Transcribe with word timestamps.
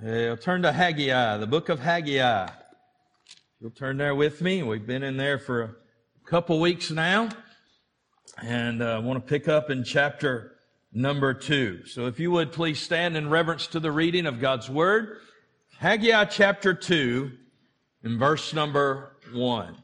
I'll 0.00 0.36
turn 0.36 0.62
to 0.62 0.70
Haggai, 0.70 1.38
the 1.38 1.46
book 1.48 1.68
of 1.68 1.80
Haggai. 1.80 2.48
You'll 3.60 3.72
turn 3.72 3.96
there 3.96 4.14
with 4.14 4.40
me. 4.40 4.62
We've 4.62 4.86
been 4.86 5.02
in 5.02 5.16
there 5.16 5.40
for 5.40 5.62
a 5.62 5.74
couple 6.24 6.60
weeks 6.60 6.92
now. 6.92 7.30
And 8.40 8.80
uh, 8.80 8.94
I 8.94 8.98
want 9.00 9.20
to 9.20 9.28
pick 9.28 9.48
up 9.48 9.70
in 9.70 9.82
chapter 9.82 10.52
number 10.92 11.34
two. 11.34 11.84
So 11.86 12.06
if 12.06 12.20
you 12.20 12.30
would 12.30 12.52
please 12.52 12.78
stand 12.78 13.16
in 13.16 13.28
reverence 13.28 13.66
to 13.68 13.80
the 13.80 13.90
reading 13.90 14.26
of 14.26 14.38
God's 14.38 14.70
word. 14.70 15.16
Haggai 15.78 16.26
chapter 16.26 16.74
two 16.74 17.32
in 18.04 18.20
verse 18.20 18.54
number 18.54 19.16
one. 19.32 19.78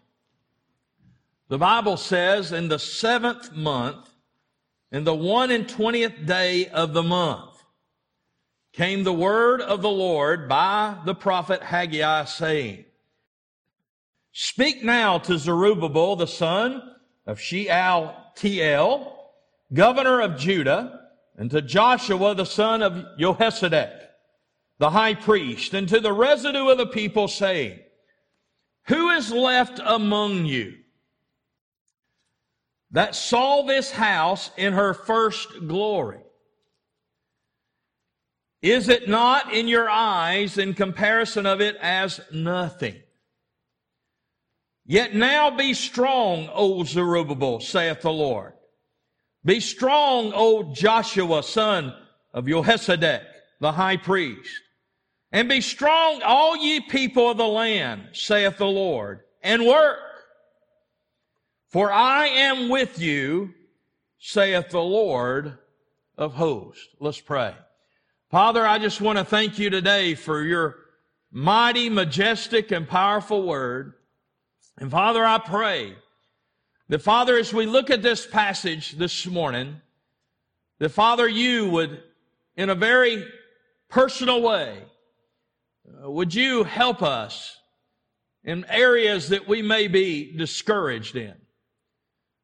The 1.49 1.59
Bible 1.59 1.97
says, 1.97 2.53
in 2.53 2.69
the 2.69 2.79
seventh 2.79 3.53
month, 3.53 4.09
in 4.93 5.03
the 5.03 5.15
one 5.15 5.51
and 5.51 5.69
twentieth 5.69 6.25
day 6.25 6.69
of 6.69 6.93
the 6.93 7.03
month, 7.03 7.54
came 8.75 9.05
the 9.05 9.13
word 9.13 9.61
of 9.61 9.83
the 9.83 9.91
Lord 9.91 10.49
by 10.49 10.97
the 11.05 11.15
prophet 11.15 11.63
Haggai 11.63 12.25
saying, 12.25 12.85
Speak 14.33 14.83
now 14.83 15.19
to 15.19 15.39
Zerubbabel, 15.39 16.17
the 16.17 16.27
son 16.27 16.83
of 17.25 17.39
Shealtiel, 17.39 19.17
governor 19.73 20.21
of 20.21 20.37
Judah, 20.37 21.01
and 21.37 21.49
to 21.53 21.63
Joshua, 21.63 22.35
the 22.35 22.45
son 22.45 22.83
of 22.83 22.95
Jehozadak, 23.17 23.93
the 24.79 24.91
high 24.91 25.15
priest, 25.15 25.73
and 25.73 25.89
to 25.89 26.01
the 26.01 26.13
residue 26.13 26.69
of 26.69 26.79
the 26.79 26.87
people, 26.87 27.29
saying, 27.29 27.79
Who 28.89 29.11
is 29.11 29.31
left 29.31 29.81
among 29.85 30.47
you 30.47 30.75
that 32.91 33.15
saw 33.15 33.63
this 33.63 33.93
house 33.93 34.51
in 34.57 34.73
her 34.73 34.95
first 34.95 35.49
glory? 35.69 36.24
Is 38.65 38.89
it 38.89 39.11
not 39.11 39.53
in 39.53 39.69
your 39.69 39.91
eyes 39.91 40.57
in 40.57 40.73
comparison 40.73 41.45
of 41.45 41.61
it 41.61 41.77
as 41.83 42.19
nothing? 42.33 42.97
Yet 44.87 45.15
now 45.15 45.51
be 45.51 45.75
strong, 45.75 46.49
O 46.51 46.83
Zerubbabel, 46.83 47.61
saith 47.61 48.01
the 48.01 48.11
Lord. 48.11 48.55
Be 49.45 49.61
strong, 49.61 50.33
O 50.35 50.73
Joshua, 50.73 51.43
son 51.43 51.95
of 52.33 52.47
Jehozadak, 52.47 53.25
the 53.61 53.71
high 53.71 53.99
priest. 53.99 54.49
And 55.31 55.47
be 55.47 55.61
strong, 55.61 56.23
all 56.25 56.57
ye 56.57 56.81
people 56.81 57.33
of 57.33 57.37
the 57.37 57.47
land, 57.47 58.09
saith 58.15 58.57
the 58.57 58.65
Lord, 58.65 59.21
and 59.43 59.67
work. 59.67 59.99
For 61.69 61.93
I 61.93 62.29
am 62.29 62.71
with 62.71 62.99
you, 62.99 63.53
saith 64.19 64.71
the 64.71 64.81
Lord 64.81 65.59
of 66.17 66.33
hosts. 66.33 66.89
Let's 66.99 67.21
pray. 67.21 67.55
Father, 68.35 68.67
I 68.67 68.81
just 68.81 69.01
want 69.01 69.17
to 69.17 69.25
thank 69.25 69.61
you 69.61 69.71
today 69.71 70.17
for 70.17 70.43
your 70.43 70.75
mighty, 71.31 71.89
majestic, 71.89 72.73
and 72.73 72.89
powerful 72.89 73.47
word. 73.47 73.93
And 74.77 74.91
Father, 74.91 75.25
I 75.25 75.39
pray 75.39 75.95
that 76.89 77.01
Father, 77.01 77.39
as 77.39 77.55
we 77.55 77.65
look 77.65 77.91
at 77.91 78.03
this 78.03 78.27
passage 78.27 78.99
this 78.99 79.25
morning, 79.25 79.81
that 80.81 80.89
Father, 80.89 81.29
you 81.29 81.71
would, 81.71 82.03
in 82.57 82.71
a 82.71 82.75
very 82.75 83.25
personal 83.89 84.43
way, 84.43 84.83
uh, 86.03 86.11
would 86.11 86.35
you 86.35 86.65
help 86.65 87.05
us 87.05 87.57
in 88.43 88.65
areas 88.69 89.29
that 89.29 89.47
we 89.47 89.63
may 89.63 89.87
be 89.87 90.37
discouraged 90.37 91.15
in? 91.15 91.35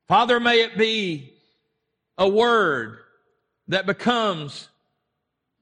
Father, 0.07 0.39
may 0.39 0.63
it 0.63 0.79
be 0.79 1.35
a 2.17 2.29
word 2.29 2.99
that 3.67 3.87
becomes 3.87 4.69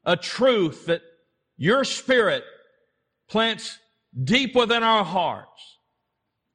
a 0.09 0.17
truth 0.17 0.87
that 0.87 1.03
your 1.59 1.85
spirit 1.85 2.43
plants 3.29 3.79
deep 4.25 4.57
within 4.57 4.83
our 4.83 5.05
hearts, 5.05 5.79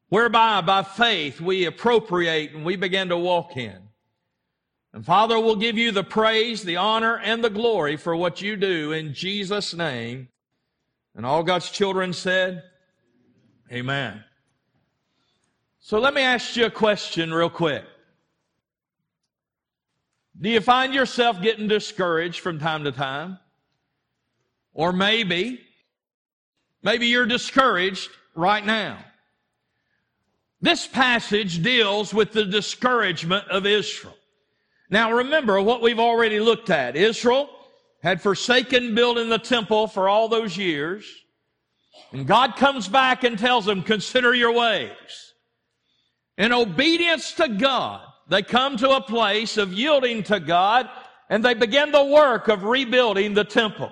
whereby 0.09 0.59
by 0.61 0.81
faith 0.81 1.39
we 1.39 1.65
appropriate 1.65 2.51
and 2.51 2.65
we 2.65 2.75
begin 2.75 3.09
to 3.09 3.17
walk 3.17 3.55
in. 3.55 3.77
And 4.91 5.05
Father, 5.05 5.39
we'll 5.39 5.55
give 5.55 5.77
you 5.77 5.91
the 5.91 6.03
praise, 6.03 6.63
the 6.63 6.77
honor, 6.77 7.19
and 7.19 7.43
the 7.43 7.49
glory 7.51 7.95
for 7.95 8.15
what 8.15 8.41
you 8.41 8.55
do 8.55 8.91
in 8.91 9.13
Jesus' 9.13 9.73
name. 9.75 10.29
And 11.15 11.23
all 11.23 11.43
God's 11.43 11.69
children 11.69 12.11
said, 12.11 12.63
Amen. 13.71 14.23
So 15.79 15.99
let 15.99 16.15
me 16.15 16.21
ask 16.21 16.55
you 16.55 16.65
a 16.65 16.71
question 16.71 17.31
real 17.31 17.51
quick. 17.51 17.85
Do 20.39 20.49
you 20.49 20.61
find 20.61 20.93
yourself 20.93 21.39
getting 21.39 21.67
discouraged 21.67 22.39
from 22.39 22.57
time 22.57 22.83
to 22.85 22.91
time? 22.91 23.37
Or 24.73 24.91
maybe, 24.91 25.61
maybe 26.81 27.07
you're 27.07 27.25
discouraged 27.25 28.09
right 28.35 28.65
now. 28.65 28.97
This 30.61 30.87
passage 30.87 31.61
deals 31.61 32.13
with 32.13 32.31
the 32.31 32.45
discouragement 32.45 33.47
of 33.49 33.65
Israel. 33.65 34.15
Now 34.89 35.11
remember 35.11 35.61
what 35.61 35.81
we've 35.81 35.99
already 35.99 36.39
looked 36.39 36.69
at. 36.69 36.95
Israel 36.95 37.49
had 38.01 38.21
forsaken 38.21 38.95
building 38.95 39.29
the 39.29 39.39
temple 39.39 39.87
for 39.87 40.07
all 40.07 40.27
those 40.27 40.57
years. 40.57 41.05
And 42.11 42.27
God 42.27 42.55
comes 42.55 42.87
back 42.87 43.23
and 43.23 43.37
tells 43.37 43.65
them, 43.65 43.83
consider 43.83 44.33
your 44.33 44.51
ways. 44.51 45.33
In 46.37 46.51
obedience 46.51 47.33
to 47.33 47.47
God, 47.47 48.01
they 48.29 48.41
come 48.41 48.77
to 48.77 48.91
a 48.91 49.01
place 49.01 49.57
of 49.57 49.73
yielding 49.73 50.23
to 50.23 50.39
God 50.39 50.89
and 51.29 51.43
they 51.43 51.53
begin 51.53 51.91
the 51.91 52.05
work 52.05 52.47
of 52.47 52.63
rebuilding 52.63 53.33
the 53.33 53.43
temple. 53.43 53.91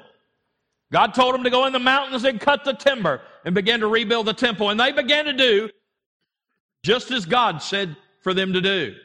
God 0.92 1.14
told 1.14 1.34
them 1.34 1.44
to 1.44 1.50
go 1.50 1.66
in 1.66 1.74
the 1.74 1.80
mountains 1.80 2.26
and 2.26 2.40
cut 2.40 2.66
the 2.66 2.74
timber 2.74 3.22
and 3.46 3.56
begin 3.56 3.80
to 3.80 3.88
rebuild 3.88 4.28
the 4.28 4.34
temple. 4.34 4.70
And 4.70 4.80
they 4.80 4.92
began 4.92 5.26
to 5.26 5.34
do 5.34 5.70
just 6.84 7.12
as 7.12 7.26
God 7.26 7.62
said 7.62 7.96
for 8.22 8.34
them 8.34 8.54
to 8.54 8.62
do. 8.62 8.96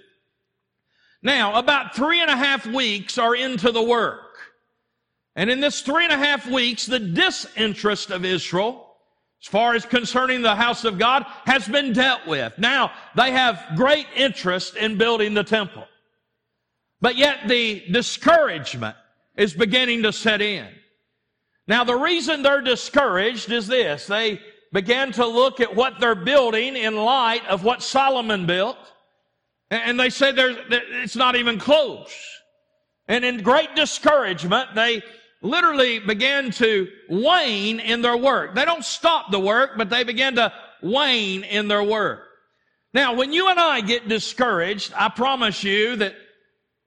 Now, 1.23 1.59
about 1.59 1.95
three 1.95 2.21
and 2.21 2.31
a 2.31 2.37
half 2.37 2.67
weeks 2.67 3.19
are 3.19 3.35
into 3.35 3.71
the 3.71 3.83
work. 3.83 4.21
And 5.35 5.51
in 5.51 5.61
this 5.61 5.81
three 5.81 6.05
and 6.05 6.13
a 6.13 6.19
half 6.19 6.47
weeks, 6.49 6.87
the 6.87 6.99
disinterest 6.99 8.11
of 8.11 8.25
Israel, 8.25 8.87
as 9.43 9.49
far 9.49 9.75
as 9.75 9.85
concerning 9.85 10.43
the 10.43 10.57
house 10.57 10.85
of 10.85 10.99
God, 10.99 11.25
has 11.45 11.69
been 11.69 11.93
dealt 11.93 12.27
with. 12.27 12.55
Now, 12.59 12.91
they 13.15 13.33
have 13.33 13.63
great 13.77 14.07
interest 14.17 14.77
in 14.77 14.99
building 14.99 15.35
the 15.35 15.45
temple. 15.45 15.85
But 17.01 17.17
yet 17.17 17.47
the 17.47 17.85
discouragement 17.91 18.97
is 19.37 19.53
beginning 19.53 20.03
to 20.05 20.13
set 20.13 20.41
in. 20.41 20.69
Now, 21.69 21.85
the 21.85 21.97
reason 21.97 22.43
they're 22.43 22.61
discouraged 22.61 23.51
is 23.51 23.67
this. 23.67 24.07
They 24.07 24.41
began 24.73 25.13
to 25.13 25.27
look 25.27 25.61
at 25.61 25.75
what 25.75 25.99
they're 25.99 26.15
building 26.15 26.77
in 26.77 26.97
light 26.97 27.47
of 27.47 27.65
what 27.65 27.83
Solomon 27.83 28.47
built. 28.47 28.79
And 29.71 29.99
they 29.99 30.11
said 30.11 30.35
it's 30.39 31.17
not 31.17 31.35
even 31.35 31.59
close. 31.59 32.15
And 33.09 33.25
in 33.25 33.43
great 33.43 33.75
discouragement, 33.75 34.75
they 34.75 35.03
literally 35.43 35.99
began 35.99 36.51
to 36.53 36.89
wane 37.09 37.81
in 37.81 38.03
their 38.03 38.17
work. 38.17 38.55
They 38.55 38.65
don't 38.65 38.85
stop 38.85 39.31
the 39.31 39.41
work, 39.41 39.73
but 39.77 39.91
they 39.91 40.05
began 40.05 40.37
to 40.37 40.53
wane 40.83 41.43
in 41.45 41.69
their 41.69 41.83
work. 41.83 42.23
Now, 42.95 43.15
when 43.15 43.33
you 43.33 43.49
and 43.51 43.59
I 43.59 43.81
get 43.81 44.09
discouraged, 44.09 44.93
I 44.97 45.09
promise 45.09 45.63
you 45.65 45.97
that 45.97 46.15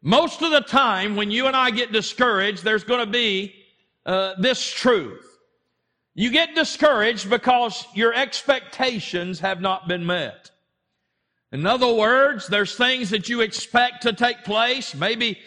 most 0.02 0.42
of 0.42 0.52
the 0.52 0.62
time 0.62 1.16
when 1.16 1.32
you 1.32 1.48
and 1.48 1.56
I 1.56 1.72
get 1.72 1.92
discouraged, 1.92 2.64
there's 2.64 2.86
going 2.86 3.06
to 3.06 3.12
be 3.12 3.54
uh, 4.10 4.34
this 4.40 4.66
truth. 4.66 5.38
You 6.16 6.32
get 6.32 6.56
discouraged 6.56 7.30
because 7.30 7.86
your 7.94 8.12
expectations 8.12 9.40
have 9.40 9.62
not 9.62 9.88
been 9.88 10.04
met. 10.04 10.50
In 11.52 11.68
other 11.68 11.94
words, 11.94 12.48
there's 12.48 12.76
things 12.76 13.12
that 13.12 13.30
you 13.30 13.42
expect 13.42 14.02
to 14.02 14.14
take 14.14 14.44
place. 14.44 14.96
Maybe 14.96 15.38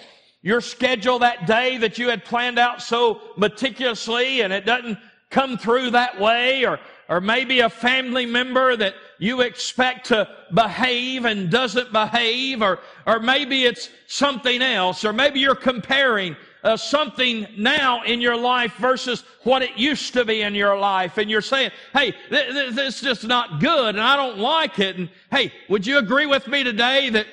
your 0.43 0.61
schedule 0.61 1.19
that 1.19 1.45
day 1.45 1.77
that 1.79 1.99
you 1.99 2.09
had 2.09 2.25
planned 2.25 2.57
out 2.57 2.81
so 2.81 3.21
meticulously 3.37 4.43
and 4.43 4.53
it 4.53 4.65
doesn't 4.65 4.99
come 5.29 5.59
through 5.59 5.91
that 5.91 6.21
way 6.21 6.65
or, 6.65 6.79
or 7.09 7.21
maybe 7.21 7.61
a 7.61 7.69
family 7.69 8.27
member 8.27 8.77
that 8.77 8.95
you 9.19 9.41
expect 9.41 10.07
to 10.07 10.29
behave 10.55 11.25
and 11.25 11.51
doesn't 11.51 11.93
behave 11.93 12.63
or, 12.63 12.79
or 13.09 13.19
maybe 13.19 13.65
it's 13.65 13.89
something 14.07 14.63
else 14.63 15.05
or 15.05 15.13
maybe 15.13 15.41
you're 15.41 15.57
comparing 15.57 16.37
uh, 16.63 16.77
something 16.77 17.47
now 17.57 18.03
in 18.03 18.21
your 18.21 18.37
life 18.37 18.75
versus 18.77 19.25
what 19.43 19.63
it 19.63 19.77
used 19.77 20.13
to 20.13 20.25
be 20.25 20.43
in 20.43 20.55
your 20.55 20.79
life. 20.79 21.19
And 21.19 21.31
you're 21.31 21.41
saying, 21.41 21.73
hey, 21.93 22.13
th- 22.31 22.53
th- 22.53 22.75
this 22.75 22.97
is 22.97 23.01
just 23.01 23.25
not 23.27 23.61
good 23.61 23.95
and 23.95 24.01
I 24.01 24.17
don't 24.17 24.39
like 24.39 24.79
it. 24.79 24.97
And 24.97 25.11
hey, 25.31 25.53
would 25.69 25.87
you 25.87 25.99
agree 25.99 26.27
with 26.27 26.47
me 26.47 26.63
today 26.63 27.11
that 27.11 27.27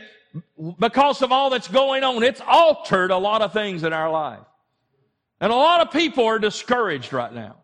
because 0.80 1.22
of 1.22 1.32
all 1.32 1.50
that's 1.50 1.68
going 1.68 2.04
on, 2.04 2.24
it's 2.24 2.42
altered 2.48 3.12
a 3.12 3.18
lot 3.18 3.42
of 3.42 3.54
things 3.54 3.84
in 3.84 3.94
our 3.94 4.10
life. 4.10 4.40
And 5.42 5.52
a 5.52 5.56
lot 5.56 5.82
of 5.82 5.94
people 5.94 6.26
are 6.26 6.40
discouraged 6.40 7.14
right 7.14 7.34
now 7.34 7.58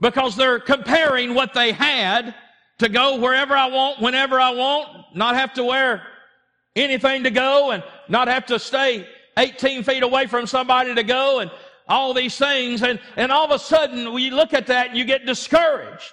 because 0.00 0.36
they're 0.36 0.60
comparing 0.60 1.34
what 1.34 1.54
they 1.54 1.72
had 1.72 2.34
to 2.78 2.88
go 2.88 3.16
wherever 3.16 3.56
I 3.56 3.66
want, 3.66 4.00
whenever 4.00 4.40
I 4.40 4.50
want, 4.50 5.16
not 5.16 5.34
have 5.36 5.54
to 5.54 5.64
wear 5.64 6.02
anything 6.76 7.24
to 7.24 7.30
go 7.30 7.70
and 7.70 7.82
not 8.08 8.28
have 8.28 8.46
to 8.46 8.58
stay 8.58 9.06
18 9.36 9.82
feet 9.82 10.02
away 10.02 10.26
from 10.26 10.46
somebody 10.46 10.94
to 10.94 11.02
go 11.02 11.40
and 11.40 11.50
all 11.86 12.14
these 12.14 12.36
things, 12.36 12.82
and, 12.82 12.98
and 13.16 13.30
all 13.30 13.44
of 13.44 13.50
a 13.50 13.58
sudden 13.58 14.12
we 14.12 14.30
look 14.30 14.54
at 14.54 14.68
that 14.68 14.88
and 14.88 14.96
you 14.96 15.04
get 15.04 15.26
discouraged. 15.26 16.12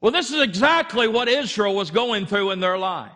Well, 0.00 0.12
this 0.12 0.30
is 0.30 0.40
exactly 0.40 1.08
what 1.08 1.28
Israel 1.28 1.74
was 1.74 1.90
going 1.90 2.26
through 2.26 2.52
in 2.52 2.60
their 2.60 2.78
life. 2.78 3.12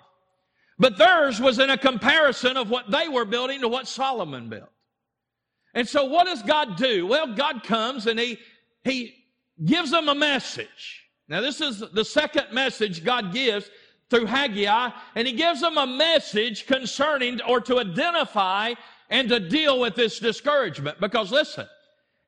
But 0.79 0.99
theirs 0.99 1.41
was 1.41 1.59
in 1.59 1.71
a 1.71 1.79
comparison 1.79 2.56
of 2.56 2.69
what 2.69 2.91
they 2.91 3.09
were 3.09 3.25
building 3.25 3.61
to 3.61 3.69
what 3.69 3.88
Solomon 3.88 4.49
built. 4.49 4.71
And 5.73 5.88
so 5.88 6.05
what 6.05 6.27
does 6.27 6.43
God 6.43 6.77
do? 6.77 7.06
Well, 7.06 7.35
God 7.35 7.62
comes 7.62 8.06
and 8.06 8.19
he, 8.19 8.38
he 8.82 9.15
gives 9.65 9.91
them 9.91 10.09
a 10.09 10.15
message. 10.15 11.05
Now, 11.29 11.41
this 11.41 11.61
is 11.61 11.82
the 11.93 12.05
second 12.05 12.53
message 12.53 13.05
God 13.05 13.32
gives 13.32 13.70
through 14.15 14.27
Haggai, 14.27 14.91
and 15.17 15.27
he 15.27 15.33
gives 15.33 15.61
them 15.61 15.77
a 15.77 15.87
message 15.87 16.67
concerning 16.67 17.41
or 17.43 17.61
to 17.63 17.81
identify 17.81 18.75
and 19.11 19.29
to 19.29 19.41
deal 19.41 19.81
with 19.81 19.97
this 19.97 20.19
discouragement. 20.19 21.01
Because 21.01 21.33
listen, 21.33 21.67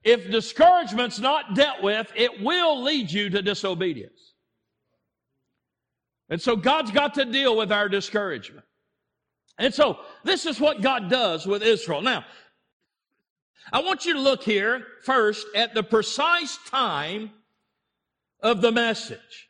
if 0.03 0.31
discouragement's 0.31 1.21
not 1.21 1.55
dealt 1.55 1.83
with, 1.83 2.11
it 2.17 2.43
will 2.43 2.83
lead 2.83 3.11
you 3.11 3.31
to 3.31 3.41
disobedience. 3.41 4.35
And 6.29 6.41
so 6.43 6.57
God's 6.57 6.91
got 6.91 7.15
to 7.15 7.25
deal 7.25 7.57
with 7.57 7.71
our 7.71 7.89
discouragement. 7.89 8.67
And 9.59 9.73
so 9.73 10.01
this 10.25 10.45
is 10.45 10.61
what 10.61 10.83
God 10.83 11.09
does 11.09 11.47
with 11.47 11.63
Israel. 11.63 12.03
Now, 12.03 12.25
I 13.73 13.81
want 13.81 14.05
you 14.05 14.15
to 14.15 14.21
look 14.21 14.43
here 14.43 14.85
first 15.05 15.47
at 15.55 15.75
the 15.75 15.83
precise 15.83 16.59
time 16.69 17.31
of 18.43 18.61
the 18.61 18.73
message. 18.73 19.46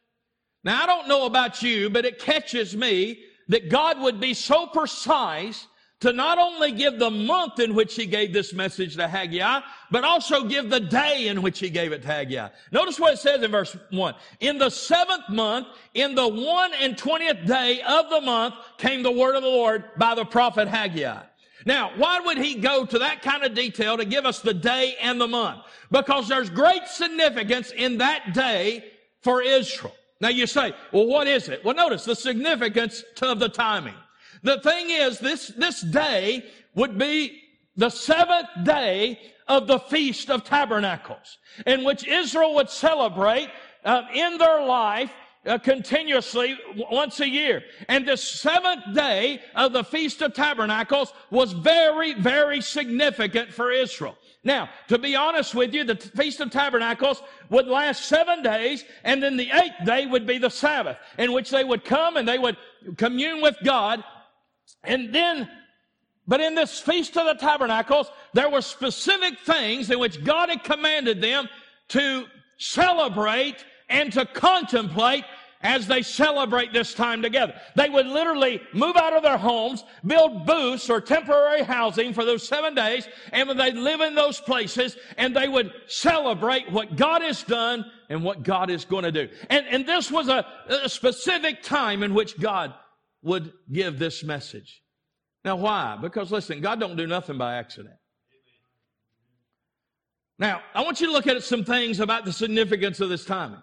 Now, 0.67 0.83
I 0.83 0.87
don't 0.87 1.07
know 1.07 1.27
about 1.27 1.63
you, 1.63 1.89
but 1.89 2.05
it 2.05 2.19
catches 2.19 2.77
me 2.77 3.21
that 3.47 3.69
God 3.71 4.01
would 4.01 4.19
be 4.19 4.35
so 4.35 4.67
precise 4.67 5.69
to 6.01 6.13
not 6.13 6.39
only 6.39 6.73
give 6.73 6.99
the 6.99 7.09
month 7.09 7.61
in 7.61 7.73
which 7.73 7.95
he 7.95 8.05
gave 8.05 8.33
this 8.33 8.53
message 8.53 8.97
to 8.97 9.07
Haggai, 9.07 9.61
but 9.93 10.03
also 10.03 10.43
give 10.43 10.69
the 10.69 10.81
day 10.81 11.29
in 11.29 11.41
which 11.41 11.61
he 11.61 11.71
gave 11.71 11.93
it 11.93 12.03
to 12.03 12.09
Haggai. 12.09 12.49
Notice 12.73 12.99
what 12.99 13.15
it 13.15 13.19
says 13.19 13.45
in 13.45 13.51
verse 13.53 13.77
1. 13.91 14.15
In 14.41 14.59
the 14.59 14.69
seventh 14.69 15.29
month, 15.29 15.69
in 15.95 16.17
the 16.17 16.27
one 16.27 16.73
and 16.75 16.99
twentieth 16.99 17.47
day 17.47 17.81
of 17.83 18.11
the 18.11 18.23
month, 18.23 18.57
came 18.77 19.05
the 19.05 19.13
word 19.13 19.37
of 19.37 19.45
the 19.45 19.49
Lord 19.49 19.85
by 19.97 20.17
the 20.17 20.25
prophet 20.25 20.67
Haggai. 20.67 21.23
Now, 21.65 21.93
why 21.97 22.19
would 22.19 22.39
he 22.39 22.57
go 22.57 22.85
to 22.85 22.99
that 22.99 23.23
kind 23.23 23.45
of 23.45 23.55
detail 23.55 23.99
to 23.99 24.05
give 24.05 24.27
us 24.27 24.41
the 24.41 24.53
day 24.53 24.97
and 25.01 25.21
the 25.21 25.29
month? 25.29 25.61
Because 25.93 26.27
there's 26.27 26.51
great 26.51 26.89
significance 26.89 27.71
in 27.71 27.99
that 27.99 28.35
day 28.35 28.85
for 29.23 29.43
Israel. 29.43 29.95
Now 30.21 30.29
you 30.29 30.47
say, 30.47 30.73
well, 30.93 31.07
what 31.07 31.27
is 31.27 31.49
it? 31.49 31.65
Well, 31.65 31.75
notice 31.75 32.05
the 32.05 32.15
significance 32.15 33.05
of 33.21 33.39
the 33.39 33.49
timing. 33.49 33.95
The 34.43 34.61
thing 34.61 34.91
is, 34.91 35.19
this, 35.19 35.49
this 35.49 35.81
day 35.81 36.45
would 36.75 36.99
be 36.99 37.43
the 37.77 37.91
seventh 37.91 38.49
day 38.65 39.21
of 39.49 39.67
the 39.67 39.79
Feast 39.79 40.31
of 40.31 40.45
Tabernacles, 40.45 41.39
in 41.67 41.85
which 41.85 42.07
Israel 42.07 42.55
would 42.55 42.71
celebrate 42.71 43.49
uh, 43.85 44.03
in 44.13 44.39
their 44.39 44.65
life 44.65 45.11
uh, 45.47 45.59
continuously 45.59 46.59
once 46.91 47.21
a 47.21 47.29
year. 47.29 47.63
And 47.89 48.07
the 48.07 48.17
seventh 48.17 48.95
day 48.95 49.41
of 49.55 49.73
the 49.73 49.85
Feast 49.85 50.23
of 50.23 50.35
Tabernacles 50.35 51.13
was 51.31 51.53
very, 51.53 52.15
very 52.15 52.61
significant 52.61 53.53
for 53.53 53.71
Israel. 53.71 54.17
Now, 54.45 54.69
to 54.89 54.99
be 54.99 55.17
honest 55.17 55.55
with 55.55 55.75
you, 55.75 55.85
the 55.85 55.97
Feast 55.97 56.41
of 56.41 56.51
Tabernacles 56.51 57.23
would 57.51 57.67
last 57.67 58.05
seven 58.05 58.43
days, 58.43 58.85
and 59.03 59.23
then 59.23 59.37
the 59.37 59.51
eighth 59.51 59.85
day 59.85 60.07
would 60.07 60.27
be 60.27 60.39
the 60.39 60.51
Sabbath, 60.51 60.99
in 61.19 61.33
which 61.33 61.51
they 61.51 61.65
would 61.65 61.85
come 61.85 62.17
and 62.17 62.29
they 62.29 62.39
would 62.39 62.57
commune 62.97 63.43
with 63.43 63.57
God 63.65 64.05
and 64.87 65.13
then, 65.13 65.49
but 66.27 66.41
in 66.41 66.55
this 66.55 66.81
Feast 66.81 67.17
of 67.17 67.27
the 67.27 67.35
Tabernacles, 67.35 68.11
there 68.33 68.49
were 68.49 68.63
specific 68.63 69.41
things 69.41 69.91
in 69.91 69.99
which 69.99 70.25
God 70.25 70.49
had 70.49 70.65
commanded 70.65 71.21
them 71.21 71.49
to 71.89 72.27
celebrate 72.59 73.65
and 73.89 74.13
to 74.13 74.27
contemplate 74.27 75.25
as 75.63 75.87
they 75.87 76.03
celebrate 76.03 76.73
this 76.73 76.95
time 76.95 77.23
together. 77.23 77.55
They 77.75 77.89
would 77.89 78.07
literally 78.07 78.61
move 78.73 78.97
out 78.97 79.15
of 79.15 79.23
their 79.23 79.39
homes, 79.39 79.85
build 80.07 80.47
booths 80.47 80.89
or 80.89 81.01
temporary 81.01 81.63
housing 81.63 82.13
for 82.13 82.25
those 82.25 82.47
seven 82.47 82.75
days, 82.75 83.09
and 83.33 83.51
they'd 83.59 83.75
live 83.75 84.01
in 84.01 84.15
those 84.15 84.41
places, 84.41 84.97
and 85.17 85.35
they 85.35 85.49
would 85.49 85.73
celebrate 85.87 86.71
what 86.71 86.97
God 86.97 87.23
has 87.23 87.43
done 87.43 87.85
and 88.09 88.23
what 88.23 88.43
God 88.43 88.71
is 88.71 88.85
going 88.85 89.05
to 89.05 89.13
do. 89.13 89.29
And, 89.51 89.67
and 89.67 89.87
this 89.87 90.11
was 90.11 90.29
a, 90.29 90.47
a 90.69 90.89
specific 90.89 91.63
time 91.63 92.03
in 92.03 92.15
which 92.15 92.39
God 92.39 92.73
would 93.23 93.53
give 93.73 93.99
this 93.99 94.23
message. 94.23 94.83
Now, 95.45 95.57
why? 95.57 95.99
Because 96.01 96.31
listen, 96.31 96.61
God 96.61 96.79
don't 96.79 96.97
do 96.97 97.07
nothing 97.07 97.39
by 97.39 97.57
accident. 97.57 97.97
Now, 100.39 100.61
I 100.75 100.83
want 100.83 101.01
you 101.01 101.07
to 101.07 101.13
look 101.13 101.27
at 101.27 101.43
some 101.43 101.65
things 101.65 101.99
about 101.99 102.25
the 102.25 102.33
significance 102.33 103.01
of 103.01 103.09
this 103.09 103.25
timing. 103.25 103.63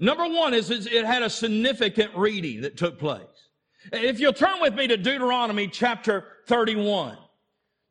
Number 0.00 0.26
one 0.26 0.54
is 0.54 0.70
it 0.70 1.04
had 1.04 1.22
a 1.22 1.30
significant 1.30 2.14
reading 2.16 2.62
that 2.62 2.76
took 2.76 2.98
place. 2.98 3.22
If 3.92 4.18
you'll 4.18 4.32
turn 4.32 4.60
with 4.60 4.74
me 4.74 4.86
to 4.88 4.96
Deuteronomy 4.96 5.68
chapter 5.68 6.24
31. 6.46 7.18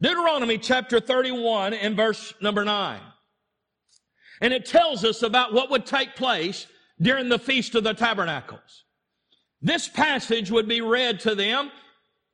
Deuteronomy 0.01 0.57
chapter 0.57 1.00
31 1.00 1.73
and 1.73 1.95
verse 1.95 2.33
number 2.41 2.65
9. 2.65 3.00
And 4.41 4.53
it 4.53 4.65
tells 4.65 5.05
us 5.05 5.23
about 5.23 5.53
what 5.53 5.69
would 5.69 5.85
take 5.85 6.15
place 6.15 6.67
during 7.01 7.29
the 7.29 7.39
Feast 7.39 7.75
of 7.75 7.83
the 7.83 7.94
Tabernacles. 7.94 8.83
This 9.61 9.88
passage 9.88 10.51
would 10.51 10.67
be 10.67 10.81
read 10.81 11.21
to 11.21 11.35
them 11.35 11.71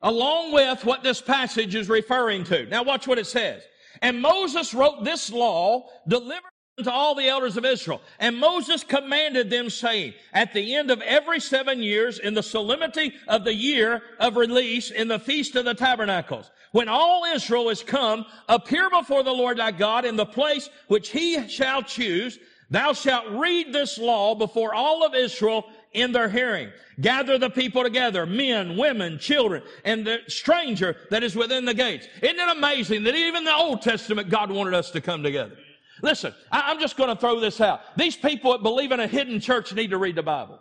along 0.01 0.53
with 0.53 0.85
what 0.85 1.03
this 1.03 1.21
passage 1.21 1.75
is 1.75 1.89
referring 1.89 2.43
to. 2.45 2.65
Now 2.65 2.83
watch 2.83 3.07
what 3.07 3.19
it 3.19 3.27
says. 3.27 3.61
And 4.01 4.21
Moses 4.21 4.73
wrote 4.73 5.03
this 5.03 5.31
law, 5.31 5.89
delivered 6.07 6.48
to 6.83 6.91
all 6.91 7.15
the 7.15 7.27
elders 7.27 7.57
of 7.57 7.65
Israel. 7.65 8.01
And 8.19 8.37
Moses 8.37 8.83
commanded 8.83 9.49
them 9.49 9.69
saying, 9.69 10.13
at 10.33 10.53
the 10.53 10.75
end 10.75 10.91
of 10.91 11.01
every 11.01 11.39
seven 11.39 11.81
years, 11.81 12.19
in 12.19 12.33
the 12.33 12.43
solemnity 12.43 13.13
of 13.27 13.43
the 13.43 13.53
year 13.53 14.01
of 14.19 14.37
release, 14.37 14.91
in 14.91 15.07
the 15.07 15.19
feast 15.19 15.55
of 15.55 15.65
the 15.65 15.73
tabernacles, 15.73 16.49
when 16.71 16.87
all 16.87 17.25
Israel 17.25 17.69
is 17.69 17.81
come, 17.81 18.25
appear 18.47 18.89
before 18.89 19.23
the 19.23 19.31
Lord 19.31 19.57
thy 19.57 19.71
God 19.71 20.05
in 20.05 20.15
the 20.15 20.25
place 20.25 20.69
which 20.87 21.09
he 21.09 21.47
shall 21.47 21.81
choose, 21.81 22.37
thou 22.69 22.93
shalt 22.93 23.27
read 23.31 23.73
this 23.73 23.97
law 23.97 24.35
before 24.35 24.73
all 24.73 25.03
of 25.03 25.15
Israel 25.15 25.65
in 25.93 26.11
their 26.11 26.29
hearing. 26.29 26.69
Gather 27.01 27.37
the 27.37 27.49
people 27.49 27.81
together, 27.81 28.25
men, 28.25 28.77
women, 28.77 29.17
children, 29.17 29.63
and 29.83 30.05
the 30.05 30.19
stranger 30.27 30.95
that 31.09 31.23
is 31.23 31.35
within 31.35 31.65
the 31.65 31.73
gates. 31.73 32.07
Isn't 32.21 32.39
it 32.39 32.57
amazing 32.57 33.03
that 33.03 33.15
even 33.15 33.43
the 33.45 33.55
Old 33.55 33.81
Testament, 33.81 34.29
God 34.29 34.51
wanted 34.51 34.73
us 34.73 34.91
to 34.91 35.01
come 35.01 35.23
together? 35.23 35.57
Listen, 36.01 36.33
I, 36.51 36.71
am 36.71 36.79
just 36.79 36.97
going 36.97 37.09
to 37.09 37.19
throw 37.19 37.39
this 37.39 37.61
out. 37.61 37.81
These 37.97 38.15
people 38.15 38.51
that 38.51 38.63
believe 38.63 38.91
in 38.91 38.99
a 38.99 39.07
hidden 39.07 39.39
church 39.39 39.73
need 39.73 39.91
to 39.91 39.97
read 39.97 40.15
the 40.15 40.23
Bible. 40.23 40.59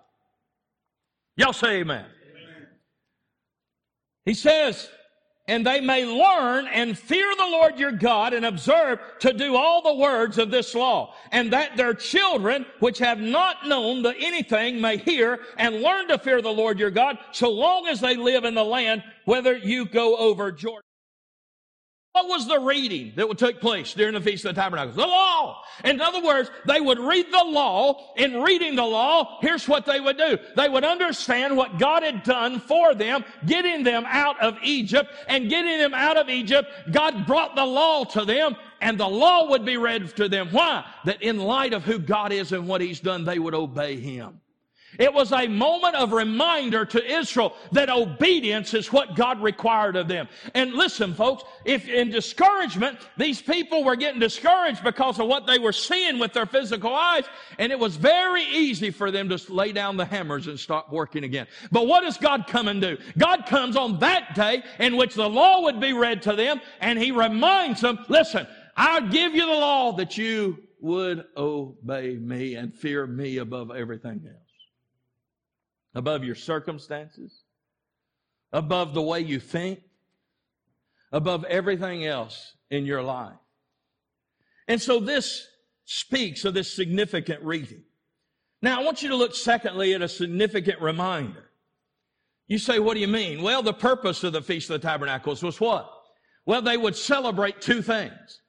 Y'all 1.36 1.52
say 1.52 1.80
amen. 1.80 2.04
amen. 2.04 2.66
He 4.24 4.34
says, 4.34 4.88
and 5.48 5.66
they 5.66 5.80
may 5.80 6.04
learn 6.04 6.66
and 6.66 6.96
fear 6.96 7.26
the 7.36 7.46
Lord 7.46 7.78
your 7.78 7.92
God 7.92 8.34
and 8.34 8.44
observe 8.44 9.00
to 9.20 9.32
do 9.32 9.56
all 9.56 9.82
the 9.82 9.94
words 9.94 10.36
of 10.36 10.50
this 10.50 10.74
law, 10.74 11.14
and 11.32 11.52
that 11.52 11.76
their 11.76 11.94
children, 11.94 12.66
which 12.80 12.98
have 12.98 13.18
not 13.18 13.66
known 13.66 14.02
the 14.02 14.14
anything, 14.18 14.80
may 14.80 14.98
hear 14.98 15.40
and 15.56 15.80
learn 15.80 16.08
to 16.08 16.18
fear 16.18 16.42
the 16.42 16.50
Lord 16.50 16.78
your 16.78 16.90
God, 16.90 17.18
so 17.32 17.50
long 17.50 17.86
as 17.86 18.00
they 18.00 18.14
live 18.14 18.44
in 18.44 18.54
the 18.54 18.64
land, 18.64 19.02
whether 19.24 19.56
you 19.56 19.86
go 19.86 20.16
over 20.16 20.52
Jordan. 20.52 20.87
What 22.18 22.30
was 22.30 22.48
the 22.48 22.58
reading 22.58 23.12
that 23.14 23.28
would 23.28 23.38
take 23.38 23.60
place 23.60 23.94
during 23.94 24.14
the 24.14 24.20
Feast 24.20 24.44
of 24.44 24.52
the 24.52 24.60
Tabernacles? 24.60 24.96
The 24.96 25.06
law. 25.06 25.62
In 25.84 26.00
other 26.00 26.20
words, 26.20 26.50
they 26.66 26.80
would 26.80 26.98
read 26.98 27.26
the 27.30 27.44
law. 27.44 28.12
In 28.16 28.42
reading 28.42 28.74
the 28.74 28.82
law, 28.82 29.38
here's 29.40 29.68
what 29.68 29.86
they 29.86 30.00
would 30.00 30.18
do. 30.18 30.36
They 30.56 30.68
would 30.68 30.82
understand 30.82 31.56
what 31.56 31.78
God 31.78 32.02
had 32.02 32.24
done 32.24 32.58
for 32.58 32.92
them, 32.92 33.24
getting 33.46 33.84
them 33.84 34.04
out 34.04 34.40
of 34.40 34.58
Egypt, 34.64 35.12
and 35.28 35.48
getting 35.48 35.78
them 35.78 35.94
out 35.94 36.16
of 36.16 36.28
Egypt, 36.28 36.68
God 36.90 37.24
brought 37.24 37.54
the 37.54 37.64
law 37.64 38.02
to 38.06 38.24
them, 38.24 38.56
and 38.80 38.98
the 38.98 39.08
law 39.08 39.50
would 39.50 39.64
be 39.64 39.76
read 39.76 40.16
to 40.16 40.28
them. 40.28 40.48
Why? 40.50 40.84
That 41.04 41.22
in 41.22 41.38
light 41.38 41.72
of 41.72 41.84
who 41.84 42.00
God 42.00 42.32
is 42.32 42.50
and 42.50 42.66
what 42.66 42.80
He's 42.80 42.98
done, 42.98 43.26
they 43.26 43.38
would 43.38 43.54
obey 43.54 43.94
Him. 43.94 44.40
It 44.98 45.14
was 45.14 45.32
a 45.32 45.46
moment 45.46 45.94
of 45.94 46.12
reminder 46.12 46.84
to 46.84 47.18
Israel 47.18 47.54
that 47.70 47.88
obedience 47.88 48.74
is 48.74 48.92
what 48.92 49.14
God 49.14 49.40
required 49.40 49.94
of 49.94 50.08
them. 50.08 50.28
And 50.54 50.74
listen, 50.74 51.14
folks, 51.14 51.44
if 51.64 51.88
in 51.88 52.10
discouragement, 52.10 52.98
these 53.16 53.40
people 53.40 53.84
were 53.84 53.94
getting 53.94 54.18
discouraged 54.18 54.82
because 54.82 55.20
of 55.20 55.28
what 55.28 55.46
they 55.46 55.60
were 55.60 55.72
seeing 55.72 56.18
with 56.18 56.32
their 56.32 56.46
physical 56.46 56.92
eyes, 56.92 57.24
and 57.58 57.70
it 57.70 57.78
was 57.78 57.94
very 57.94 58.42
easy 58.42 58.90
for 58.90 59.12
them 59.12 59.28
to 59.28 59.40
lay 59.52 59.70
down 59.70 59.96
the 59.96 60.04
hammers 60.04 60.48
and 60.48 60.58
stop 60.58 60.92
working 60.92 61.22
again. 61.22 61.46
But 61.70 61.86
what 61.86 62.02
does 62.02 62.16
God 62.16 62.48
come 62.48 62.66
and 62.66 62.82
do? 62.82 62.98
God 63.16 63.46
comes 63.46 63.76
on 63.76 64.00
that 64.00 64.34
day 64.34 64.64
in 64.80 64.96
which 64.96 65.14
the 65.14 65.28
law 65.28 65.62
would 65.62 65.80
be 65.80 65.92
read 65.92 66.22
to 66.22 66.34
them, 66.34 66.60
and 66.80 66.98
He 66.98 67.12
reminds 67.12 67.80
them, 67.80 68.04
listen, 68.08 68.48
I'll 68.76 69.08
give 69.08 69.34
you 69.34 69.46
the 69.46 69.52
law 69.52 69.92
that 69.92 70.18
you 70.18 70.58
would 70.80 71.24
obey 71.36 72.16
me 72.16 72.56
and 72.56 72.74
fear 72.74 73.06
me 73.06 73.38
above 73.38 73.70
everything 73.70 74.22
else 74.26 74.47
above 75.98 76.24
your 76.24 76.34
circumstances, 76.34 77.42
above 78.52 78.94
the 78.94 79.02
way 79.02 79.20
you 79.20 79.40
think, 79.40 79.80
above 81.12 81.44
everything 81.44 82.06
else 82.06 82.54
in 82.70 82.86
your 82.86 83.02
life. 83.02 83.36
And 84.68 84.80
so 84.80 85.00
this 85.00 85.46
speaks 85.84 86.44
of 86.44 86.54
this 86.54 86.72
significant 86.72 87.42
reading. 87.42 87.82
Now 88.62 88.80
I 88.80 88.84
want 88.84 89.02
you 89.02 89.08
to 89.08 89.16
look 89.16 89.34
secondly 89.34 89.94
at 89.94 90.02
a 90.02 90.08
significant 90.08 90.80
reminder. 90.80 91.50
You 92.46 92.58
say, 92.58 92.78
what 92.78 92.94
do 92.94 93.00
you 93.00 93.08
mean? 93.08 93.42
Well, 93.42 93.62
the 93.62 93.74
purpose 93.74 94.24
of 94.24 94.32
the 94.32 94.40
Feast 94.40 94.70
of 94.70 94.80
the 94.80 94.86
Tabernacles 94.86 95.42
was 95.42 95.60
what? 95.60 95.90
Well, 96.46 96.62
they 96.62 96.76
would 96.76 96.96
celebrate 96.96 97.60
two 97.60 97.82
things. 97.82 98.40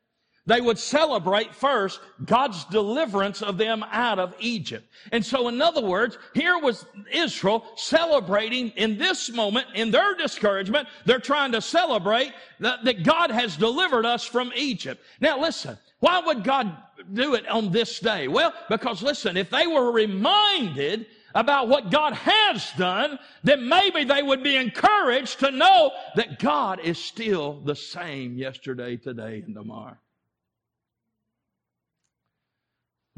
They 0.50 0.62
would 0.62 0.80
celebrate 0.80 1.54
first 1.54 2.00
God's 2.26 2.66
deliverance 2.66 3.44
of 3.44 3.60
them 3.60 3.86
out 3.92 4.18
of 4.18 4.34
Egypt. 4.40 4.92
And 5.12 5.24
so, 5.24 5.48
in 5.48 5.62
other 5.62 5.84
words, 5.84 6.18
here 6.34 6.58
was 6.58 6.88
Israel 7.14 7.64
celebrating 7.76 8.70
in 8.70 8.98
this 8.98 9.30
moment, 9.30 9.68
in 9.76 9.92
their 9.92 10.16
discouragement, 10.16 10.88
they're 11.06 11.20
trying 11.20 11.52
to 11.52 11.62
celebrate 11.62 12.34
that, 12.62 12.84
that 12.84 13.04
God 13.04 13.30
has 13.30 13.58
delivered 13.58 14.08
us 14.08 14.24
from 14.24 14.52
Egypt. 14.56 15.04
Now, 15.22 15.40
listen, 15.40 15.78
why 16.00 16.20
would 16.20 16.44
God 16.44 16.76
do 17.14 17.36
it 17.36 17.48
on 17.48 17.72
this 17.72 18.00
day? 18.00 18.28
Well, 18.28 18.52
because 18.70 19.04
listen, 19.04 19.38
if 19.38 19.52
they 19.52 19.68
were 19.68 19.92
reminded 19.92 21.06
about 21.36 21.68
what 21.68 21.92
God 21.92 22.14
has 22.14 22.72
done, 22.76 23.20
then 23.44 23.70
maybe 23.70 24.04
they 24.04 24.24
would 24.24 24.42
be 24.42 24.56
encouraged 24.56 25.42
to 25.42 25.52
know 25.52 25.92
that 26.16 26.40
God 26.40 26.80
is 26.80 26.98
still 26.98 27.62
the 27.66 27.76
same 27.76 28.36
yesterday, 28.36 28.98
today, 28.98 29.44
and 29.46 29.54
tomorrow. 29.54 29.96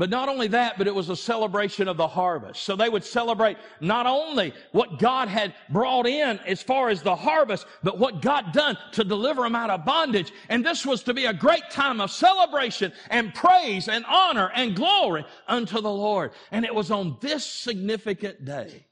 But 0.02 0.10
not 0.10 0.30
only 0.30 0.48
that, 0.48 0.80
but 0.80 0.88
it 0.88 0.96
was 0.96 1.10
a 1.10 1.16
celebration 1.16 1.88
of 1.88 1.96
the 1.96 2.08
harvest. 2.08 2.64
So 2.64 2.76
they 2.76 2.90
would 2.90 3.04
celebrate 3.04 3.58
not 3.82 4.08
only 4.08 4.52
what 4.72 4.98
God 4.98 5.28
had 5.28 5.54
brought 5.70 6.08
in 6.08 6.40
as 6.40 6.64
far 6.64 6.90
as 6.90 7.04
the 7.04 7.16
harvest, 7.16 7.68
but 7.84 8.00
what 8.00 8.20
God 8.20 8.52
done 8.52 8.80
to 8.94 9.04
deliver 9.04 9.44
them 9.44 9.56
out 9.56 9.70
of 9.70 9.86
bondage. 9.86 10.34
And 10.50 10.66
this 10.66 10.88
was 10.88 11.04
to 11.04 11.14
be 11.14 11.26
a 11.26 11.34
great 11.34 11.70
time 11.70 12.02
of 12.02 12.10
celebration 12.10 12.92
and 13.12 13.32
praise 13.36 13.88
and 13.88 14.04
honor 14.06 14.50
and 14.56 14.76
glory 14.76 15.24
unto 15.48 15.80
the 15.80 15.92
Lord. 15.92 16.32
And 16.52 16.66
it 16.66 16.74
was 16.74 16.90
on 16.90 17.18
this 17.22 17.46
significant 17.46 18.44
day, 18.44 18.88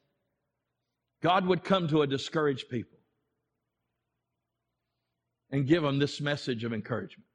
God 1.24 1.48
would 1.48 1.64
come 1.64 1.88
to 1.88 2.04
a 2.04 2.08
discouraged 2.08 2.70
people 2.70 3.00
and 5.50 5.66
give 5.66 5.82
them 5.82 5.98
this 5.98 6.22
message 6.22 6.64
of 6.64 6.72
encouragement. 6.72 7.26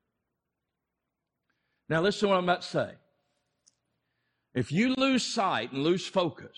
Now 1.88 2.02
listen 2.02 2.28
to 2.28 2.34
what 2.34 2.38
I'm 2.38 2.44
about 2.44 2.62
to 2.62 2.68
say. 2.68 2.92
If 4.54 4.70
you 4.70 4.94
lose 4.96 5.24
sight 5.24 5.72
and 5.72 5.82
lose 5.82 6.06
focus 6.06 6.56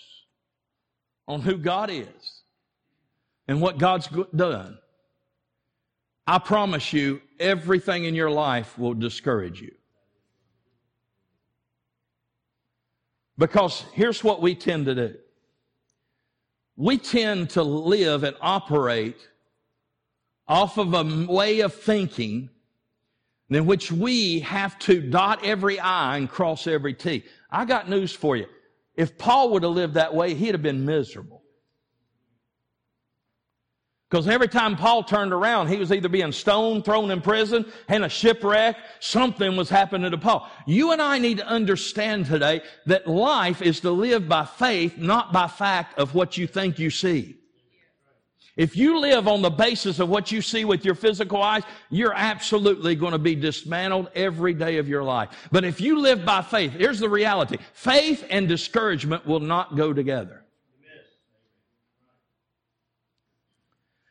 on 1.27 1.41
who 1.41 1.57
God 1.57 1.91
is 1.91 2.43
and 3.49 3.61
what 3.61 3.79
God's 3.79 4.09
done, 4.35 4.79
I 6.27 6.39
promise 6.39 6.93
you, 6.93 7.23
everything 7.39 8.05
in 8.05 8.15
your 8.15 8.31
life 8.31 8.79
will 8.79 8.95
discourage 8.95 9.61
you. 9.61 9.73
Because 13.39 13.85
here's 13.93 14.25
what 14.25 14.43
we 14.43 14.55
tend 14.55 14.87
to 14.87 14.95
do 14.95 15.15
we 16.77 16.99
tend 16.99 17.51
to 17.51 17.63
live 17.63 18.23
and 18.23 18.37
operate 18.41 19.17
off 20.47 20.77
of 20.77 20.93
a 20.93 21.27
way 21.27 21.61
of 21.61 21.75
thinking 21.75 22.51
in 23.49 23.67
which 23.67 23.91
we 23.91 24.41
have 24.41 24.79
to 24.81 25.01
dot 25.01 25.45
every 25.45 25.79
I 25.81 26.19
and 26.19 26.29
cross 26.29 26.67
every 26.67 26.93
T. 26.95 27.25
I 27.57 27.65
got 27.65 27.89
news 27.89 28.13
for 28.13 28.37
you. 28.37 28.45
If 28.97 29.17
Paul 29.17 29.53
would 29.53 29.63
have 29.63 29.73
lived 29.73 29.95
that 29.95 30.15
way, 30.15 30.35
he'd 30.35 30.53
have 30.53 30.63
been 30.63 30.85
miserable. 30.85 31.43
Because 34.11 34.29
every 34.29 34.49
time 34.49 34.77
Paul 34.77 35.03
turned 35.05 35.33
around, 35.33 35.69
he 35.69 35.79
was 35.79 35.91
either 35.91 36.11
being 36.11 36.33
stoned, 36.33 36.85
thrown 36.85 37.11
in 37.11 37.23
prison, 37.23 37.65
and 37.89 38.05
a 38.05 38.11
shipwreck. 38.11 38.77
Something 39.01 39.57
was 39.57 39.71
happening 39.71 40.11
to 40.11 40.19
Paul. 40.19 40.47
You 40.67 40.93
and 40.93 41.01
I 41.01 41.19
need 41.19 41.39
to 41.39 41.47
understand 41.47 42.27
today 42.27 42.61
that 42.85 43.09
life 43.09 43.63
is 43.63 43.81
to 43.81 43.91
live 43.91 44.29
by 44.29 44.45
faith, 44.45 44.99
not 44.99 45.33
by 45.33 45.49
fact 45.49 45.99
of 45.99 46.15
what 46.15 46.37
you 46.37 46.47
think 46.47 46.79
you 46.79 46.91
see. 46.91 47.37
If 48.57 48.75
you 48.75 48.99
live 48.99 49.29
on 49.29 49.43
the 49.43 49.51
basis 49.51 49.99
of 49.99 50.09
what 50.09 50.33
you 50.33 50.41
see 50.41 50.65
with 50.65 50.85
your 50.85 50.95
physical 50.95 51.43
eyes, 51.43 51.63
you're 51.91 52.15
absolutely 52.15 52.95
going 52.95 53.13
to 53.13 53.19
be 53.19 53.35
dismantled 53.35 54.11
every 54.15 54.55
day 54.55 54.79
of 54.79 54.89
your 54.89 55.05
life. 55.05 55.49
But 55.53 55.65
if 55.65 55.79
you 55.81 56.01
live 56.01 56.25
by 56.25 56.41
faith, 56.41 56.73
here's 56.73 56.99
the 56.99 57.09
reality. 57.09 57.59
Faith 57.75 58.25
and 58.31 58.49
discouragement 58.49 59.27
will 59.27 59.41
not 59.41 59.77
go 59.77 59.93
together. 59.93 60.46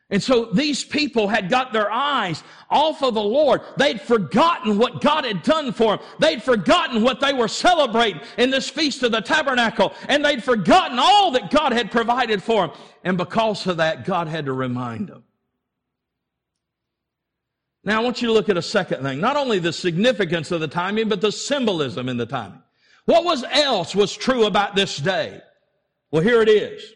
And 0.08 0.22
so 0.22 0.44
these 0.44 0.84
people 0.84 1.26
had 1.26 1.50
got 1.50 1.72
their 1.72 1.90
eyes 1.90 2.44
off 2.70 3.02
of 3.02 3.14
the 3.14 3.22
Lord. 3.22 3.62
They'd 3.76 4.00
forgotten 4.00 4.78
what 4.78 5.00
God 5.00 5.24
had 5.24 5.42
done 5.42 5.72
for 5.72 5.96
them. 5.96 6.06
They'd 6.20 6.42
forgotten 6.42 7.02
what 7.02 7.18
they 7.18 7.32
were 7.32 7.48
celebrating 7.48 8.20
in 8.38 8.50
this 8.50 8.68
feast 8.68 9.02
of 9.02 9.10
the 9.10 9.20
tabernacle. 9.20 9.92
And 10.08 10.24
they'd 10.24 10.44
forgotten 10.44 11.00
all 11.00 11.32
that 11.32 11.50
God 11.50 11.72
had 11.72 11.90
provided 11.90 12.40
for 12.40 12.68
them. 12.68 12.76
And 13.02 13.18
because 13.18 13.66
of 13.66 13.78
that, 13.78 14.04
God 14.04 14.28
had 14.28 14.46
to 14.46 14.52
remind 14.52 15.08
them. 15.08 15.24
Now 17.82 18.00
I 18.00 18.04
want 18.04 18.22
you 18.22 18.28
to 18.28 18.34
look 18.34 18.48
at 18.48 18.56
a 18.56 18.62
second 18.62 19.02
thing. 19.02 19.20
Not 19.20 19.36
only 19.36 19.58
the 19.58 19.72
significance 19.72 20.52
of 20.52 20.60
the 20.60 20.68
timing, 20.68 21.08
but 21.08 21.20
the 21.20 21.32
symbolism 21.32 22.08
in 22.08 22.16
the 22.16 22.26
timing. 22.26 22.62
What 23.06 23.24
was 23.24 23.44
else 23.50 23.94
was 23.94 24.12
true 24.12 24.46
about 24.46 24.76
this 24.76 24.98
day? 24.98 25.40
Well, 26.12 26.22
here 26.22 26.42
it 26.42 26.48
is. 26.48 26.92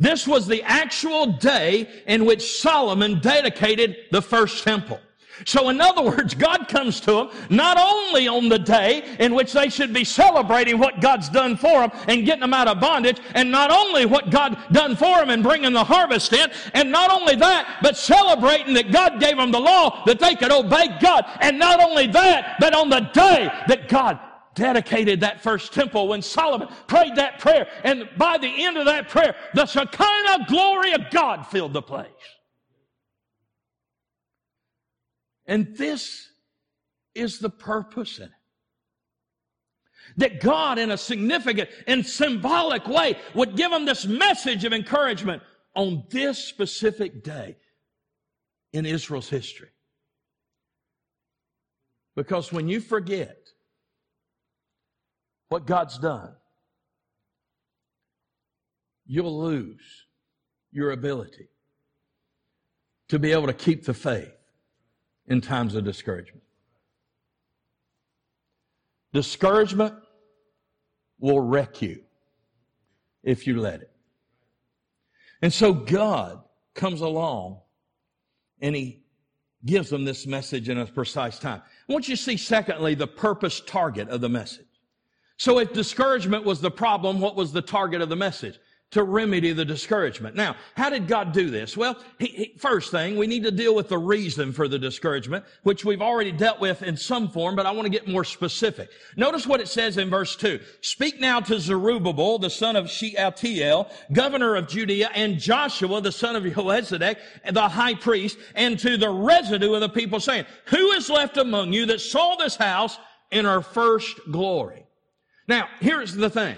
This 0.00 0.26
was 0.26 0.46
the 0.46 0.62
actual 0.62 1.26
day 1.26 1.86
in 2.06 2.24
which 2.24 2.58
Solomon 2.60 3.20
dedicated 3.20 3.96
the 4.10 4.22
first 4.22 4.64
temple. 4.64 4.98
So 5.46 5.68
in 5.68 5.80
other 5.80 6.02
words, 6.02 6.34
God 6.34 6.68
comes 6.68 7.00
to 7.00 7.12
them 7.12 7.30
not 7.50 7.78
only 7.78 8.26
on 8.28 8.48
the 8.48 8.58
day 8.58 9.04
in 9.18 9.34
which 9.34 9.52
they 9.52 9.68
should 9.68 9.92
be 9.92 10.04
celebrating 10.04 10.78
what 10.78 11.00
God's 11.00 11.28
done 11.28 11.56
for 11.56 11.80
them 11.80 11.92
and 12.08 12.26
getting 12.26 12.40
them 12.40 12.54
out 12.54 12.68
of 12.68 12.80
bondage, 12.80 13.18
and 13.34 13.50
not 13.50 13.70
only 13.70 14.06
what 14.06 14.30
God 14.30 14.58
done 14.72 14.96
for 14.96 15.18
them 15.18 15.30
and 15.30 15.42
bringing 15.42 15.72
the 15.72 15.84
harvest 15.84 16.32
in, 16.32 16.50
and 16.74 16.90
not 16.90 17.10
only 17.10 17.36
that, 17.36 17.78
but 17.82 17.96
celebrating 17.96 18.74
that 18.74 18.92
God 18.92 19.20
gave 19.20 19.36
them 19.36 19.50
the 19.50 19.60
law 19.60 20.02
that 20.06 20.18
they 20.18 20.34
could 20.34 20.52
obey 20.52 20.88
God, 21.00 21.24
and 21.40 21.58
not 21.58 21.80
only 21.80 22.06
that, 22.08 22.56
but 22.58 22.74
on 22.74 22.88
the 22.88 23.00
day 23.00 23.50
that 23.66 23.88
God 23.88 24.18
dedicated 24.60 25.20
that 25.20 25.40
first 25.40 25.72
temple 25.72 26.06
when 26.08 26.20
Solomon 26.20 26.68
prayed 26.86 27.16
that 27.16 27.38
prayer. 27.38 27.66
And 27.82 28.08
by 28.18 28.36
the 28.36 28.64
end 28.64 28.76
of 28.76 28.84
that 28.84 29.08
prayer, 29.08 29.34
the 29.54 29.64
Shekinah 29.64 30.46
glory 30.48 30.92
of 30.92 31.10
God 31.10 31.46
filled 31.46 31.72
the 31.72 31.80
place. 31.80 32.06
And 35.46 35.74
this 35.76 36.28
is 37.14 37.38
the 37.38 37.48
purpose 37.48 38.18
in 38.18 38.26
it. 38.26 38.30
That 40.18 40.40
God, 40.40 40.78
in 40.78 40.90
a 40.90 40.98
significant 40.98 41.70
and 41.86 42.04
symbolic 42.04 42.86
way, 42.86 43.16
would 43.34 43.56
give 43.56 43.70
them 43.70 43.86
this 43.86 44.06
message 44.06 44.64
of 44.66 44.74
encouragement 44.74 45.42
on 45.74 46.04
this 46.10 46.38
specific 46.38 47.24
day 47.24 47.56
in 48.74 48.84
Israel's 48.84 49.30
history. 49.30 49.70
Because 52.14 52.52
when 52.52 52.68
you 52.68 52.80
forget 52.80 53.39
what 55.50 55.66
God's 55.66 55.98
done, 55.98 56.32
you'll 59.04 59.42
lose 59.42 60.06
your 60.72 60.92
ability 60.92 61.48
to 63.08 63.18
be 63.18 63.32
able 63.32 63.48
to 63.48 63.52
keep 63.52 63.84
the 63.84 63.92
faith 63.92 64.32
in 65.26 65.40
times 65.40 65.74
of 65.74 65.84
discouragement. 65.84 66.44
Discouragement 69.12 69.94
will 71.18 71.40
wreck 71.40 71.82
you 71.82 72.00
if 73.24 73.44
you 73.48 73.60
let 73.60 73.82
it. 73.82 73.90
And 75.42 75.52
so 75.52 75.72
God 75.72 76.44
comes 76.74 77.00
along 77.00 77.58
and 78.60 78.76
he 78.76 79.02
gives 79.64 79.90
them 79.90 80.04
this 80.04 80.28
message 80.28 80.68
in 80.68 80.78
a 80.78 80.86
precise 80.86 81.40
time. 81.40 81.60
I 81.88 81.92
want 81.92 82.08
you 82.08 82.14
to 82.14 82.22
see, 82.22 82.36
secondly, 82.36 82.94
the 82.94 83.08
purpose 83.08 83.60
target 83.60 84.08
of 84.10 84.20
the 84.20 84.28
message. 84.28 84.69
So 85.40 85.58
if 85.58 85.72
discouragement 85.72 86.44
was 86.44 86.60
the 86.60 86.70
problem, 86.70 87.18
what 87.18 87.34
was 87.34 87.50
the 87.50 87.62
target 87.62 88.02
of 88.02 88.10
the 88.10 88.16
message? 88.16 88.58
To 88.90 89.02
remedy 89.02 89.54
the 89.54 89.64
discouragement. 89.64 90.36
Now, 90.36 90.54
how 90.76 90.90
did 90.90 91.08
God 91.08 91.32
do 91.32 91.48
this? 91.48 91.78
Well, 91.78 91.96
he, 92.18 92.26
he, 92.26 92.54
first 92.58 92.90
thing, 92.90 93.16
we 93.16 93.26
need 93.26 93.44
to 93.44 93.50
deal 93.50 93.74
with 93.74 93.88
the 93.88 93.96
reason 93.96 94.52
for 94.52 94.68
the 94.68 94.78
discouragement, 94.78 95.46
which 95.62 95.82
we've 95.82 96.02
already 96.02 96.30
dealt 96.30 96.60
with 96.60 96.82
in 96.82 96.94
some 96.94 97.26
form, 97.26 97.56
but 97.56 97.64
I 97.64 97.70
want 97.70 97.86
to 97.86 97.90
get 97.90 98.06
more 98.06 98.22
specific. 98.22 98.90
Notice 99.16 99.46
what 99.46 99.62
it 99.62 99.68
says 99.68 99.96
in 99.96 100.10
verse 100.10 100.36
2. 100.36 100.60
Speak 100.82 101.20
now 101.20 101.40
to 101.40 101.58
Zerubbabel, 101.58 102.38
the 102.38 102.50
son 102.50 102.76
of 102.76 102.90
Shealtiel, 102.90 103.90
governor 104.12 104.56
of 104.56 104.68
Judea, 104.68 105.08
and 105.14 105.38
Joshua, 105.38 106.02
the 106.02 106.12
son 106.12 106.36
of 106.36 106.42
Jehozadak, 106.42 107.16
the 107.50 107.66
high 107.66 107.94
priest, 107.94 108.36
and 108.54 108.78
to 108.78 108.98
the 108.98 109.08
residue 109.08 109.72
of 109.72 109.80
the 109.80 109.88
people, 109.88 110.20
saying, 110.20 110.44
Who 110.66 110.90
is 110.90 111.08
left 111.08 111.38
among 111.38 111.72
you 111.72 111.86
that 111.86 112.02
saw 112.02 112.36
this 112.36 112.56
house 112.56 112.98
in 113.30 113.46
her 113.46 113.62
first 113.62 114.20
glory? 114.30 114.84
Now, 115.50 115.68
here's 115.80 116.14
the 116.14 116.30
thing. 116.30 116.56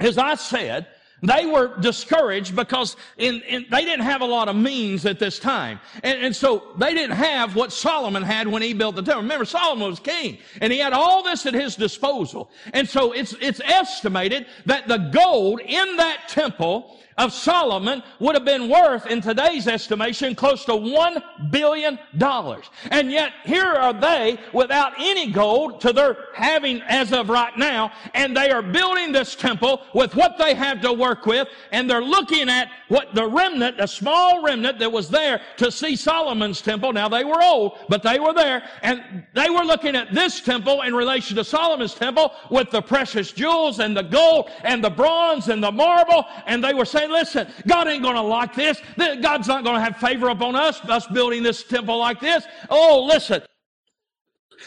As 0.00 0.16
I 0.16 0.34
said, 0.34 0.86
They 1.22 1.46
were 1.46 1.76
discouraged 1.80 2.54
because 2.54 2.96
in, 3.16 3.42
in, 3.42 3.66
they 3.70 3.84
didn't 3.84 4.04
have 4.04 4.20
a 4.20 4.26
lot 4.26 4.48
of 4.48 4.54
means 4.54 5.04
at 5.04 5.18
this 5.18 5.38
time. 5.38 5.80
And, 6.02 6.26
and, 6.26 6.36
so 6.36 6.74
they 6.78 6.94
didn't 6.94 7.16
have 7.16 7.56
what 7.56 7.72
Solomon 7.72 8.22
had 8.22 8.46
when 8.46 8.62
he 8.62 8.72
built 8.72 8.94
the 8.94 9.02
temple. 9.02 9.22
Remember, 9.22 9.44
Solomon 9.44 9.88
was 9.88 9.98
king 9.98 10.38
and 10.60 10.72
he 10.72 10.78
had 10.78 10.92
all 10.92 11.22
this 11.24 11.44
at 11.46 11.54
his 11.54 11.74
disposal. 11.74 12.50
And 12.72 12.88
so 12.88 13.12
it's, 13.12 13.34
it's 13.40 13.60
estimated 13.64 14.46
that 14.66 14.86
the 14.86 14.98
gold 14.98 15.60
in 15.60 15.96
that 15.96 16.28
temple 16.28 16.96
of 17.18 17.32
Solomon 17.32 18.02
would 18.20 18.34
have 18.34 18.44
been 18.44 18.68
worth, 18.68 19.06
in 19.06 19.20
today's 19.20 19.66
estimation, 19.66 20.34
close 20.34 20.64
to 20.64 20.76
one 20.76 21.22
billion 21.50 21.98
dollars. 22.16 22.64
And 22.90 23.10
yet, 23.10 23.32
here 23.44 23.66
are 23.66 23.92
they 23.92 24.38
without 24.52 24.92
any 24.98 25.30
gold 25.30 25.80
to 25.82 25.92
their 25.92 26.16
having 26.34 26.80
as 26.82 27.12
of 27.12 27.28
right 27.28 27.56
now, 27.58 27.92
and 28.14 28.36
they 28.36 28.50
are 28.50 28.62
building 28.62 29.12
this 29.12 29.34
temple 29.34 29.82
with 29.94 30.14
what 30.14 30.38
they 30.38 30.54
have 30.54 30.80
to 30.82 30.92
work 30.92 31.26
with, 31.26 31.48
and 31.72 31.90
they're 31.90 32.00
looking 32.00 32.48
at 32.48 32.70
what 32.86 33.14
the 33.14 33.26
remnant, 33.26 33.76
the 33.78 33.86
small 33.86 34.42
remnant 34.42 34.78
that 34.78 34.90
was 34.90 35.10
there 35.10 35.40
to 35.56 35.70
see 35.72 35.96
Solomon's 35.96 36.62
temple. 36.62 36.92
Now, 36.92 37.08
they 37.08 37.24
were 37.24 37.42
old, 37.42 37.78
but 37.88 38.02
they 38.02 38.20
were 38.20 38.32
there, 38.32 38.62
and 38.82 39.26
they 39.34 39.50
were 39.50 39.64
looking 39.64 39.96
at 39.96 40.14
this 40.14 40.40
temple 40.40 40.82
in 40.82 40.94
relation 40.94 41.36
to 41.36 41.44
Solomon's 41.44 41.94
temple 41.94 42.32
with 42.50 42.70
the 42.70 42.80
precious 42.80 43.32
jewels 43.32 43.80
and 43.80 43.96
the 43.96 44.02
gold 44.02 44.50
and 44.62 44.82
the 44.82 44.90
bronze 44.90 45.48
and 45.48 45.62
the 45.62 45.72
marble, 45.72 46.24
and 46.46 46.62
they 46.62 46.74
were 46.74 46.84
saying, 46.84 47.07
listen, 47.10 47.48
God 47.66 47.88
ain't 47.88 48.02
going 48.02 48.14
to 48.14 48.22
like 48.22 48.54
this. 48.54 48.80
God's 48.96 49.48
not 49.48 49.64
going 49.64 49.76
to 49.76 49.80
have 49.80 49.96
favor 49.96 50.28
upon 50.28 50.56
us, 50.56 50.80
us 50.82 51.06
building 51.08 51.42
this 51.42 51.62
temple 51.62 51.98
like 51.98 52.20
this. 52.20 52.44
Oh, 52.70 53.04
listen. 53.06 53.42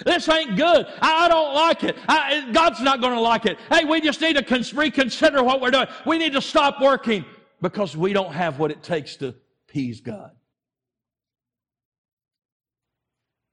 This 0.06 0.28
ain't 0.30 0.56
good. 0.56 0.88
I, 1.02 1.26
I 1.26 1.30
don't 1.30 1.54
like 1.54 1.84
it. 1.84 1.98
I, 2.08 2.50
God's 2.52 2.80
not 2.82 3.02
going 3.02 3.14
to 3.14 3.20
like 3.20 3.46
it. 3.46 3.60
Hey, 3.70 3.84
we 3.86 4.02
just 4.02 4.22
need 4.22 4.36
to 4.38 4.44
con- 4.44 4.64
reconsider 4.74 5.44
what 5.44 5.62
we're 5.62 5.72
doing. 5.72 5.88
We 6.06 6.18
need 6.18 6.34
to 6.34 6.42
stop 6.42 6.82
working 6.82 7.26
because 7.62 7.96
we 7.96 8.14
don't 8.14 8.34
have 8.34 8.58
what 8.58 8.72
it 8.72 8.82
takes 8.84 9.18
to 9.18 9.36
please 9.68 10.02
God. 10.02 10.32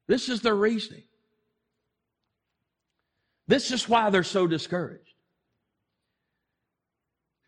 This 0.07 0.29
is 0.29 0.41
their 0.41 0.55
reasoning. 0.55 1.03
This 3.47 3.71
is 3.71 3.89
why 3.89 4.11
they're 4.11 4.23
so 4.23 4.47
discouraged. 4.47 5.15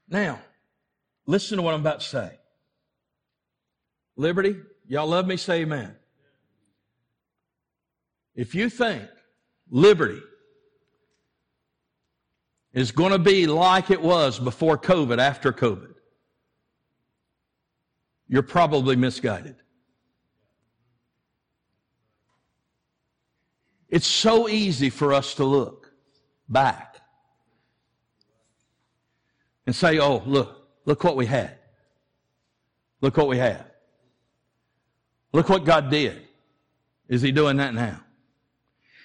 Now, 0.08 0.40
Listen 1.30 1.58
to 1.58 1.62
what 1.62 1.74
I'm 1.74 1.80
about 1.80 2.00
to 2.00 2.06
say. 2.06 2.32
Liberty, 4.16 4.56
y'all 4.88 5.06
love 5.06 5.28
me? 5.28 5.36
Say 5.36 5.60
amen. 5.60 5.94
If 8.34 8.52
you 8.56 8.68
think 8.68 9.04
liberty 9.70 10.20
is 12.72 12.90
going 12.90 13.12
to 13.12 13.18
be 13.20 13.46
like 13.46 13.92
it 13.92 14.02
was 14.02 14.40
before 14.40 14.76
COVID, 14.76 15.18
after 15.18 15.52
COVID, 15.52 15.94
you're 18.26 18.42
probably 18.42 18.96
misguided. 18.96 19.54
It's 23.88 24.08
so 24.08 24.48
easy 24.48 24.90
for 24.90 25.12
us 25.12 25.34
to 25.34 25.44
look 25.44 25.92
back 26.48 27.00
and 29.64 29.76
say, 29.76 30.00
oh, 30.00 30.24
look, 30.26 30.59
Look 30.84 31.04
what 31.04 31.16
we 31.16 31.26
had. 31.26 31.56
Look 33.00 33.16
what 33.16 33.28
we 33.28 33.38
have. 33.38 33.64
Look 35.32 35.48
what 35.48 35.64
God 35.64 35.90
did. 35.90 36.20
Is 37.08 37.22
He 37.22 37.32
doing 37.32 37.56
that 37.58 37.74
now? 37.74 38.00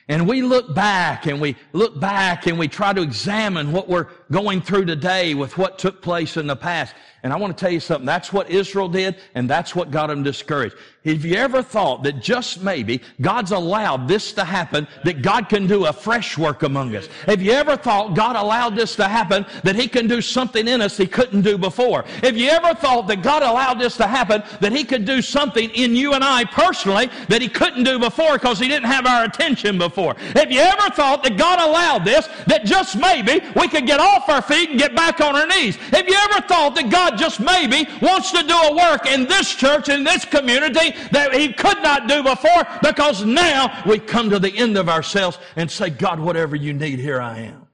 And 0.07 0.27
we 0.27 0.43
look 0.43 0.75
back 0.75 1.25
and 1.25 1.41
we 1.41 1.55
look 1.73 1.99
back 1.99 2.45
and 2.45 2.59
we 2.59 2.67
try 2.67 2.93
to 2.93 3.01
examine 3.01 3.71
what 3.71 3.89
we're 3.89 4.07
going 4.31 4.61
through 4.61 4.85
today 4.85 5.33
with 5.33 5.57
what 5.57 5.77
took 5.77 6.01
place 6.01 6.37
in 6.37 6.47
the 6.47 6.55
past. 6.55 6.95
And 7.23 7.33
I 7.33 7.37
want 7.37 7.57
to 7.57 7.59
tell 7.59 7.71
you 7.71 7.79
something. 7.79 8.05
That's 8.05 8.31
what 8.31 8.51
Israel 8.51 8.87
did 8.87 9.15
and 9.33 9.49
that's 9.49 9.75
what 9.75 9.89
got 9.89 10.07
them 10.07 10.21
discouraged. 10.21 10.75
Have 11.05 11.23
you 11.23 11.35
ever 11.35 11.61
thought 11.61 12.03
that 12.03 12.19
just 12.21 12.63
maybe 12.63 13.01
God's 13.21 13.51
allowed 13.51 14.07
this 14.07 14.33
to 14.33 14.43
happen, 14.43 14.87
that 15.03 15.21
God 15.21 15.49
can 15.49 15.67
do 15.67 15.85
a 15.85 15.93
fresh 15.93 16.37
work 16.37 16.63
among 16.63 16.95
us? 16.95 17.07
Have 17.27 17.43
you 17.43 17.51
ever 17.51 17.77
thought 17.77 18.15
God 18.15 18.35
allowed 18.35 18.75
this 18.75 18.95
to 18.95 19.07
happen, 19.07 19.45
that 19.63 19.75
He 19.75 19.87
can 19.87 20.07
do 20.07 20.19
something 20.19 20.67
in 20.67 20.81
us 20.81 20.97
He 20.97 21.05
couldn't 21.05 21.41
do 21.41 21.57
before? 21.57 22.05
Have 22.23 22.37
you 22.37 22.49
ever 22.49 22.73
thought 22.73 23.07
that 23.07 23.21
God 23.21 23.43
allowed 23.43 23.79
this 23.79 23.97
to 23.97 24.07
happen, 24.07 24.41
that 24.61 24.71
He 24.71 24.83
could 24.83 25.05
do 25.05 25.21
something 25.21 25.69
in 25.71 25.95
you 25.95 26.13
and 26.13 26.23
I 26.23 26.45
personally 26.45 27.09
that 27.29 27.41
He 27.41 27.49
couldn't 27.49 27.83
do 27.83 27.99
before 27.99 28.33
because 28.33 28.59
He 28.59 28.67
didn't 28.67 28.89
have 28.89 29.05
our 29.05 29.25
attention 29.25 29.77
before? 29.77 30.15
Have 30.35 30.51
you 30.51 30.59
ever 30.59 30.89
thought 30.91 31.23
that 31.23 31.37
God 31.37 31.59
allowed 31.59 32.03
this, 32.03 32.27
that 32.47 32.65
just 32.65 32.97
maybe 32.97 33.45
we 33.55 33.67
could 33.67 33.85
get 33.85 33.99
off 34.15 34.29
our 34.29 34.41
feet 34.41 34.69
and 34.69 34.79
get 34.79 34.95
back 34.95 35.21
on 35.21 35.35
our 35.35 35.47
knees? 35.47 35.75
Have 35.75 36.07
you 36.07 36.15
ever 36.15 36.41
thought 36.47 36.75
that 36.75 36.89
God 36.89 37.17
just 37.17 37.39
maybe 37.39 37.89
wants 38.01 38.31
to 38.31 38.43
do 38.43 38.55
a 38.55 38.75
work 38.75 39.05
in 39.05 39.25
this 39.25 39.53
church, 39.53 39.89
in 39.89 40.03
this 40.03 40.25
community, 40.25 40.95
that 41.11 41.33
he 41.33 41.53
could 41.53 41.81
not 41.83 42.07
do 42.07 42.23
before 42.23 42.63
because 42.81 43.25
now 43.25 43.83
we 43.85 43.99
come 43.99 44.29
to 44.29 44.39
the 44.39 44.55
end 44.57 44.77
of 44.77 44.89
ourselves 44.89 45.37
and 45.55 45.69
say, 45.69 45.89
God, 45.89 46.19
whatever 46.19 46.55
you 46.55 46.73
need, 46.73 46.99
here 46.99 47.21
I 47.21 47.39
am. 47.39 47.67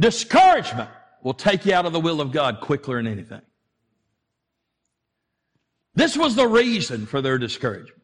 Discouragement 0.00 0.90
will 1.22 1.34
take 1.34 1.66
you 1.66 1.74
out 1.74 1.86
of 1.86 1.92
the 1.92 2.00
will 2.00 2.20
of 2.20 2.30
God 2.30 2.60
quicker 2.60 2.96
than 2.96 3.06
anything. 3.06 3.42
This 5.94 6.16
was 6.16 6.36
the 6.36 6.46
reason 6.46 7.06
for 7.06 7.20
their 7.20 7.38
discouragement. 7.38 7.97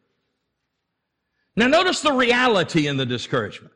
Now, 1.55 1.67
notice 1.67 2.01
the 2.01 2.11
reality 2.11 2.87
in 2.87 2.97
the 2.97 3.05
discouragement. 3.05 3.71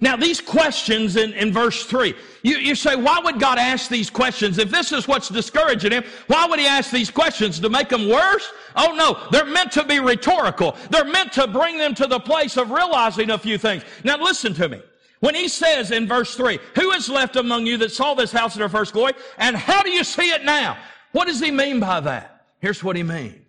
Now, 0.00 0.16
these 0.16 0.40
questions 0.40 1.14
in, 1.16 1.32
in 1.34 1.52
verse 1.52 1.86
3, 1.86 2.14
you, 2.42 2.56
you 2.56 2.74
say, 2.74 2.96
why 2.96 3.20
would 3.22 3.38
God 3.38 3.58
ask 3.58 3.88
these 3.88 4.10
questions? 4.10 4.58
If 4.58 4.70
this 4.70 4.90
is 4.90 5.06
what's 5.06 5.28
discouraging 5.28 5.92
him, 5.92 6.04
why 6.26 6.46
would 6.46 6.58
he 6.58 6.66
ask 6.66 6.90
these 6.90 7.10
questions? 7.10 7.60
To 7.60 7.68
make 7.68 7.88
them 7.88 8.08
worse? 8.08 8.50
Oh 8.74 8.92
no, 8.96 9.28
they're 9.30 9.44
meant 9.44 9.70
to 9.72 9.84
be 9.84 10.00
rhetorical. 10.00 10.76
They're 10.90 11.04
meant 11.04 11.32
to 11.34 11.46
bring 11.46 11.78
them 11.78 11.94
to 11.94 12.08
the 12.08 12.18
place 12.18 12.56
of 12.56 12.70
realizing 12.70 13.30
a 13.30 13.38
few 13.38 13.56
things. 13.56 13.84
Now, 14.02 14.16
listen 14.16 14.52
to 14.54 14.68
me. 14.68 14.82
When 15.20 15.36
he 15.36 15.48
says 15.48 15.92
in 15.92 16.08
verse 16.08 16.34
3, 16.34 16.58
Who 16.74 16.90
is 16.90 17.08
left 17.08 17.36
among 17.36 17.66
you 17.66 17.76
that 17.78 17.92
saw 17.92 18.14
this 18.14 18.32
house 18.32 18.56
in 18.56 18.62
her 18.62 18.68
first 18.68 18.92
glory? 18.92 19.12
And 19.38 19.56
how 19.56 19.82
do 19.82 19.90
you 19.90 20.02
see 20.02 20.30
it 20.30 20.44
now? 20.44 20.76
What 21.12 21.28
does 21.28 21.40
he 21.40 21.52
mean 21.52 21.78
by 21.78 22.00
that? 22.00 22.46
Here's 22.58 22.82
what 22.82 22.96
he 22.96 23.04
means. 23.04 23.46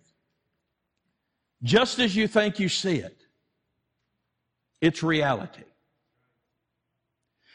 Just 1.62 1.98
as 1.98 2.14
you 2.14 2.28
think 2.28 2.60
you 2.60 2.68
see 2.68 2.96
it, 2.96 3.15
it's 4.80 5.02
reality. 5.02 5.62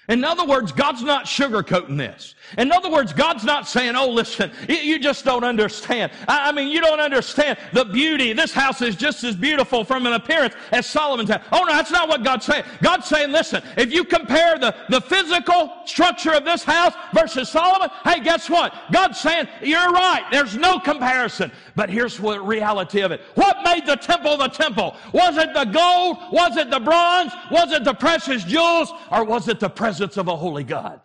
In 0.10 0.25
other 0.25 0.45
words, 0.45 0.71
God's 0.71 1.03
not 1.03 1.25
sugarcoating 1.25 1.97
this. 1.97 2.36
In 2.57 2.71
other 2.71 2.89
words, 2.89 3.13
God's 3.13 3.43
not 3.43 3.67
saying, 3.67 3.95
oh, 3.95 4.10
listen, 4.10 4.51
you 4.67 4.99
just 4.99 5.23
don't 5.23 5.43
understand. 5.43 6.12
I 6.27 6.51
mean, 6.51 6.69
you 6.69 6.81
don't 6.81 6.99
understand 6.99 7.57
the 7.71 7.86
beauty. 7.86 8.34
This 8.34 8.51
house 8.51 8.81
is 8.81 8.95
just 8.95 9.23
as 9.23 9.36
beautiful 9.36 9.86
from 9.86 10.07
an 10.07 10.13
appearance 10.13 10.55
as 10.71 10.88
Solomon's 10.88 11.29
house. 11.29 11.43
Oh, 11.51 11.63
no, 11.63 11.71
that's 11.71 11.91
not 11.91 12.10
what 12.10 12.23
God's 12.23 12.45
saying. 12.45 12.63
God's 12.81 13.07
saying, 13.07 13.31
listen, 13.31 13.63
if 13.77 13.93
you 13.93 14.03
compare 14.03 14.57
the, 14.57 14.75
the 14.89 14.99
physical 14.99 15.71
structure 15.86 16.34
of 16.34 16.43
this 16.43 16.63
house 16.63 16.93
versus 17.13 17.47
Solomon, 17.47 17.89
hey, 18.03 18.19
guess 18.21 18.49
what? 18.49 18.73
God's 18.91 19.19
saying, 19.19 19.47
you're 19.62 19.91
right. 19.91 20.25
There's 20.31 20.57
no 20.57 20.79
comparison. 20.79 21.51
But 21.75 21.89
here's 21.89 22.19
what 22.19 22.45
reality 22.45 23.01
of 23.01 23.12
it. 23.12 23.21
What 23.36 23.57
made 23.63 23.86
the 23.86 23.95
temple 23.95 24.38
the 24.38 24.47
temple? 24.47 24.95
Was 25.13 25.38
it 25.38 25.53
the 25.53 25.65
gold? 25.65 26.17
Was 26.31 26.57
it 26.57 26.69
the 26.69 26.79
bronze? 26.79 27.31
Was 27.49 27.71
it 27.71 27.84
the 27.84 27.93
precious 27.93 28.43
jewels? 28.43 28.91
Or 29.12 29.23
was 29.23 29.47
it 29.47 29.60
the 29.60 29.69
presence 29.69 30.17
of 30.17 30.27
a 30.27 30.36
holy 30.36 30.63
God. 30.63 31.01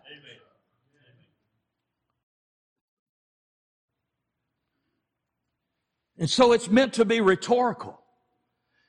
And 6.19 6.29
so 6.29 6.51
it's 6.51 6.69
meant 6.69 6.93
to 6.93 7.05
be 7.05 7.21
rhetorical. 7.21 8.01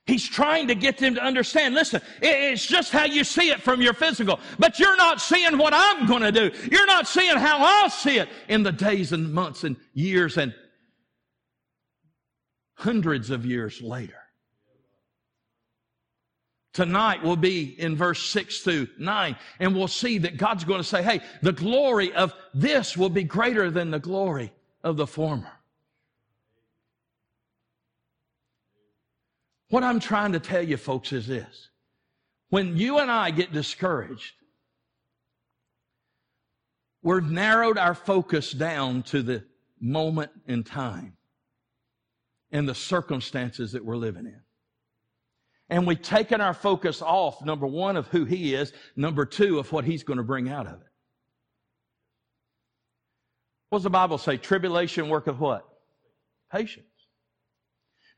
He's 0.07 0.27
trying 0.27 0.69
to 0.69 0.75
get 0.75 0.97
them 0.97 1.17
to 1.17 1.23
understand. 1.23 1.75
Listen, 1.75 2.01
it's 2.23 2.65
just 2.65 2.91
how 2.91 3.05
you 3.05 3.25
see 3.25 3.51
it 3.51 3.61
from 3.61 3.83
your 3.83 3.93
physical. 3.93 4.41
But 4.59 4.79
you're 4.79 4.97
not 4.97 5.21
seeing 5.21 5.59
what 5.59 5.75
I'm 5.77 6.07
going 6.07 6.23
to 6.23 6.33
do. 6.33 6.51
You're 6.73 6.87
not 6.87 7.07
seeing 7.07 7.37
how 7.37 7.59
I'll 7.61 7.91
see 7.91 8.19
it 8.19 8.31
in 8.49 8.63
the 8.63 8.73
days 8.73 9.13
and 9.13 9.35
months 9.35 9.65
and 9.65 9.77
years 9.93 10.39
and 10.39 10.55
hundreds 12.79 13.31
of 13.31 13.45
years 13.45 13.83
later. 13.83 14.15
Tonight 16.73 17.25
we'll 17.25 17.35
be 17.35 17.79
in 17.81 17.97
verse 17.97 18.25
6 18.31 18.61
through 18.61 18.87
9, 18.99 19.37
and 19.59 19.75
we'll 19.75 19.89
see 19.89 20.19
that 20.19 20.37
God's 20.37 20.63
going 20.63 20.81
to 20.81 20.87
say, 20.87 21.03
hey, 21.03 21.21
the 21.43 21.53
glory 21.53 22.13
of 22.15 22.33
this 22.55 22.97
will 22.97 23.09
be 23.09 23.25
greater 23.25 23.69
than 23.69 23.91
the 23.91 23.99
glory 23.99 24.53
of 24.85 24.97
the 24.97 25.09
former. 25.09 25.51
What 29.71 29.83
I'm 29.83 29.99
trying 29.99 30.33
to 30.33 30.41
tell 30.41 30.63
you, 30.63 30.77
folks, 30.77 31.13
is 31.13 31.27
this. 31.27 31.71
When 32.51 32.77
you 32.77 32.99
and 32.99 33.11
I 33.11 33.33
get 33.33 33.53
discouraged, 33.53 34.35
we've 37.03 37.29
narrowed 37.29 37.77
our 37.77 37.95
focus 37.95 38.53
down 38.53 39.03
to 39.05 39.23
the 39.23 39.45
moment 39.81 40.31
in 40.47 40.63
time 40.63 41.18
and 42.51 42.69
the 42.69 42.75
circumstances 42.75 43.73
that 43.73 43.85
we're 43.85 43.97
living 43.97 44.27
in. 44.27 44.41
And 45.71 45.87
we've 45.87 46.01
taken 46.01 46.41
our 46.41 46.55
focus 46.55 47.03
off, 47.03 47.45
number 47.45 47.67
one, 47.67 47.97
of 47.97 48.09
who 48.09 48.25
He 48.25 48.55
is, 48.55 48.73
number 48.97 49.27
two, 49.27 49.59
of 49.59 49.71
what 49.71 49.85
He's 49.85 50.03
going 50.03 50.17
to 50.17 50.23
bring 50.23 50.49
out 50.49 50.67
of 50.67 50.81
it. 50.81 50.89
What 53.69 53.79
does 53.79 53.85
the 53.85 53.91
Bible 53.91 54.17
say? 54.17 54.39
Tribulation 54.39 55.11
worketh 55.11 55.37
what? 55.37 55.69
Patience. 56.51 56.87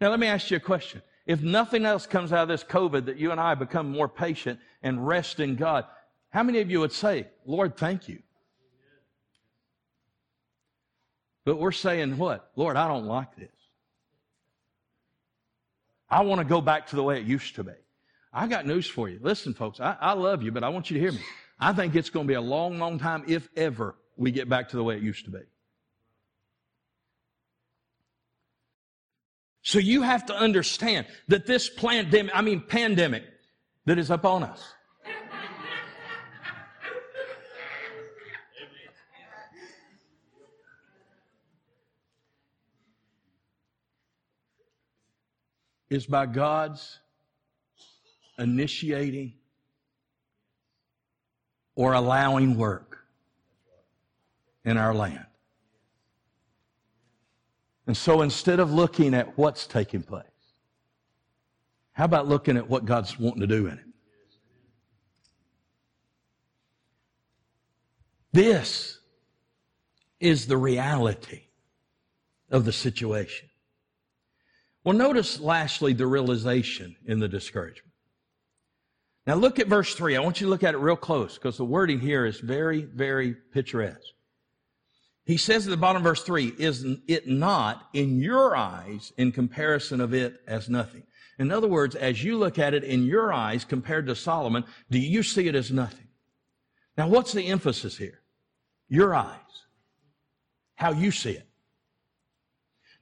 Now, 0.01 0.11
let 0.11 0.21
me 0.21 0.29
ask 0.29 0.51
you 0.51 0.59
a 0.59 0.61
question. 0.61 1.03
If 1.27 1.43
nothing 1.43 1.85
else 1.85 2.07
comes 2.07 2.33
out 2.33 2.43
of 2.43 2.49
this 2.49 2.65
COVID 2.65 3.07
that 3.07 3.19
you 3.19 3.33
and 3.33 3.41
I 3.41 3.55
become 3.55 3.91
more 3.91 4.09
patient 4.09 4.61
and 4.83 5.07
rest 5.07 5.41
in 5.41 5.57
God, 5.57 5.85
how 6.31 6.45
many 6.45 6.61
of 6.61 6.71
you 6.71 6.81
would 6.81 6.93
say, 6.93 7.27
Lord, 7.45 7.77
thank 7.77 8.09
you? 8.09 8.23
But 11.45 11.59
we're 11.59 11.73
saying 11.73 12.17
what? 12.17 12.51
Lord, 12.55 12.77
I 12.77 12.87
don't 12.87 13.07
like 13.07 13.35
this. 13.37 13.49
I 16.11 16.23
want 16.23 16.41
to 16.41 16.45
go 16.45 16.61
back 16.61 16.89
to 16.89 16.97
the 16.97 17.03
way 17.03 17.19
it 17.21 17.27
used 17.27 17.55
to 17.57 17.65
be. 17.65 17.73
I 18.33 18.47
got 18.47 18.67
news 18.67 18.89
for 18.89 19.09
you. 19.09 19.19
Listen, 19.23 19.55
folks, 19.55 19.81
I, 19.81 19.97
I 20.01 20.13
love 20.13 20.43
you, 20.43 20.53
but 20.53 20.65
I 20.65 20.69
want 20.69 20.91
you 20.91 20.95
to 20.95 21.01
hear 21.01 21.13
me. 21.13 21.21
I 21.59 21.73
think 21.73 21.95
it's 21.95 22.11
going 22.11 22.27
to 22.27 22.29
be 22.29 22.35
a 22.35 22.41
long, 22.41 22.79
long 22.79 22.99
time, 22.99 23.25
if 23.27 23.49
ever, 23.57 23.97
we 24.17 24.31
get 24.31 24.49
back 24.49 24.69
to 24.71 24.77
the 24.77 24.85
way 24.85 24.97
it 24.97 25.03
used 25.03 25.25
to 25.27 25.31
be. 25.31 25.41
So 29.63 29.79
you 29.79 30.03
have 30.03 30.27
to 30.27 30.35
understand 30.35 31.07
that 31.29 31.47
this 31.47 31.69
pandemic, 31.69 32.33
I 32.35 32.41
mean 32.41 32.61
pandemic, 32.61 33.25
that 33.85 33.99
is 33.99 34.11
upon 34.11 34.43
us. 34.43 34.63
Is 45.91 46.07
by 46.07 46.25
God's 46.25 47.01
initiating 48.39 49.35
or 51.75 51.93
allowing 51.93 52.57
work 52.57 53.05
in 54.65 54.77
our 54.79 54.95
land. 54.95 55.27
And 57.87 57.97
so 57.97 58.23
instead 58.23 58.61
of 58.61 58.73
looking 58.73 59.15
at 59.15 59.37
what's 59.37 59.67
taking 59.67 60.03
place, 60.03 60.27
how 61.93 62.05
about 62.05 62.29
looking 62.29 62.57
at 62.57 62.71
what 62.71 62.85
God's 62.85 63.19
wanting 63.19 63.41
to 63.41 63.47
do 63.47 63.67
in 63.67 63.75
it? 63.75 63.85
This 68.33 69.01
is 70.21 70.47
the 70.47 70.57
reality 70.57 71.43
of 72.51 72.65
the 72.65 72.73
situation. 72.73 73.50
Well, 74.85 74.97
notice 74.97 75.41
lastly 75.41 75.93
the 75.93 76.07
realization 76.07 76.97
in 77.07 77.21
the 77.21 77.29
discouragement. 77.29 77.93
Now 79.27 79.35
look 79.35 79.59
at 79.59 79.67
verse 79.67 79.95
3. 79.95 80.17
I 80.17 80.21
want 80.21 80.41
you 80.41 80.47
to 80.47 80.51
look 80.51 80.65
at 80.65 80.75
it 80.75 80.79
real 80.79 80.97
close 80.97 81.35
because 81.35 81.59
the 81.59 81.65
wording 81.65 82.01
here 82.01 82.25
is 82.25 82.41
very, 82.41 82.83
very 82.83 83.35
picturesque. 83.53 84.01
He 85.25 85.37
says 85.37 85.67
at 85.67 85.71
the 85.71 85.77
bottom 85.77 86.01
of 86.01 86.05
verse 86.05 86.23
3, 86.23 86.55
is 86.59 86.85
it 87.07 87.29
not 87.29 87.89
in 87.93 88.21
your 88.21 88.57
eyes 88.57 89.13
in 89.19 89.31
comparison 89.33 90.01
of 90.01 90.15
it 90.15 90.41
as 90.47 90.69
nothing? 90.69 91.05
In 91.39 91.53
other 91.53 91.69
words, 91.69 91.95
as 91.95 92.25
you 92.25 92.37
look 92.39 92.59
at 92.59 92.75
it 92.75 92.85
in 92.85 93.05
your 93.05 93.33
eyes 93.33 93.65
compared 93.65 94.07
to 94.07 94.17
Solomon, 94.17 94.65
do 94.91 94.99
you 94.99 95.23
see 95.23 95.47
it 95.47 95.55
as 95.55 95.71
nothing? 95.71 96.09
Now, 96.97 97.09
what's 97.09 97.33
the 97.33 97.47
emphasis 97.47 97.97
here? 97.97 98.21
Your 98.89 99.15
eyes. 99.15 99.37
How 100.75 100.93
you 100.93 101.11
see 101.11 101.33
it. 101.33 101.50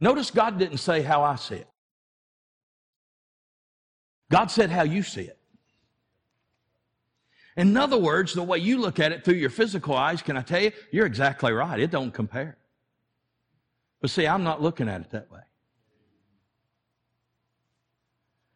Notice 0.01 0.31
God 0.31 0.59
didn't 0.59 0.79
say 0.79 1.03
how 1.03 1.23
I 1.23 1.37
see 1.37 1.57
it. 1.57 1.69
God 4.31 4.47
said 4.51 4.71
how 4.71 4.83
you 4.83 5.03
see 5.03 5.23
it. 5.23 5.39
In 7.57 7.77
other 7.77 7.99
words, 7.99 8.35
the 8.35 8.43
way 8.43 8.59
you 8.59 8.79
look 8.79 9.01
at 9.01 9.11
it 9.11 9.25
through 9.25 9.35
your 9.35 9.51
physical 9.51 9.97
eyes, 9.97 10.23
can 10.23 10.37
I 10.37 10.43
tell 10.43 10.61
you, 10.61 10.71
you're 10.93 11.07
exactly 11.07 11.53
right. 11.53 11.81
It 11.81 11.91
don't 11.91 12.13
compare. 12.13 12.57
But 14.01 14.11
see, 14.11 14.29
I'm 14.29 14.45
not 14.45 14.63
looking 14.63 14.89
at 14.89 15.01
it 15.01 15.11
that 15.11 15.31
way. 15.31 15.41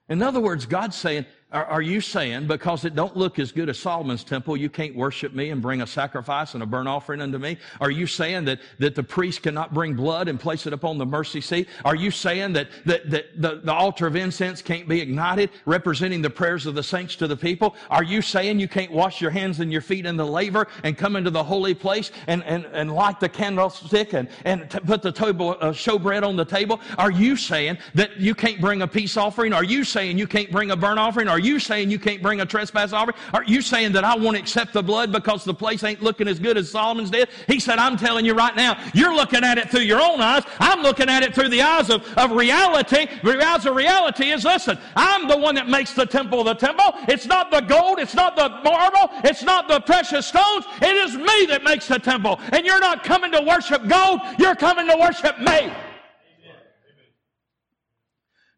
In 0.08 0.22
other 0.22 0.40
words, 0.40 0.66
God's 0.66 0.94
saying, 0.94 1.26
are, 1.52 1.66
are, 1.66 1.82
you 1.82 2.00
saying 2.00 2.46
because 2.46 2.84
it 2.84 2.94
don't 2.94 3.16
look 3.16 3.38
as 3.38 3.52
good 3.52 3.68
as 3.68 3.78
Solomon's 3.78 4.24
temple, 4.24 4.56
you 4.56 4.70
can't 4.70 4.96
worship 4.96 5.34
me 5.34 5.50
and 5.50 5.60
bring 5.60 5.82
a 5.82 5.86
sacrifice 5.86 6.54
and 6.54 6.62
a 6.62 6.66
burnt 6.66 6.88
offering 6.88 7.20
unto 7.20 7.38
me? 7.38 7.58
Are 7.80 7.90
you 7.90 8.06
saying 8.06 8.46
that, 8.46 8.60
that 8.78 8.94
the 8.94 9.02
priest 9.02 9.42
cannot 9.42 9.74
bring 9.74 9.94
blood 9.94 10.28
and 10.28 10.40
place 10.40 10.66
it 10.66 10.72
upon 10.72 10.96
the 10.96 11.04
mercy 11.04 11.40
seat? 11.40 11.68
Are 11.84 11.94
you 11.94 12.10
saying 12.10 12.54
that, 12.54 12.68
that, 12.86 13.10
that 13.10 13.40
the, 13.40 13.60
the 13.62 13.72
altar 13.72 14.06
of 14.06 14.16
incense 14.16 14.62
can't 14.62 14.88
be 14.88 15.00
ignited, 15.00 15.50
representing 15.66 16.22
the 16.22 16.30
prayers 16.30 16.64
of 16.64 16.74
the 16.74 16.82
saints 16.82 17.16
to 17.16 17.28
the 17.28 17.36
people? 17.36 17.76
Are 17.90 18.04
you 18.04 18.22
saying 18.22 18.58
you 18.58 18.68
can't 18.68 18.90
wash 18.90 19.20
your 19.20 19.30
hands 19.30 19.60
and 19.60 19.70
your 19.70 19.82
feet 19.82 20.06
in 20.06 20.16
the 20.16 20.26
laver 20.26 20.68
and 20.84 20.96
come 20.96 21.16
into 21.16 21.30
the 21.30 21.44
holy 21.44 21.74
place 21.74 22.10
and, 22.28 22.42
and, 22.44 22.64
and 22.72 22.94
light 22.94 23.20
the 23.20 23.28
candlestick 23.28 24.14
and, 24.14 24.28
and 24.46 24.70
put 24.70 25.02
the 25.02 25.12
table, 25.12 25.56
uh, 25.60 25.72
showbread 25.72 26.22
on 26.26 26.36
the 26.36 26.46
table? 26.46 26.80
Are 26.96 27.10
you 27.10 27.36
saying 27.36 27.76
that 27.94 28.18
you 28.18 28.34
can't 28.34 28.60
bring 28.60 28.80
a 28.80 28.88
peace 28.88 29.18
offering? 29.18 29.52
Are 29.52 29.64
you 29.64 29.84
saying 29.84 30.16
you 30.16 30.26
can't 30.26 30.50
bring 30.50 30.70
a 30.70 30.76
burnt 30.76 30.98
offering? 30.98 31.28
Are 31.28 31.41
you 31.42 31.58
saying 31.58 31.90
you 31.90 31.98
can't 31.98 32.22
bring 32.22 32.40
a 32.40 32.46
trespass 32.46 32.92
offering? 32.92 33.16
Are 33.32 33.44
you 33.44 33.62
saying 33.62 33.92
that 33.92 34.04
I 34.04 34.16
won't 34.16 34.36
accept 34.36 34.72
the 34.72 34.82
blood 34.82 35.12
because 35.12 35.44
the 35.44 35.54
place 35.54 35.84
ain't 35.84 36.02
looking 36.02 36.28
as 36.28 36.38
good 36.38 36.56
as 36.56 36.70
Solomon's 36.70 37.10
did? 37.10 37.28
He 37.46 37.58
said, 37.58 37.78
I'm 37.78 37.96
telling 37.96 38.24
you 38.24 38.34
right 38.34 38.54
now, 38.54 38.82
you're 38.94 39.14
looking 39.14 39.44
at 39.44 39.58
it 39.58 39.70
through 39.70 39.80
your 39.82 40.00
own 40.00 40.20
eyes. 40.20 40.42
I'm 40.58 40.82
looking 40.82 41.08
at 41.08 41.22
it 41.22 41.34
through 41.34 41.48
the 41.48 41.62
eyes 41.62 41.90
of, 41.90 42.06
of 42.18 42.32
reality. 42.32 43.06
The 43.22 43.44
eyes 43.44 43.66
of 43.66 43.74
reality 43.74 44.30
is 44.30 44.44
listen, 44.44 44.78
I'm 44.96 45.28
the 45.28 45.36
one 45.36 45.54
that 45.54 45.68
makes 45.68 45.92
the 45.92 46.06
temple 46.06 46.44
the 46.44 46.54
temple. 46.54 46.94
It's 47.08 47.26
not 47.26 47.50
the 47.50 47.60
gold, 47.60 47.98
it's 47.98 48.14
not 48.14 48.36
the 48.36 48.48
marble, 48.48 49.10
it's 49.24 49.42
not 49.42 49.68
the 49.68 49.80
precious 49.80 50.26
stones. 50.26 50.64
It 50.80 50.94
is 50.94 51.16
me 51.16 51.46
that 51.46 51.62
makes 51.62 51.88
the 51.88 51.98
temple. 51.98 52.40
And 52.52 52.64
you're 52.66 52.80
not 52.80 53.04
coming 53.04 53.32
to 53.32 53.42
worship 53.42 53.86
gold, 53.88 54.20
you're 54.38 54.54
coming 54.54 54.86
to 54.88 54.96
worship 54.96 55.38
me. 55.38 55.72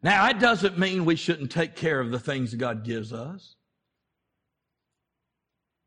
Now, 0.05 0.27
that 0.27 0.39
doesn't 0.39 0.77
mean 0.77 1.03
we 1.03 1.15
shouldn't 1.15 1.49
take 1.49 1.75
care 1.75 1.99
of 1.99 2.11
the 2.11 2.19
things 2.19 2.53
God 2.53 2.83
gives 2.83 3.11
us. 3.11 3.55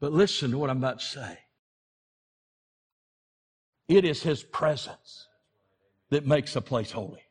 But 0.00 0.12
listen 0.12 0.50
to 0.50 0.58
what 0.58 0.70
I'm 0.70 0.78
about 0.78 0.98
to 0.98 1.04
say. 1.06 1.38
It 3.86 4.04
is 4.04 4.20
His 4.20 4.42
presence 4.42 5.28
that 6.10 6.26
makes 6.26 6.56
a 6.56 6.60
place 6.60 6.90
holy. 6.90 7.22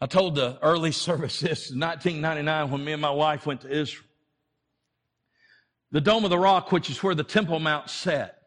I 0.00 0.06
told 0.06 0.36
the 0.36 0.60
early 0.62 0.92
service 1.08 1.40
this 1.40 1.72
in 1.72 1.80
1999 1.80 2.70
when 2.70 2.84
me 2.84 2.92
and 2.92 3.02
my 3.02 3.10
wife 3.10 3.46
went 3.46 3.62
to 3.62 3.68
Israel. 3.68 4.06
The 5.90 6.00
Dome 6.00 6.22
of 6.22 6.30
the 6.30 6.38
Rock, 6.38 6.70
which 6.70 6.88
is 6.88 7.02
where 7.02 7.16
the 7.16 7.24
Temple 7.24 7.58
Mount 7.58 7.90
sat. 7.90 8.38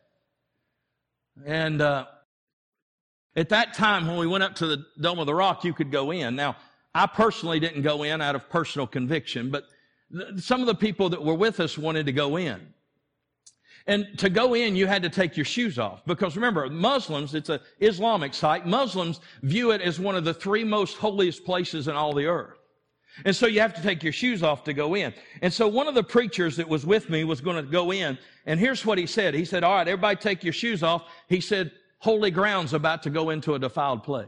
And 1.46 1.82
uh, 1.82 2.06
at 3.36 3.50
that 3.50 3.74
time, 3.74 4.08
when 4.08 4.18
we 4.18 4.28
went 4.28 4.44
up 4.44 4.56
to 4.56 4.68
the 4.68 4.86
Dome 5.00 5.20
of 5.20 5.26
the 5.26 5.36
Rock, 5.36 5.64
you 5.64 5.74
could 5.74 5.92
go 5.92 6.12
in. 6.12 6.36
Now, 6.36 6.56
I 6.94 7.06
personally 7.08 7.60
didn't 7.60 7.82
go 7.82 8.04
in 8.04 8.22
out 8.22 8.36
of 8.36 8.50
personal 8.50 8.88
conviction, 8.88 9.52
but 9.52 9.66
th- 10.12 10.40
some 10.40 10.62
of 10.62 10.68
the 10.68 10.76
people 10.76 11.10
that 11.10 11.24
were 11.24 11.34
with 11.34 11.60
us 11.60 11.78
wanted 11.78 12.06
to 12.06 12.14
go 12.14 12.38
in. 12.38 12.74
And 13.88 14.08
to 14.18 14.30
go 14.30 14.56
in, 14.56 14.76
you 14.76 14.88
had 14.88 15.04
to 15.04 15.10
take 15.10 15.38
your 15.38 15.46
shoes 15.46 15.78
off. 15.78 16.04
Because 16.06 16.36
remember, 16.36 16.68
Muslims, 16.70 17.36
it's 17.36 17.50
an 17.50 17.60
Islamic 17.80 18.34
site. 18.34 18.66
Muslims 18.66 19.20
view 19.44 19.72
it 19.72 19.82
as 19.82 20.00
one 20.00 20.16
of 20.16 20.24
the 20.24 20.34
three 20.34 20.64
most 20.64 20.98
holiest 20.98 21.46
places 21.46 21.88
in 21.88 21.96
all 21.96 22.14
the 22.14 22.26
earth. 22.26 22.58
And 23.26 23.36
so 23.36 23.46
you 23.48 23.62
have 23.62 23.74
to 23.76 23.82
take 23.82 24.04
your 24.04 24.12
shoes 24.12 24.44
off 24.44 24.64
to 24.64 24.74
go 24.74 24.96
in. 24.96 25.14
And 25.42 25.54
so 25.54 25.68
one 25.68 25.88
of 25.88 25.96
the 25.96 26.04
preachers 26.04 26.58
that 26.58 26.68
was 26.68 26.86
with 26.86 27.10
me 27.10 27.24
was 27.24 27.42
going 27.42 27.58
to 27.58 27.72
go 27.72 27.92
in. 27.94 28.18
And 28.46 28.60
here's 28.60 28.86
what 28.86 28.98
he 28.98 29.06
said. 29.06 29.34
He 29.34 29.46
said, 29.46 29.64
all 29.64 29.76
right, 29.76 29.88
everybody 29.88 30.18
take 30.18 30.44
your 30.44 30.52
shoes 30.52 30.82
off. 30.82 31.04
He 31.30 31.40
said, 31.40 31.72
holy 32.00 32.32
ground's 32.32 32.74
about 32.74 33.04
to 33.04 33.10
go 33.10 33.30
into 33.30 33.54
a 33.54 33.60
defiled 33.60 34.04
place. 34.04 34.28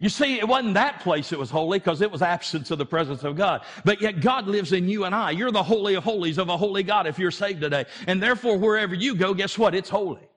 You 0.00 0.08
see, 0.08 0.38
it 0.38 0.46
wasn't 0.46 0.74
that 0.74 1.00
place 1.00 1.30
that 1.30 1.40
was 1.40 1.50
holy 1.50 1.80
because 1.80 2.02
it 2.02 2.10
was 2.12 2.22
absence 2.22 2.70
of 2.70 2.78
the 2.78 2.86
presence 2.86 3.24
of 3.24 3.34
God. 3.34 3.62
But 3.84 4.00
yet 4.00 4.20
God 4.20 4.46
lives 4.46 4.72
in 4.72 4.88
you 4.88 5.04
and 5.04 5.14
I. 5.14 5.32
You're 5.32 5.50
the 5.50 5.62
holy 5.62 5.94
of 5.94 6.04
holies 6.04 6.38
of 6.38 6.48
a 6.48 6.56
holy 6.56 6.84
God 6.84 7.08
if 7.08 7.18
you're 7.18 7.32
saved 7.32 7.60
today. 7.60 7.84
And 8.06 8.22
therefore, 8.22 8.56
wherever 8.58 8.94
you 8.94 9.16
go, 9.16 9.34
guess 9.34 9.58
what? 9.58 9.74
It's 9.74 9.88
holy. 9.88 10.28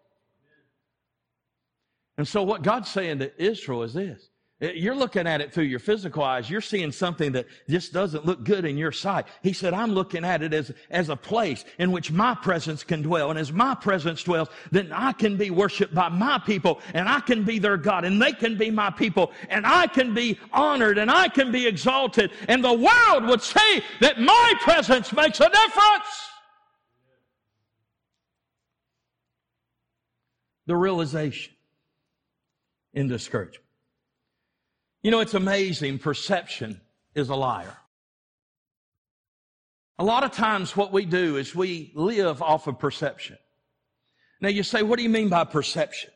And 2.18 2.28
so 2.28 2.42
what 2.42 2.64
God's 2.64 2.90
saying 2.90 3.20
to 3.20 3.32
Israel 3.42 3.84
is 3.84 3.94
this. 3.94 4.31
Eh, 4.62 4.74
you're 4.76 4.95
looking 4.95 5.26
at 5.28 5.41
it 5.41 5.52
through 5.52 5.63
your 5.63 5.80
physical 5.80 6.24
eyes. 6.24 6.50
You're 6.50 6.62
seeing 6.62 6.91
something 6.91 7.32
that 7.32 7.47
just 7.67 7.91
doesn't 7.91 8.26
look 8.26 8.43
good 8.43 8.63
in 8.63 8.78
your 8.78 8.91
sight. 8.91 9.26
He 9.41 9.54
said, 9.54 9.74
I'm 9.74 9.91
looking 9.91 10.24
at 10.24 10.43
it 10.43 10.54
as, 10.54 10.71
as 10.91 11.10
a 11.10 11.15
place 11.15 11.65
in 11.80 11.91
which 11.91 12.12
my 12.12 12.36
presence 12.36 12.84
can 12.84 13.02
dwell. 13.02 13.32
And 13.32 13.39
as 13.39 13.52
my 13.52 13.74
presence 13.76 14.24
dwells, 14.24 14.50
then 14.71 14.91
I 14.91 15.13
can 15.13 15.36
be 15.36 15.50
worshiped 15.50 15.95
by 15.95 16.10
my 16.10 16.38
people 16.38 16.80
and 16.93 17.10
I 17.10 17.19
can 17.21 17.43
be 17.43 17.58
their 17.58 17.78
God 17.78 18.06
and 18.06 18.21
they 18.21 18.34
can 18.34 18.58
be 18.58 18.69
my 18.69 18.91
people 18.91 19.32
and 19.50 19.65
I 19.65 19.88
can 19.88 20.13
be 20.13 20.39
honored 20.54 20.97
and 20.97 21.10
I 21.10 21.28
can 21.28 21.52
be 21.52 21.65
exalted. 21.65 22.32
And 22.47 22.63
the 22.63 22.74
world 22.74 23.26
would 23.26 23.41
say 23.41 23.84
that 24.00 24.19
my 24.19 24.54
presence 24.62 25.12
makes 25.12 25.39
a 25.39 25.50
difference. 25.50 26.30
The 30.67 30.76
realization 30.76 31.54
in 32.93 33.08
discouragement. 33.08 33.65
You 35.04 35.12
know, 35.12 35.20
it's 35.20 35.34
amazing. 35.34 36.00
Perception 36.00 36.80
is 37.16 37.30
a 37.30 37.36
liar. 37.36 37.78
A 40.00 40.04
lot 40.04 40.24
of 40.24 40.32
times 40.32 40.76
what 40.76 40.92
we 40.92 41.06
do 41.06 41.38
is 41.38 41.56
we 41.56 41.92
live 41.96 42.42
off 42.42 42.68
of 42.68 42.80
perception. 42.80 43.38
Now 44.42 44.50
you 44.50 44.64
say, 44.64 44.82
what 44.82 44.98
do 44.98 45.04
you 45.04 45.10
mean 45.10 45.30
by 45.30 45.44
perception? 45.44 46.10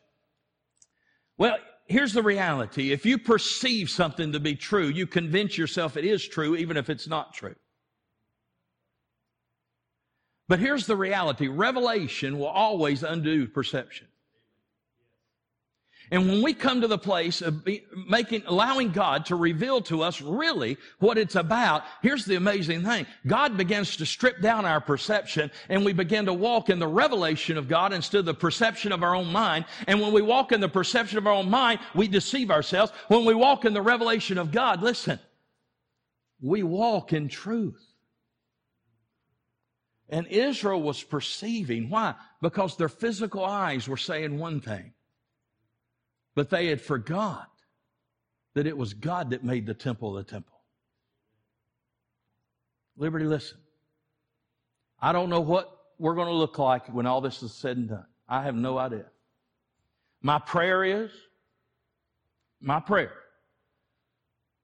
Well, 1.38 1.58
here's 1.86 2.14
the 2.14 2.24
reality. 2.24 2.92
If 2.92 3.06
you 3.06 3.18
perceive 3.18 3.90
something 3.90 4.32
to 4.32 4.40
be 4.40 4.56
true, 4.56 4.88
you 4.88 5.06
convince 5.06 5.58
yourself 5.58 5.98
it 5.98 6.06
is 6.06 6.28
true, 6.28 6.56
even 6.56 6.78
if 6.78 6.90
it's 6.90 7.08
not 7.08 7.34
true. 7.34 7.56
But 10.48 10.60
here's 10.60 10.86
the 10.86 10.96
reality. 10.96 11.48
Revelation 11.48 12.38
will 12.38 12.48
always 12.48 13.04
undo 13.04 13.48
perception. 13.48 14.08
And 16.12 16.28
when 16.28 16.42
we 16.42 16.54
come 16.54 16.82
to 16.82 16.88
the 16.88 16.98
place 16.98 17.42
of 17.42 17.68
making, 18.08 18.44
allowing 18.46 18.92
God 18.92 19.26
to 19.28 19.36
reveal 19.36 19.82
to 19.84 20.04
us 20.04 20.22
really 20.22 20.78
what 21.00 21.18
it's 21.18 21.36
about, 21.36 21.84
here's 22.02 22.26
the 22.26 22.36
amazing 22.36 22.84
thing. 22.84 23.08
God 23.26 23.58
begins 23.58 23.98
to 23.98 24.06
strip 24.06 24.42
down 24.42 24.66
our 24.66 24.80
perception 24.80 25.50
and 25.68 25.84
we 25.84 25.94
begin 25.94 26.26
to 26.26 26.34
walk 26.34 26.70
in 26.70 26.80
the 26.80 26.88
revelation 26.88 27.58
of 27.58 27.68
God 27.68 27.92
instead 27.92 28.20
of 28.20 28.26
the 28.26 28.34
perception 28.34 28.92
of 28.92 29.02
our 29.02 29.16
own 29.16 29.32
mind. 29.32 29.66
And 29.88 30.00
when 30.00 30.14
we 30.14 30.22
walk 30.22 30.52
in 30.52 30.62
the 30.62 30.70
perception 30.70 31.18
of 31.18 31.26
our 31.26 31.34
own 31.34 31.50
mind, 31.50 31.80
we 31.96 32.08
deceive 32.08 32.52
ourselves. 32.52 32.92
When 33.08 33.26
we 33.26 33.34
walk 33.34 33.66
in 33.66 33.74
the 33.74 33.82
revelation 33.82 34.38
of 34.38 34.52
God, 34.52 34.84
listen, 34.84 35.20
we 36.42 36.62
walk 36.62 37.14
in 37.14 37.30
truth. 37.30 37.82
And 40.08 40.28
Israel 40.28 40.82
was 40.82 41.02
perceiving. 41.02 41.90
Why? 41.90 42.14
Because 42.42 42.78
their 42.78 42.90
physical 42.90 43.44
eyes 43.44 43.88
were 43.88 43.98
saying 43.98 44.38
one 44.38 44.62
thing. 44.62 44.94
But 46.36 46.50
they 46.50 46.68
had 46.68 46.82
forgot 46.82 47.50
that 48.54 48.68
it 48.68 48.78
was 48.78 48.94
God 48.94 49.32
that 49.32 49.44
made 49.44 49.66
the 49.66 49.74
temple 49.74 50.14
the 50.14 50.24
temple. 50.24 50.60
Liberty, 52.98 53.26
listen. 53.26 53.58
I 55.02 55.12
don't 55.12 55.30
know 55.30 55.42
what 55.42 55.72
we're 55.98 56.16
going 56.16 56.28
to 56.28 56.34
look 56.34 56.58
like 56.58 56.88
when 56.88 57.06
all 57.06 57.22
this 57.22 57.44
is 57.44 57.54
said 57.54 57.78
and 57.78 57.90
done. 57.90 58.06
I 58.28 58.44
have 58.44 58.56
no 58.56 58.78
idea. 58.78 59.06
My 60.22 60.40
prayer 60.40 60.84
is, 60.84 61.12
my 62.62 62.80
prayer 62.80 63.14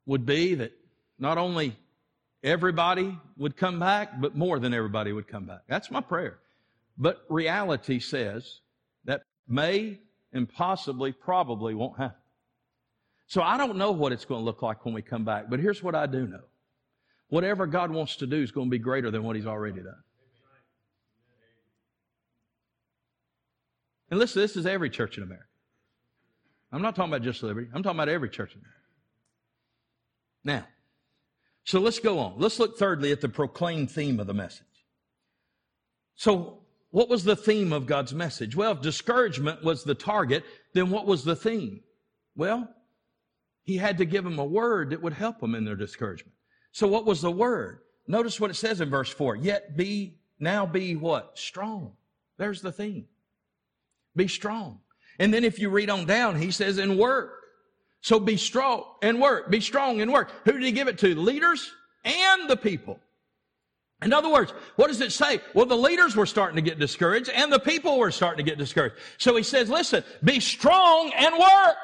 would 0.06 0.26
be 0.26 0.56
that 0.56 0.72
not 1.20 1.38
only 1.38 1.76
everybody 2.44 3.18
would 3.38 3.56
come 3.56 3.80
back, 3.80 4.20
but 4.20 4.36
more 4.36 4.60
than 4.60 4.74
everybody 4.74 5.14
would 5.14 5.28
come 5.28 5.46
back. 5.46 5.62
That's 5.68 5.92
my 5.92 6.02
prayer. 6.02 6.40
But 6.98 7.24
reality 7.30 8.00
says 8.00 8.62
that 9.06 9.22
may 9.48 10.00
and 10.34 10.48
possibly, 10.48 11.12
probably 11.12 11.74
won't 11.74 11.98
happen. 11.98 12.18
So 13.28 13.42
I 13.42 13.58
don't 13.58 13.78
know 13.78 13.92
what 13.92 14.12
it's 14.12 14.26
going 14.26 14.42
to 14.42 14.46
look 14.46 14.62
like 14.62 14.84
when 14.86 14.94
we 14.94 15.02
come 15.02 15.24
back, 15.24 15.50
but 15.50 15.60
here's 15.60 15.82
what 15.82 15.96
I 15.96 16.06
do 16.06 16.28
know. 16.28 16.44
Whatever 17.30 17.66
God 17.66 17.92
wants 17.92 18.18
to 18.18 18.28
do 18.28 18.42
is 18.42 18.52
going 18.52 18.68
to 18.68 18.72
be 18.72 18.78
greater 18.78 19.10
than 19.10 19.24
what 19.24 19.38
He's 19.38 19.46
already 19.46 19.82
done. 19.82 20.04
And 24.10 24.20
listen, 24.20 24.42
this 24.42 24.58
is 24.58 24.66
every 24.66 24.90
church 24.90 25.18
in 25.18 25.24
America. 25.24 25.46
I'm 26.74 26.82
not 26.82 26.96
talking 26.96 27.12
about 27.12 27.24
just 27.24 27.42
Liberty. 27.42 27.68
I'm 27.74 27.84
talking 27.84 27.98
about 27.98 28.10
every 28.10 28.30
church 28.30 28.54
in 28.54 28.60
America. 28.60 28.78
Now, 30.44 30.68
so 31.64 31.80
let's 31.80 32.00
go 32.00 32.20
on. 32.20 32.34
Let's 32.38 32.60
look 32.60 32.78
thirdly 32.78 33.12
at 33.12 33.22
the 33.22 33.30
proclaimed 33.30 33.92
theme 33.92 34.20
of 34.20 34.28
the 34.28 34.34
message. 34.34 34.66
So 36.16 36.61
what 36.92 37.10
was 37.10 37.24
the 37.24 37.36
theme 37.36 37.74
of 37.74 37.86
God's 37.86 38.14
message? 38.14 38.56
Well, 38.56 38.74
if 38.74 38.82
discouragement 38.82 39.64
was 39.64 39.84
the 39.84 39.96
target, 39.96 40.44
then 40.74 40.90
what 40.90 41.08
was 41.08 41.24
the 41.24 41.36
theme? 41.36 41.82
Well, 42.36 42.70
he 43.64 43.78
had 43.78 43.98
to 44.00 44.06
give 44.06 44.24
them 44.24 44.40
a 44.40 44.46
word 44.46 44.90
that 44.92 45.02
would 45.02 45.14
help 45.14 45.40
them 45.40 45.56
in 45.56 45.66
their 45.66 45.76
discouragement. 45.76 46.34
So 46.72 46.88
what 46.88 47.06
was 47.06 47.22
the 47.22 47.32
word? 47.32 47.80
Notice 48.08 48.40
what 48.40 48.52
it 48.52 48.56
says 48.56 48.82
in 48.82 48.90
verse 48.90 49.10
4. 49.10 49.38
Yet 49.38 49.78
be, 49.78 50.18
now 50.40 50.66
be 50.66 50.96
what? 50.96 51.38
Strong. 51.38 51.94
There's 52.38 52.62
the 52.62 52.72
theme. 52.72 53.06
Be 54.16 54.28
strong. 54.28 54.80
And 55.20 55.34
then 55.34 55.44
if 55.44 55.60
you 55.60 55.70
read 55.70 55.90
on 55.90 56.06
down, 56.06 56.42
he 56.42 56.52
says, 56.52 56.78
and 56.78 56.98
work. 56.98 57.38
So 58.02 58.20
be 58.20 58.36
strong 58.36 58.84
and 59.02 59.22
work. 59.22 59.50
Be 59.50 59.62
strong 59.62 60.02
and 60.02 60.12
work. 60.12 60.32
Who 60.46 60.54
did 60.54 60.64
he 60.64 60.72
give 60.72 60.88
it 60.88 60.98
to? 61.00 61.14
The 61.14 61.22
leaders 61.22 61.72
and 62.04 62.50
the 62.50 62.58
people. 62.58 63.00
In 64.02 64.14
other 64.14 64.32
words, 64.32 64.52
what 64.78 64.88
does 64.88 65.00
it 65.02 65.12
say? 65.12 65.42
Well, 65.54 65.68
the 65.68 65.78
leaders 65.78 66.16
were 66.16 66.26
starting 66.26 66.56
to 66.56 66.62
get 66.62 66.80
discouraged 66.80 67.30
and 67.30 67.54
the 67.54 67.60
people 67.60 68.00
were 68.00 68.12
starting 68.12 68.44
to 68.44 68.50
get 68.50 68.58
discouraged. 68.58 68.96
So 69.18 69.36
he 69.36 69.44
says, 69.44 69.70
listen, 69.70 70.04
be 70.24 70.40
strong 70.40 71.12
and 71.16 71.38
work. 71.38 71.76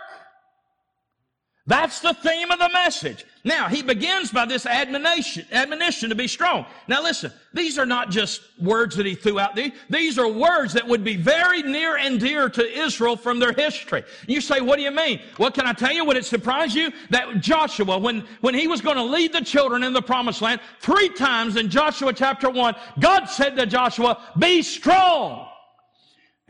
That's 1.68 2.00
the 2.00 2.14
theme 2.14 2.50
of 2.50 2.60
the 2.60 2.70
message. 2.70 3.26
Now, 3.48 3.70
he 3.70 3.82
begins 3.82 4.30
by 4.30 4.46
this 4.46 4.66
admonition, 4.66 5.46
admonition 5.54 6.10
to 6.10 6.16
be 6.16 6.28
strong. 6.28 6.66
Now 6.90 7.02
listen, 7.02 7.32
these 7.54 7.80
are 7.80 7.86
not 7.86 8.12
just 8.12 8.42
words 8.60 8.98
that 8.98 9.06
he 9.06 9.16
threw 9.16 9.40
out 9.40 9.56
there. 9.56 9.72
These 9.90 10.20
are 10.20 10.28
words 10.28 10.74
that 10.74 10.86
would 10.86 11.02
be 11.02 11.16
very 11.16 11.64
near 11.64 11.96
and 11.96 12.20
dear 12.20 12.50
to 12.50 12.80
Israel 12.80 13.16
from 13.16 13.40
their 13.40 13.54
history. 13.54 14.04
You 14.28 14.42
say, 14.42 14.60
what 14.60 14.76
do 14.76 14.82
you 14.82 14.92
mean? 14.92 15.22
Well, 15.40 15.50
can 15.50 15.66
I 15.66 15.72
tell 15.72 15.94
you, 15.94 16.04
would 16.04 16.18
it 16.18 16.26
surprise 16.26 16.76
you 16.76 16.92
that 17.10 17.40
Joshua, 17.40 17.98
when, 17.98 18.26
when 18.42 18.54
he 18.54 18.68
was 18.68 18.82
going 18.82 18.98
to 18.98 19.04
lead 19.04 19.32
the 19.32 19.40
children 19.40 19.82
in 19.82 19.94
the 19.94 20.02
promised 20.02 20.42
land, 20.42 20.60
three 20.82 21.08
times 21.08 21.56
in 21.56 21.70
Joshua 21.70 22.12
chapter 22.12 22.50
one, 22.50 22.76
God 23.00 23.28
said 23.28 23.56
to 23.56 23.66
Joshua, 23.66 24.22
be 24.38 24.62
strong. 24.62 25.47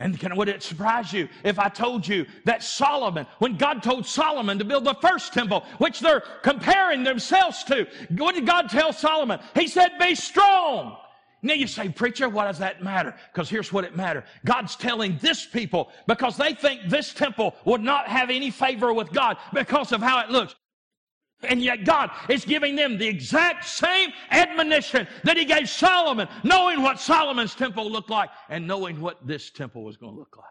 And 0.00 0.18
can, 0.18 0.36
would 0.36 0.48
it 0.48 0.62
surprise 0.62 1.12
you 1.12 1.28
if 1.42 1.58
I 1.58 1.68
told 1.68 2.06
you 2.06 2.26
that 2.44 2.62
Solomon, 2.62 3.26
when 3.40 3.56
God 3.56 3.82
told 3.82 4.06
Solomon 4.06 4.58
to 4.58 4.64
build 4.64 4.84
the 4.84 4.94
first 4.94 5.32
temple, 5.32 5.64
which 5.78 5.98
they're 5.98 6.22
comparing 6.42 7.02
themselves 7.02 7.64
to, 7.64 7.86
what 8.16 8.36
did 8.36 8.46
God 8.46 8.68
tell 8.68 8.92
Solomon? 8.92 9.40
He 9.54 9.66
said, 9.66 9.98
be 9.98 10.14
strong. 10.14 10.96
Now 11.42 11.54
you 11.54 11.66
say, 11.66 11.88
preacher, 11.88 12.28
what 12.28 12.44
does 12.44 12.58
that 12.58 12.82
matter? 12.82 13.14
Because 13.32 13.48
here's 13.48 13.72
what 13.72 13.84
it 13.84 13.96
matters. 13.96 14.24
God's 14.44 14.76
telling 14.76 15.18
this 15.20 15.46
people 15.46 15.90
because 16.06 16.36
they 16.36 16.54
think 16.54 16.82
this 16.88 17.12
temple 17.12 17.56
would 17.64 17.80
not 17.80 18.08
have 18.08 18.30
any 18.30 18.50
favor 18.50 18.92
with 18.92 19.12
God 19.12 19.36
because 19.52 19.92
of 19.92 20.00
how 20.00 20.20
it 20.20 20.30
looks. 20.30 20.54
And 21.44 21.62
yet 21.62 21.84
God 21.84 22.10
is 22.28 22.44
giving 22.44 22.74
them 22.74 22.98
the 22.98 23.06
exact 23.06 23.64
same 23.64 24.10
admonition 24.30 25.06
that 25.22 25.36
He 25.36 25.44
gave 25.44 25.68
Solomon, 25.68 26.26
knowing 26.42 26.82
what 26.82 26.98
Solomon's 26.98 27.54
temple 27.54 27.90
looked 27.90 28.10
like 28.10 28.30
and 28.48 28.66
knowing 28.66 29.00
what 29.00 29.24
this 29.26 29.50
temple 29.50 29.84
was 29.84 29.96
going 29.96 30.14
to 30.14 30.18
look 30.18 30.36
like. 30.36 30.46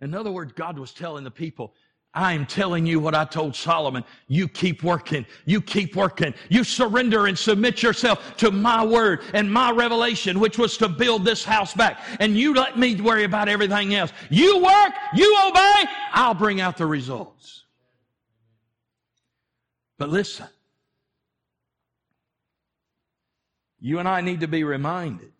In 0.00 0.14
other 0.14 0.32
words, 0.32 0.52
God 0.52 0.78
was 0.78 0.92
telling 0.92 1.22
the 1.22 1.30
people, 1.30 1.74
I'm 2.12 2.44
telling 2.44 2.86
you 2.86 2.98
what 2.98 3.14
I 3.14 3.24
told 3.24 3.54
Solomon. 3.54 4.02
You 4.26 4.48
keep 4.48 4.82
working. 4.82 5.24
You 5.44 5.60
keep 5.60 5.94
working. 5.94 6.34
You 6.48 6.64
surrender 6.64 7.26
and 7.26 7.38
submit 7.38 7.84
yourself 7.84 8.36
to 8.38 8.50
my 8.50 8.84
word 8.84 9.20
and 9.32 9.52
my 9.52 9.70
revelation, 9.70 10.40
which 10.40 10.58
was 10.58 10.76
to 10.78 10.88
build 10.88 11.24
this 11.24 11.44
house 11.44 11.72
back. 11.72 12.00
And 12.18 12.36
you 12.36 12.52
let 12.54 12.76
me 12.76 13.00
worry 13.00 13.22
about 13.22 13.48
everything 13.48 13.94
else. 13.94 14.12
You 14.28 14.58
work, 14.58 14.92
you 15.14 15.38
obey, 15.46 15.84
I'll 16.12 16.34
bring 16.34 16.60
out 16.60 16.76
the 16.76 16.86
results. 16.86 17.66
But 20.00 20.08
listen, 20.08 20.46
you 23.78 23.98
and 23.98 24.08
I 24.08 24.22
need 24.22 24.40
to 24.40 24.48
be 24.48 24.64
reminded 24.64 25.30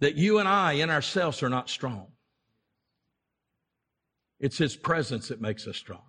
that 0.00 0.16
you 0.16 0.40
and 0.40 0.48
I 0.48 0.72
in 0.72 0.90
ourselves 0.90 1.44
are 1.44 1.48
not 1.48 1.70
strong. 1.70 2.08
It's 4.40 4.58
His 4.58 4.74
presence 4.74 5.28
that 5.28 5.40
makes 5.40 5.68
us 5.68 5.76
strong. 5.76 6.02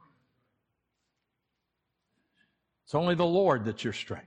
It's 2.85 2.95
only 2.95 3.13
the 3.13 3.23
Lord 3.23 3.63
that's 3.63 3.83
your 3.83 3.93
strength. 3.93 4.25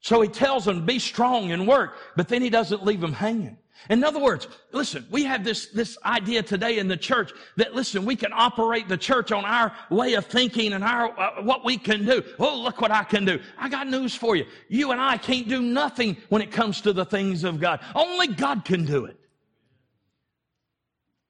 So 0.00 0.20
He 0.20 0.28
tells 0.28 0.66
them, 0.66 0.84
be 0.84 0.98
strong 0.98 1.52
and 1.52 1.66
work, 1.66 1.96
but 2.16 2.28
then 2.28 2.42
He 2.42 2.50
doesn't 2.50 2.84
leave 2.84 3.00
them 3.00 3.14
hanging. 3.14 3.56
In 3.88 4.04
other 4.04 4.20
words, 4.20 4.46
listen, 4.72 5.06
we 5.10 5.24
have 5.24 5.42
this, 5.42 5.66
this 5.68 5.96
idea 6.04 6.42
today 6.42 6.78
in 6.78 6.86
the 6.86 6.96
church 6.96 7.32
that, 7.56 7.74
listen, 7.74 8.04
we 8.04 8.14
can 8.14 8.32
operate 8.32 8.88
the 8.88 8.96
church 8.96 9.32
on 9.32 9.44
our 9.44 9.74
way 9.90 10.14
of 10.14 10.26
thinking 10.26 10.74
and 10.74 10.84
our, 10.84 11.18
uh, 11.18 11.42
what 11.42 11.64
we 11.64 11.78
can 11.78 12.04
do. 12.04 12.22
Oh, 12.38 12.60
look 12.60 12.80
what 12.80 12.90
I 12.90 13.04
can 13.04 13.24
do. 13.24 13.40
I 13.58 13.68
got 13.68 13.88
news 13.88 14.14
for 14.14 14.36
you. 14.36 14.44
You 14.68 14.92
and 14.92 15.00
I 15.00 15.16
can't 15.16 15.48
do 15.48 15.62
nothing 15.62 16.16
when 16.28 16.42
it 16.42 16.52
comes 16.52 16.82
to 16.82 16.92
the 16.92 17.04
things 17.06 17.42
of 17.42 17.58
God. 17.58 17.80
Only 17.94 18.28
God 18.28 18.64
can 18.64 18.84
do 18.84 19.06
it. 19.06 19.16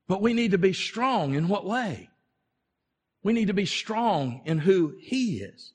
But 0.09 0.21
we 0.21 0.33
need 0.33 0.51
to 0.51 0.59
be 0.59 0.73
strong 0.73 1.35
in 1.35 1.47
what 1.47 1.65
way? 1.65 2.11
We 3.23 3.33
need 3.33 3.47
to 3.47 3.55
be 3.55 3.67
strong 3.67 4.41
in 4.45 4.59
who 4.59 4.95
He 4.99 5.37
is. 5.37 5.73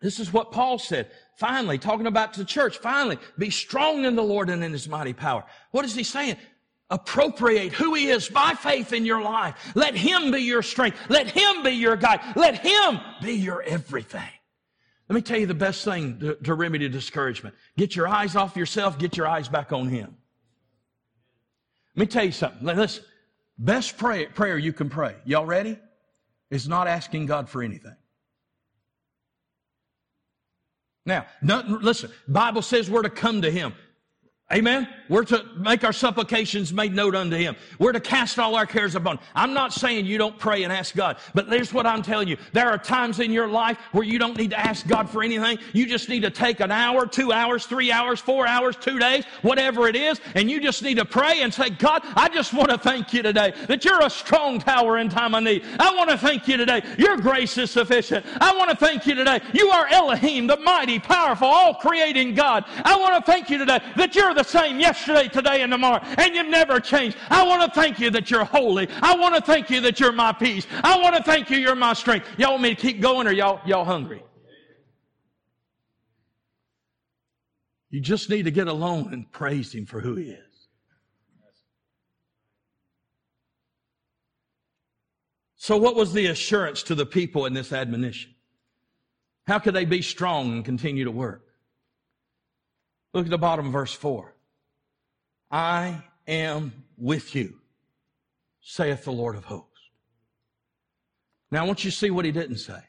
This 0.00 0.18
is 0.18 0.32
what 0.32 0.52
Paul 0.52 0.78
said. 0.78 1.10
Finally, 1.36 1.78
talking 1.78 2.06
about 2.06 2.32
the 2.34 2.44
church, 2.44 2.78
finally, 2.78 3.18
be 3.38 3.50
strong 3.50 4.04
in 4.04 4.14
the 4.14 4.22
Lord 4.22 4.50
and 4.50 4.62
in 4.62 4.72
his 4.72 4.88
mighty 4.88 5.12
power. 5.12 5.44
What 5.72 5.84
is 5.84 5.94
he 5.94 6.04
saying? 6.04 6.36
Appropriate 6.90 7.72
who 7.72 7.94
he 7.94 8.08
is 8.08 8.28
by 8.28 8.52
faith 8.52 8.92
in 8.92 9.04
your 9.04 9.20
life. 9.20 9.72
Let 9.74 9.96
him 9.96 10.30
be 10.30 10.40
your 10.40 10.62
strength. 10.62 10.98
Let 11.08 11.30
him 11.30 11.62
be 11.62 11.70
your 11.70 11.96
guide. 11.96 12.20
Let 12.36 12.58
him 12.58 13.00
be 13.22 13.32
your 13.32 13.62
everything. 13.62 14.22
Let 15.08 15.16
me 15.16 15.22
tell 15.22 15.38
you 15.38 15.46
the 15.46 15.54
best 15.54 15.84
thing 15.84 16.18
to, 16.20 16.34
to 16.36 16.54
remedy 16.54 16.88
discouragement. 16.88 17.54
Get 17.76 17.96
your 17.96 18.08
eyes 18.08 18.36
off 18.36 18.56
yourself, 18.56 18.98
get 18.98 19.16
your 19.16 19.26
eyes 19.26 19.48
back 19.48 19.72
on 19.72 19.88
him. 19.88 20.16
Let 21.96 22.00
me 22.00 22.06
tell 22.06 22.24
you 22.24 22.32
something. 22.32 22.66
Listen, 22.66 23.04
best 23.58 23.98
pray, 23.98 24.26
prayer 24.26 24.56
you 24.56 24.72
can 24.72 24.88
pray. 24.88 25.16
Y'all 25.24 25.46
ready? 25.46 25.78
Is 26.50 26.68
not 26.68 26.86
asking 26.86 27.26
God 27.26 27.48
for 27.48 27.62
anything. 27.62 27.96
Now, 31.06 31.26
listen, 31.42 32.10
Bible 32.28 32.62
says 32.62 32.90
we're 32.90 33.02
to 33.02 33.10
come 33.10 33.42
to 33.42 33.50
Him. 33.50 33.74
Amen. 34.52 34.86
We're 35.08 35.24
to 35.24 35.42
make 35.56 35.84
our 35.84 35.92
supplications 35.92 36.70
made 36.70 36.94
known 36.94 37.14
unto 37.14 37.36
Him. 37.36 37.56
We're 37.78 37.92
to 37.92 38.00
cast 38.00 38.38
all 38.38 38.54
our 38.56 38.66
cares 38.66 38.94
upon. 38.94 39.18
I'm 39.34 39.54
not 39.54 39.72
saying 39.72 40.04
you 40.04 40.18
don't 40.18 40.38
pray 40.38 40.64
and 40.64 40.72
ask 40.72 40.94
God, 40.94 41.16
but 41.32 41.48
here's 41.48 41.72
what 41.72 41.86
I'm 41.86 42.02
telling 42.02 42.28
you. 42.28 42.36
There 42.52 42.68
are 42.68 42.76
times 42.76 43.20
in 43.20 43.32
your 43.32 43.48
life 43.48 43.78
where 43.92 44.04
you 44.04 44.18
don't 44.18 44.36
need 44.36 44.50
to 44.50 44.58
ask 44.58 44.86
God 44.86 45.08
for 45.08 45.22
anything. 45.22 45.58
You 45.72 45.86
just 45.86 46.10
need 46.10 46.20
to 46.22 46.30
take 46.30 46.60
an 46.60 46.70
hour, 46.70 47.06
two 47.06 47.32
hours, 47.32 47.64
three 47.64 47.90
hours, 47.90 48.20
four 48.20 48.46
hours, 48.46 48.76
two 48.76 48.98
days, 48.98 49.24
whatever 49.40 49.88
it 49.88 49.96
is, 49.96 50.20
and 50.34 50.50
you 50.50 50.60
just 50.60 50.82
need 50.82 50.98
to 50.98 51.06
pray 51.06 51.40
and 51.40 51.52
say, 51.52 51.70
God, 51.70 52.02
I 52.14 52.28
just 52.28 52.52
want 52.52 52.68
to 52.68 52.76
thank 52.78 53.14
you 53.14 53.22
today 53.22 53.54
that 53.66 53.82
you're 53.84 54.04
a 54.04 54.10
strong 54.10 54.58
tower 54.58 54.98
in 54.98 55.08
time 55.08 55.34
of 55.34 55.42
need. 55.42 55.64
I 55.80 55.94
want 55.96 56.10
to 56.10 56.18
thank 56.18 56.48
you 56.48 56.58
today. 56.58 56.82
Your 56.98 57.16
grace 57.16 57.56
is 57.56 57.70
sufficient. 57.70 58.26
I 58.40 58.54
want 58.56 58.70
to 58.70 58.76
thank 58.76 59.06
you 59.06 59.14
today. 59.14 59.40
You 59.54 59.70
are 59.70 59.86
Elohim, 59.88 60.46
the 60.46 60.58
mighty, 60.58 60.98
powerful, 60.98 61.48
all 61.48 61.74
creating 61.74 62.34
God. 62.34 62.64
I 62.84 62.96
want 62.96 63.24
to 63.24 63.32
thank 63.32 63.48
you 63.48 63.56
today 63.56 63.80
that 63.96 64.14
you're 64.14 64.34
the 64.34 64.43
same 64.44 64.78
yesterday, 64.78 65.28
today, 65.28 65.62
and 65.62 65.72
tomorrow, 65.72 66.02
and 66.18 66.34
you've 66.34 66.46
never 66.48 66.80
changed. 66.80 67.16
I 67.30 67.46
want 67.46 67.62
to 67.62 67.80
thank 67.80 67.98
you 67.98 68.10
that 68.10 68.30
you're 68.30 68.44
holy. 68.44 68.88
I 69.02 69.16
want 69.16 69.34
to 69.34 69.40
thank 69.40 69.70
you 69.70 69.80
that 69.82 70.00
you're 70.00 70.12
my 70.12 70.32
peace. 70.32 70.66
I 70.82 70.98
want 71.00 71.16
to 71.16 71.22
thank 71.22 71.50
you 71.50 71.58
you're 71.58 71.74
my 71.74 71.92
strength. 71.92 72.26
Y'all 72.38 72.52
want 72.52 72.62
me 72.62 72.74
to 72.74 72.80
keep 72.80 73.00
going 73.00 73.26
or 73.26 73.32
y'all, 73.32 73.60
y'all 73.66 73.84
hungry? 73.84 74.22
You 77.90 78.00
just 78.00 78.28
need 78.28 78.44
to 78.44 78.50
get 78.50 78.66
alone 78.66 79.12
and 79.12 79.30
praise 79.30 79.72
him 79.72 79.86
for 79.86 80.00
who 80.00 80.16
he 80.16 80.30
is. 80.30 80.54
So, 85.54 85.76
what 85.76 85.94
was 85.94 86.12
the 86.12 86.26
assurance 86.26 86.82
to 86.82 86.94
the 86.94 87.06
people 87.06 87.46
in 87.46 87.54
this 87.54 87.72
admonition? 87.72 88.34
How 89.46 89.58
could 89.58 89.74
they 89.74 89.84
be 89.84 90.02
strong 90.02 90.52
and 90.52 90.64
continue 90.64 91.04
to 91.04 91.10
work? 91.10 91.46
Look 93.14 93.26
at 93.26 93.30
the 93.30 93.38
bottom 93.38 93.70
verse 93.70 93.94
4. 93.94 94.33
I 95.54 96.02
am 96.26 96.72
with 96.98 97.36
you, 97.36 97.54
saith 98.60 99.04
the 99.04 99.12
Lord 99.12 99.36
of 99.36 99.44
hosts. 99.44 99.68
Now 101.52 101.62
I 101.62 101.66
want 101.66 101.84
you 101.84 101.92
to 101.92 101.96
see 101.96 102.10
what 102.10 102.24
he 102.24 102.32
didn't 102.32 102.56
say. 102.56 102.80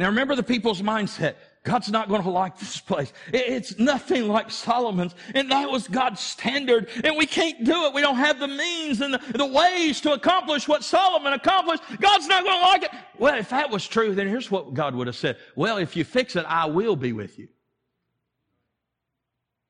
Now 0.00 0.06
remember 0.06 0.34
the 0.34 0.42
people's 0.42 0.82
mindset. 0.82 1.36
God's 1.62 1.88
not 1.88 2.08
going 2.08 2.24
to 2.24 2.30
like 2.30 2.58
this 2.58 2.80
place. 2.80 3.12
It's 3.32 3.78
nothing 3.78 4.26
like 4.26 4.50
Solomon's. 4.50 5.14
And 5.32 5.52
that 5.52 5.70
was 5.70 5.86
God's 5.86 6.20
standard. 6.20 6.88
And 7.04 7.16
we 7.16 7.26
can't 7.26 7.64
do 7.64 7.84
it. 7.84 7.94
We 7.94 8.00
don't 8.00 8.16
have 8.16 8.40
the 8.40 8.48
means 8.48 9.00
and 9.00 9.14
the, 9.14 9.46
ways 9.46 10.00
to 10.00 10.14
accomplish 10.14 10.66
what 10.66 10.82
Solomon 10.82 11.32
accomplished. 11.32 11.84
God's 12.00 12.26
not 12.26 12.42
going 12.42 12.58
to 12.58 12.66
like 12.66 12.82
it. 12.84 12.90
Well, 13.18 13.38
if 13.38 13.50
that 13.50 13.70
was 13.70 13.86
true, 13.86 14.16
then 14.16 14.26
here's 14.26 14.50
what 14.50 14.74
God 14.74 14.96
would 14.96 15.06
have 15.06 15.14
said. 15.14 15.36
Well, 15.54 15.76
if 15.76 15.94
you 15.94 16.02
fix 16.02 16.34
it, 16.34 16.44
I 16.48 16.66
will 16.66 16.96
be 16.96 17.12
with 17.12 17.38
you. 17.38 17.44
Is 17.44 17.50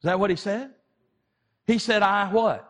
that 0.04 0.18
what 0.18 0.30
he 0.30 0.36
said? 0.36 0.70
He 1.70 1.78
said, 1.78 2.02
I 2.02 2.28
what? 2.32 2.66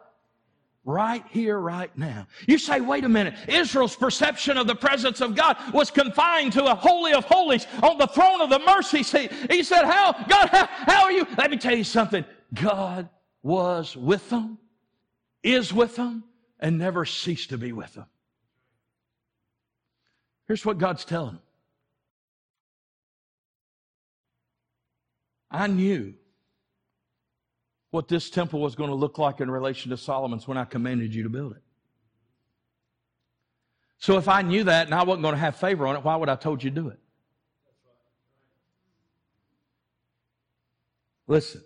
Right 0.84 1.24
here, 1.30 1.58
right 1.58 1.90
now. 1.96 2.26
You 2.46 2.58
say, 2.58 2.82
wait 2.82 3.02
a 3.04 3.08
minute. 3.08 3.32
Israel's 3.48 3.96
perception 3.96 4.58
of 4.58 4.66
the 4.66 4.74
presence 4.74 5.22
of 5.22 5.34
God 5.34 5.56
was 5.72 5.90
confined 5.90 6.52
to 6.52 6.64
a 6.66 6.74
holy 6.74 7.14
of 7.14 7.24
holies 7.24 7.66
on 7.82 7.96
the 7.96 8.06
throne 8.08 8.42
of 8.42 8.50
the 8.50 8.58
mercy 8.58 9.02
seat. 9.02 9.32
He 9.50 9.62
said, 9.62 9.84
how? 9.84 10.12
God, 10.28 10.50
how, 10.50 10.66
how 10.66 11.04
are 11.04 11.12
you? 11.12 11.26
Let 11.38 11.50
me 11.50 11.56
tell 11.56 11.74
you 11.74 11.82
something. 11.82 12.26
God 12.52 13.08
was 13.42 13.96
with 13.96 14.28
them, 14.28 14.58
is 15.42 15.72
with 15.72 15.96
them, 15.96 16.24
and 16.58 16.76
never 16.76 17.06
ceased 17.06 17.50
to 17.50 17.58
be 17.58 17.72
with 17.72 17.94
them. 17.94 18.06
Here's 20.46 20.66
what 20.66 20.76
God's 20.76 21.06
telling 21.06 21.36
them. 21.36 21.42
I 25.50 25.68
knew 25.68 26.12
what 27.90 28.08
this 28.08 28.30
temple 28.30 28.60
was 28.60 28.74
going 28.74 28.90
to 28.90 28.96
look 28.96 29.18
like 29.18 29.40
in 29.40 29.50
relation 29.50 29.90
to 29.90 29.96
Solomon's 29.96 30.46
when 30.46 30.56
I 30.56 30.64
commanded 30.64 31.14
you 31.14 31.24
to 31.24 31.28
build 31.28 31.52
it. 31.52 31.62
So 33.98 34.16
if 34.16 34.28
I 34.28 34.42
knew 34.42 34.64
that 34.64 34.86
and 34.86 34.94
I 34.94 35.02
wasn't 35.02 35.22
going 35.22 35.34
to 35.34 35.40
have 35.40 35.56
favor 35.56 35.86
on 35.86 35.96
it, 35.96 36.04
why 36.04 36.16
would 36.16 36.28
I 36.28 36.36
told 36.36 36.62
you 36.62 36.70
to 36.70 36.74
do 36.74 36.88
it? 36.88 36.98
Listen, 41.26 41.62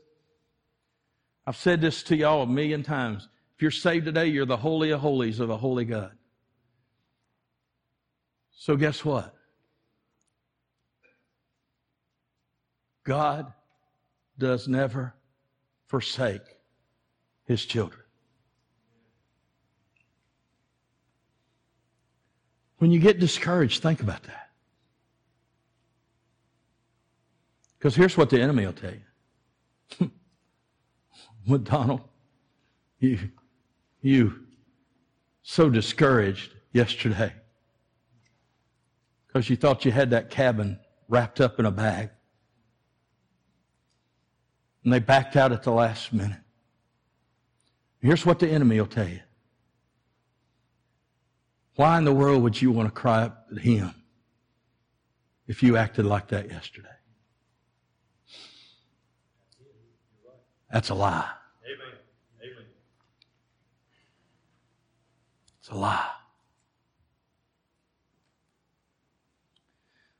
I've 1.47 1.57
said 1.57 1.81
this 1.81 2.03
to 2.05 2.17
y'all 2.17 2.43
a 2.43 2.47
million 2.47 2.83
times. 2.83 3.29
If 3.57 3.63
you're 3.63 3.71
saved 3.71 4.07
today, 4.07 4.27
you're 4.27 4.47
the 4.47 4.57
holy 4.57 4.91
of 4.91 5.01
holies 5.01 5.41
of 5.41 5.51
a 5.51 5.57
holy 5.57 5.85
God. 5.85 6.13
So 8.51 8.77
guess 8.77 9.05
what? 9.05 9.35
God 13.05 13.53
does 14.39 14.67
never 14.67 15.15
forsake 15.87 16.42
his 17.44 17.64
children. 17.64 18.01
When 22.79 22.90
you 22.90 23.01
get 23.01 23.18
discouraged, 23.18 23.83
think 23.83 24.01
about 24.01 24.23
that. 24.25 24.51
Because 27.79 27.94
here's 27.94 28.16
what 28.16 28.31
the 28.31 28.40
enemy 28.40 28.66
will 28.66 28.73
tell 28.73 28.92
you. 30.01 30.11
With 31.47 31.64
Donald, 31.64 32.01
you, 32.99 33.18
you 34.01 34.40
so 35.42 35.68
discouraged 35.68 36.55
yesterday 36.73 37.33
because 39.27 39.51
you 39.51 39.57
thought 39.57 39.85
you 39.85 39.92
had 39.92 40.11
that 40.11 40.31
cabin 40.31 40.79
wrapped 41.09 41.40
up 41.40 41.59
in 41.59 41.66
a 41.66 41.70
bag 41.70 42.11
and 44.85 44.92
they 44.92 44.99
backed 44.99 45.35
out 45.37 45.51
at 45.51 45.62
the 45.62 45.70
last 45.70 46.12
minute. 46.12 46.38
Here's 48.01 48.27
what 48.27 48.38
the 48.38 48.49
enemy 48.49 48.79
will 48.79 48.87
tell 48.87 49.09
you. 49.09 49.20
Why 51.77 51.99
in 51.99 52.05
the 52.05 52.12
world 52.12 52.42
would 52.42 52.61
you 52.61 52.70
want 52.70 52.88
to 52.88 52.92
cry 52.92 53.23
up 53.23 53.47
at 53.51 53.59
him 53.59 53.94
if 55.47 55.62
you 55.62 55.77
acted 55.77 56.05
like 56.05 56.29
that 56.29 56.51
yesterday? 56.51 56.88
That's 60.70 60.90
a 60.90 60.94
lie. 60.94 61.31
Amen. 61.64 61.99
Amen. 62.42 62.64
It's 65.61 65.68
a 65.70 65.75
lie. 65.75 66.11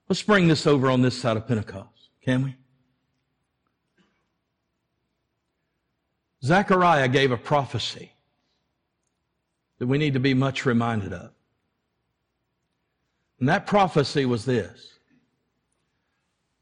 Let's 0.09 0.22
bring 0.22 0.48
this 0.48 0.66
over 0.66 0.90
on 0.90 1.03
this 1.03 1.20
side 1.20 1.37
of 1.37 1.46
Pentecost, 1.46 2.11
can 2.22 2.44
we? 2.44 2.57
Zechariah 6.44 7.09
gave 7.09 7.33
a 7.33 7.38
prophecy 7.38 8.12
that 9.78 9.87
we 9.87 9.96
need 9.96 10.12
to 10.12 10.20
be 10.20 10.35
much 10.35 10.66
reminded 10.66 11.12
of. 11.12 11.30
And 13.40 13.48
that 13.48 13.66
prophecy 13.66 14.26
was 14.26 14.44
this 14.44 14.90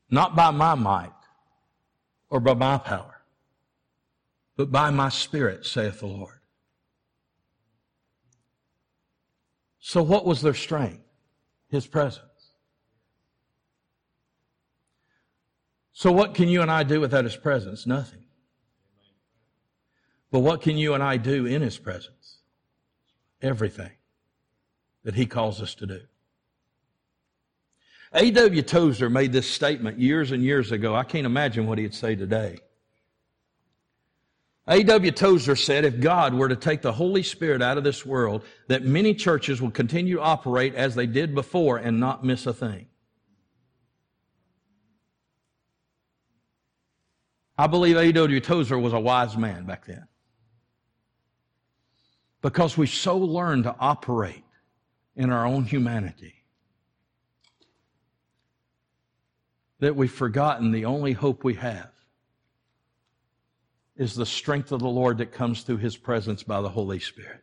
not 0.08 0.36
by 0.36 0.50
my 0.50 0.74
might 0.74 1.12
or 2.28 2.38
by 2.38 2.54
my 2.54 2.78
power, 2.78 3.22
but 4.56 4.70
by 4.70 4.90
my 4.90 5.08
spirit, 5.08 5.64
saith 5.64 6.00
the 6.00 6.06
Lord. 6.06 6.38
So, 9.80 10.02
what 10.02 10.24
was 10.24 10.42
their 10.42 10.54
strength? 10.54 11.02
His 11.68 11.86
presence. 11.86 12.26
So, 15.92 16.12
what 16.12 16.34
can 16.34 16.48
you 16.48 16.62
and 16.62 16.70
I 16.70 16.82
do 16.82 17.00
without 17.00 17.24
His 17.24 17.36
presence? 17.36 17.86
Nothing. 17.86 18.24
But 20.32 20.40
what 20.40 20.62
can 20.62 20.78
you 20.78 20.94
and 20.94 21.02
I 21.02 21.18
do 21.18 21.46
in 21.46 21.62
His 21.62 21.78
presence? 21.78 22.38
Everything 23.40 23.92
that 25.04 25.14
He 25.14 25.26
calls 25.26 25.60
us 25.60 25.74
to 25.76 25.86
do. 25.86 26.00
A.W. 28.14 28.62
Tozer 28.62 29.10
made 29.10 29.32
this 29.32 29.48
statement 29.48 29.98
years 29.98 30.32
and 30.32 30.42
years 30.42 30.72
ago. 30.72 30.94
I 30.94 31.04
can't 31.04 31.26
imagine 31.26 31.66
what 31.66 31.78
he'd 31.78 31.94
say 31.94 32.14
today. 32.14 32.58
A.W. 34.68 35.10
Tozer 35.12 35.56
said 35.56 35.84
if 35.84 35.98
God 35.98 36.34
were 36.34 36.48
to 36.48 36.56
take 36.56 36.82
the 36.82 36.92
Holy 36.92 37.22
Spirit 37.22 37.62
out 37.62 37.78
of 37.78 37.84
this 37.84 38.04
world, 38.04 38.44
that 38.68 38.84
many 38.84 39.14
churches 39.14 39.62
would 39.62 39.72
continue 39.72 40.16
to 40.16 40.22
operate 40.22 40.74
as 40.74 40.94
they 40.94 41.06
did 41.06 41.34
before 41.34 41.78
and 41.78 41.98
not 41.98 42.22
miss 42.22 42.46
a 42.46 42.52
thing. 42.52 42.86
I 47.56 47.66
believe 47.66 47.96
A.W. 47.96 48.40
Tozer 48.40 48.78
was 48.78 48.92
a 48.92 49.00
wise 49.00 49.36
man 49.36 49.64
back 49.64 49.86
then 49.86 50.06
because 52.42 52.76
we 52.76 52.86
so 52.86 53.16
learn 53.16 53.62
to 53.62 53.74
operate 53.78 54.44
in 55.16 55.30
our 55.30 55.46
own 55.46 55.64
humanity 55.64 56.34
that 59.78 59.96
we've 59.96 60.12
forgotten 60.12 60.70
the 60.70 60.84
only 60.84 61.12
hope 61.12 61.44
we 61.44 61.54
have 61.54 61.90
is 63.96 64.14
the 64.14 64.26
strength 64.26 64.72
of 64.72 64.80
the 64.80 64.88
Lord 64.88 65.18
that 65.18 65.32
comes 65.32 65.62
through 65.62 65.78
His 65.78 65.96
presence 65.96 66.42
by 66.42 66.60
the 66.60 66.68
Holy 66.68 66.98
Spirit. 66.98 67.42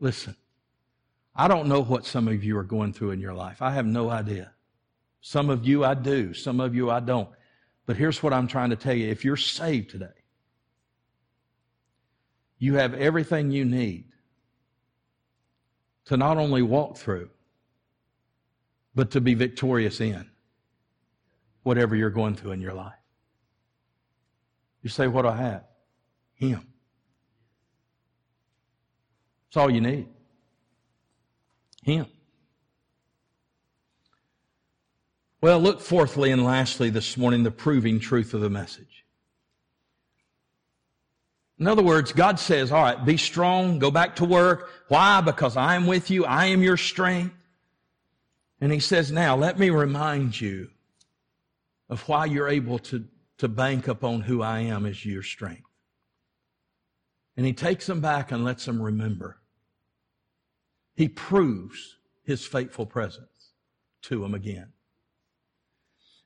Listen, 0.00 0.36
I 1.34 1.48
don't 1.48 1.68
know 1.68 1.82
what 1.82 2.06
some 2.06 2.28
of 2.28 2.44
you 2.44 2.56
are 2.56 2.64
going 2.64 2.92
through 2.92 3.10
in 3.10 3.20
your 3.20 3.34
life. 3.34 3.60
I 3.60 3.72
have 3.72 3.86
no 3.86 4.10
idea. 4.10 4.52
Some 5.20 5.50
of 5.50 5.66
you 5.66 5.84
I 5.84 5.94
do, 5.94 6.32
some 6.32 6.60
of 6.60 6.74
you 6.74 6.90
I 6.90 7.00
don't. 7.00 7.28
But 7.84 7.96
here's 7.96 8.22
what 8.22 8.32
I'm 8.32 8.46
trying 8.46 8.70
to 8.70 8.76
tell 8.76 8.94
you. 8.94 9.08
If 9.08 9.24
you're 9.24 9.36
saved 9.36 9.90
today, 9.90 10.06
you 12.58 12.74
have 12.74 12.94
everything 12.94 13.50
you 13.50 13.64
need 13.64 14.04
to 16.06 16.16
not 16.16 16.38
only 16.38 16.62
walk 16.62 16.96
through, 16.96 17.30
but 18.94 19.10
to 19.10 19.20
be 19.20 19.34
victorious 19.34 20.00
in 20.00 20.28
whatever 21.62 21.96
you're 21.96 22.10
going 22.10 22.34
through 22.34 22.52
in 22.52 22.60
your 22.60 22.72
life. 22.72 22.94
You 24.82 24.90
say, 24.90 25.06
What 25.06 25.22
do 25.22 25.28
I 25.28 25.36
have? 25.36 25.64
Him. 26.34 26.66
That's 29.48 29.56
all 29.56 29.70
you 29.70 29.80
need. 29.80 30.08
Him. 31.82 32.06
Well, 35.40 35.60
look 35.60 35.80
fourthly 35.80 36.30
and 36.30 36.44
lastly 36.44 36.90
this 36.90 37.16
morning, 37.16 37.42
the 37.42 37.50
proving 37.50 38.00
truth 38.00 38.34
of 38.34 38.40
the 38.40 38.50
message. 38.50 39.05
In 41.58 41.66
other 41.66 41.82
words, 41.82 42.12
God 42.12 42.38
says, 42.38 42.70
all 42.70 42.82
right, 42.82 43.02
be 43.04 43.16
strong, 43.16 43.78
go 43.78 43.90
back 43.90 44.16
to 44.16 44.24
work. 44.24 44.68
Why? 44.88 45.20
Because 45.22 45.56
I 45.56 45.74
am 45.74 45.86
with 45.86 46.10
you. 46.10 46.24
I 46.26 46.46
am 46.46 46.62
your 46.62 46.76
strength. 46.76 47.34
And 48.60 48.72
he 48.72 48.80
says, 48.80 49.10
now 49.10 49.36
let 49.36 49.58
me 49.58 49.70
remind 49.70 50.38
you 50.38 50.70
of 51.88 52.06
why 52.08 52.26
you're 52.26 52.48
able 52.48 52.78
to, 52.80 53.04
to 53.38 53.48
bank 53.48 53.88
upon 53.88 54.22
who 54.22 54.42
I 54.42 54.60
am 54.60 54.84
as 54.84 55.04
your 55.04 55.22
strength. 55.22 55.62
And 57.36 57.46
he 57.46 57.52
takes 57.52 57.86
them 57.86 58.00
back 58.00 58.32
and 58.32 58.44
lets 58.44 58.64
them 58.64 58.80
remember. 58.80 59.38
He 60.94 61.08
proves 61.08 61.96
his 62.24 62.46
faithful 62.46 62.86
presence 62.86 63.52
to 64.02 64.20
them 64.20 64.34
again. 64.34 64.72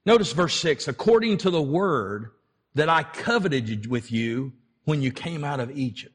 Notice 0.07 0.33
verse 0.33 0.55
6 0.61 0.89
according 0.89 1.39
to 1.39 1.51
the 1.51 1.63
word 1.63 2.31
that 2.75 2.89
I 2.89 3.03
coveted 3.03 3.87
with 3.89 4.11
you 4.11 4.53
when 4.85 5.03
you 5.03 5.13
came 5.13 5.45
out 5.45 5.61
of 5.61 5.71
Egypt. 5.71 6.15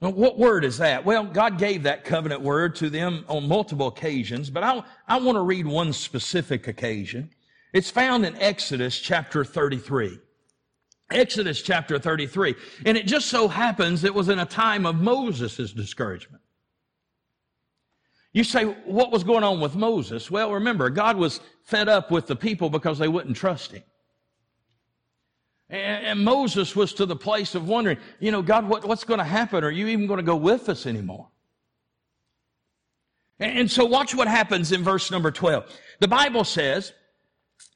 Well, 0.00 0.12
what 0.12 0.38
word 0.38 0.64
is 0.64 0.78
that? 0.78 1.04
Well, 1.04 1.24
God 1.24 1.58
gave 1.58 1.84
that 1.84 2.04
covenant 2.04 2.42
word 2.42 2.76
to 2.76 2.90
them 2.90 3.24
on 3.28 3.48
multiple 3.48 3.86
occasions, 3.86 4.50
but 4.50 4.62
I, 4.62 4.82
I 5.08 5.18
want 5.18 5.36
to 5.36 5.42
read 5.42 5.66
one 5.66 5.92
specific 5.92 6.68
occasion. 6.68 7.30
It's 7.72 7.90
found 7.90 8.26
in 8.26 8.36
Exodus 8.36 8.98
chapter 8.98 9.44
33. 9.44 10.18
Exodus 11.10 11.62
chapter 11.62 11.98
33. 11.98 12.54
And 12.86 12.96
it 12.96 13.06
just 13.06 13.28
so 13.28 13.48
happens 13.48 14.04
it 14.04 14.14
was 14.14 14.28
in 14.28 14.38
a 14.38 14.46
time 14.46 14.86
of 14.86 14.96
Moses' 14.96 15.72
discouragement. 15.72 16.42
You 18.32 18.42
say, 18.42 18.64
what 18.64 19.12
was 19.12 19.22
going 19.22 19.44
on 19.44 19.60
with 19.60 19.76
Moses? 19.76 20.30
Well, 20.30 20.52
remember, 20.52 20.90
God 20.90 21.16
was 21.16 21.40
fed 21.62 21.88
up 21.88 22.10
with 22.10 22.26
the 22.26 22.36
people 22.36 22.68
because 22.68 22.98
they 22.98 23.08
wouldn't 23.08 23.36
trust 23.36 23.72
him. 23.72 23.84
And, 25.70 26.06
and 26.06 26.24
Moses 26.24 26.76
was 26.76 26.92
to 26.94 27.06
the 27.06 27.16
place 27.16 27.54
of 27.54 27.68
wondering, 27.68 27.98
you 28.20 28.30
know, 28.30 28.42
God, 28.42 28.68
what, 28.68 28.84
what's 28.84 29.04
going 29.04 29.18
to 29.18 29.24
happen? 29.24 29.64
Are 29.64 29.70
you 29.70 29.88
even 29.88 30.06
going 30.06 30.18
to 30.18 30.24
go 30.24 30.36
with 30.36 30.68
us 30.68 30.86
anymore? 30.86 31.28
And, 33.38 33.58
and 33.60 33.70
so 33.70 33.84
watch 33.84 34.14
what 34.14 34.28
happens 34.28 34.72
in 34.72 34.82
verse 34.82 35.10
number 35.10 35.30
12. 35.30 35.70
The 36.00 36.08
Bible 36.08 36.44
says, 36.44 36.92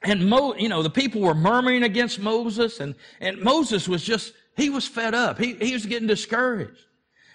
and 0.02 0.28
Mo, 0.28 0.54
you 0.54 0.68
know, 0.68 0.82
the 0.82 0.90
people 0.90 1.20
were 1.20 1.34
murmuring 1.34 1.82
against 1.82 2.20
Moses 2.20 2.80
and, 2.80 2.94
and 3.20 3.40
Moses 3.40 3.88
was 3.88 4.02
just, 4.02 4.32
he 4.56 4.70
was 4.70 4.86
fed 4.86 5.14
up. 5.14 5.38
He, 5.38 5.54
he 5.54 5.72
was 5.72 5.86
getting 5.86 6.08
discouraged. 6.08 6.84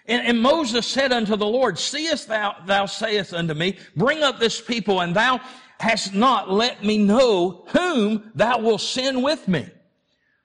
And, 0.06 0.28
and, 0.28 0.42
Moses 0.42 0.86
said 0.86 1.14
unto 1.14 1.38
the 1.38 1.46
Lord, 1.46 1.80
Seest 1.80 2.28
thou, 2.28 2.58
thou 2.66 2.86
sayest 2.86 3.34
unto 3.34 3.54
me, 3.54 3.78
Bring 3.96 4.22
up 4.22 4.38
this 4.38 4.60
people, 4.60 5.00
and 5.00 5.16
thou 5.16 5.40
hast 5.80 6.14
not 6.14 6.52
let 6.52 6.84
me 6.84 6.98
know 6.98 7.64
whom 7.70 8.30
thou 8.36 8.60
wilt 8.60 8.82
send 8.82 9.24
with 9.24 9.48
me. 9.48 9.70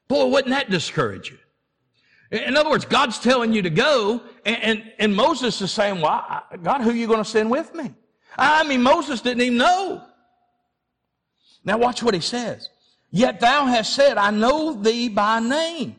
Boy, 0.09 0.25
wouldn't 0.25 0.49
that 0.49 0.69
discourage 0.69 1.31
you? 1.31 1.37
In 2.31 2.57
other 2.57 2.69
words, 2.69 2.85
God's 2.85 3.19
telling 3.19 3.53
you 3.53 3.61
to 3.61 3.69
go, 3.69 4.21
and, 4.45 4.57
and, 4.61 4.93
and 4.99 5.15
Moses 5.15 5.61
is 5.61 5.71
saying, 5.71 6.01
Well, 6.01 6.43
God, 6.61 6.81
who 6.81 6.89
are 6.89 6.93
you 6.93 7.07
going 7.07 7.23
to 7.23 7.29
send 7.29 7.49
with 7.49 7.73
me? 7.73 7.93
I 8.37 8.63
mean, 8.63 8.83
Moses 8.83 9.21
didn't 9.21 9.41
even 9.41 9.57
know. 9.57 10.03
Now 11.63 11.77
watch 11.77 12.03
what 12.03 12.13
he 12.13 12.19
says. 12.19 12.69
Yet 13.11 13.39
thou 13.39 13.65
hast 13.65 13.93
said, 13.93 14.17
I 14.17 14.31
know 14.31 14.73
thee 14.73 15.09
by 15.09 15.39
name, 15.39 15.95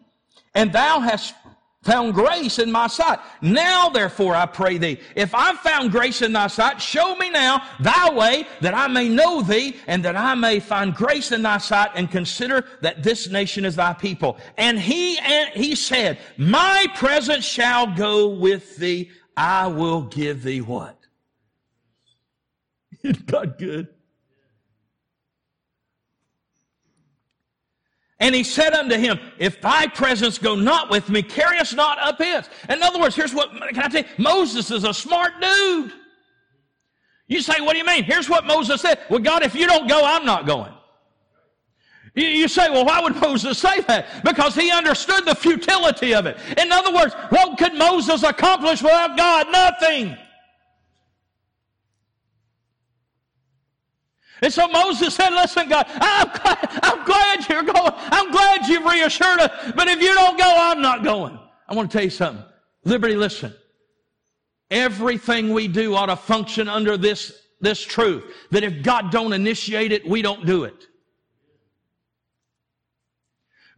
and 0.55 0.73
thou 0.73 1.01
hast 1.01 1.35
found 1.83 2.13
grace 2.13 2.59
in 2.59 2.71
my 2.71 2.87
sight. 2.87 3.19
Now, 3.41 3.89
therefore, 3.89 4.35
I 4.35 4.47
pray 4.47 4.77
thee, 4.77 5.01
if 5.17 5.35
I've 5.35 5.59
found 5.61 5.91
grace 5.91 6.21
in 6.21 6.33
thy 6.33 6.47
sight, 6.47 6.81
show 6.81 7.17
me 7.17 7.31
now 7.31 7.63
thy 7.81 8.11
way 8.11 8.47
that 8.61 8.75
I 8.75 8.87
may 8.87 9.09
know 9.09 9.41
thee 9.41 9.77
and 9.87 10.05
that 10.05 10.17
I 10.17 10.35
may 10.35 10.61
find 10.61 10.95
grace 10.95 11.33
in 11.33 11.43
thy 11.43 11.59
sight 11.59 11.91
and 11.95 12.11
consider 12.11 12.67
that 12.83 13.03
this 13.03 13.31
nation 13.31 13.65
is 13.65 13.77
thy 13.77 13.95
people. 13.95 14.37
And 14.59 14.79
he, 14.79 15.19
and 15.19 15.49
he 15.51 15.75
said, 15.75 16.19
my 16.37 16.87
presence 16.95 17.45
shall 17.45 17.95
go 17.95 18.29
with 18.29 18.77
thee. 18.77 19.11
I 19.37 19.69
will 19.69 20.03
give 20.03 20.43
thee 20.43 20.61
what? 20.61 20.99
Isn't 23.03 23.25
God 23.27 23.59
good? 23.59 23.89
And 28.21 28.35
he 28.35 28.45
said 28.45 28.75
unto 28.75 28.97
him, 28.97 29.19
If 29.39 29.61
thy 29.61 29.87
presence 29.87 30.39
go 30.39 30.55
not 30.55 30.91
with 30.91 31.09
me, 31.09 31.23
carry 31.23 31.59
us 31.59 31.73
not 31.73 31.99
up 31.99 32.19
hence. 32.19 32.49
In 32.69 32.83
other 32.83 33.01
words, 33.01 33.17
here's 33.17 33.35
what, 33.35 33.51
can 33.51 33.79
I 33.79 33.89
tell 33.89 34.03
you? 34.03 34.09
Moses 34.19 34.71
is 34.71 34.85
a 34.85 34.93
smart 34.93 35.41
dude. 35.41 35.93
You 37.27 37.41
say, 37.41 37.61
what 37.61 37.73
do 37.73 37.79
you 37.79 37.87
mean? 37.87 38.05
Here's 38.05 38.29
what 38.29 38.45
Moses 38.45 38.81
said. 38.81 38.99
Well, 39.09 39.21
God, 39.21 39.43
if 39.43 39.55
you 39.55 39.67
don't 39.67 39.89
go, 39.89 40.03
I'm 40.05 40.27
not 40.27 40.47
going. 40.47 40.73
You, 42.15 42.27
you 42.27 42.49
say, 42.49 42.69
well, 42.69 42.85
why 42.85 43.01
would 43.01 43.17
Moses 43.17 43.57
say 43.59 43.81
that? 43.83 44.25
Because 44.25 44.55
he 44.55 44.71
understood 44.71 45.25
the 45.25 45.35
futility 45.35 46.13
of 46.13 46.27
it. 46.27 46.37
In 46.59 46.73
other 46.73 46.93
words, 46.93 47.15
what 47.31 47.57
could 47.57 47.75
Moses 47.75 48.25
accomplish 48.25 48.83
without 48.83 49.17
God? 49.17 49.47
Nothing. 49.51 50.17
And 54.43 54.53
so 54.53 54.67
Moses 54.69 55.15
said, 55.15 55.31
listen, 55.31 55.69
God, 55.69 55.87
I'm 55.89 56.29
glad, 56.29 56.69
I'm 56.83 57.05
glad 57.05 57.49
you're 57.49 57.63
going. 57.63 57.93
I'm 57.97 58.31
glad 58.31 58.67
you've 58.67 58.85
reassured 58.85 59.41
us. 59.41 59.73
But 59.75 59.89
if 59.89 60.01
you 60.01 60.15
don't 60.15 60.39
go, 60.39 60.53
I'm 60.57 60.81
not 60.81 61.05
going. 61.05 61.39
I 61.69 61.75
want 61.75 61.91
to 61.91 61.97
tell 61.97 62.05
you 62.05 62.11
something. 62.11 62.45
Liberty, 62.85 63.17
listen. 63.17 63.55
Everything 64.71 65.53
we 65.53 65.69
do 65.69 65.95
ought 65.95 66.07
to 66.07 66.17
function 66.17 66.69
under 66.69 66.97
this, 66.97 67.33
this 67.61 67.85
truth. 67.85 68.25
That 68.51 68.65
if 68.65 68.83
God 68.83 69.11
don't 69.11 69.33
initiate 69.33 69.93
it, 69.93 70.09
we 70.09 70.23
don't 70.23 70.47
do 70.47 70.65
it. 70.65 70.87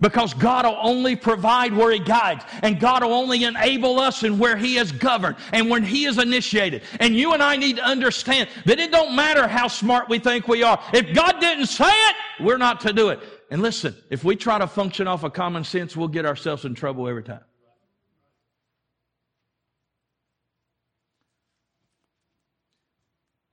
Because 0.02 0.34
God 0.34 0.66
will 0.66 0.78
only 0.80 1.14
provide 1.14 1.72
where 1.72 1.92
He 1.92 2.00
guides, 2.00 2.44
and 2.62 2.80
God 2.80 3.04
will 3.04 3.12
only 3.12 3.44
enable 3.44 4.00
us 4.00 4.24
in 4.24 4.36
where 4.36 4.56
He 4.56 4.74
has 4.74 4.90
governed 4.90 5.36
and 5.52 5.70
when 5.70 5.84
He 5.84 6.02
has 6.02 6.18
initiated. 6.18 6.82
And 6.98 7.14
you 7.14 7.34
and 7.34 7.42
I 7.42 7.54
need 7.54 7.76
to 7.76 7.84
understand 7.84 8.48
that 8.66 8.80
it 8.80 8.90
don't 8.90 9.14
matter 9.14 9.46
how 9.46 9.68
smart 9.68 10.08
we 10.08 10.18
think 10.18 10.48
we 10.48 10.64
are. 10.64 10.82
If 10.92 11.14
God 11.14 11.38
didn't 11.38 11.66
say 11.66 11.88
it, 11.88 12.16
we're 12.40 12.58
not 12.58 12.80
to 12.80 12.92
do 12.92 13.10
it. 13.10 13.20
And 13.52 13.62
listen, 13.62 13.94
if 14.10 14.24
we 14.24 14.34
try 14.34 14.58
to 14.58 14.66
function 14.66 15.06
off 15.06 15.22
of 15.22 15.34
common 15.34 15.62
sense, 15.62 15.96
we'll 15.96 16.08
get 16.08 16.26
ourselves 16.26 16.64
in 16.64 16.74
trouble 16.74 17.08
every 17.08 17.22
time. 17.22 17.44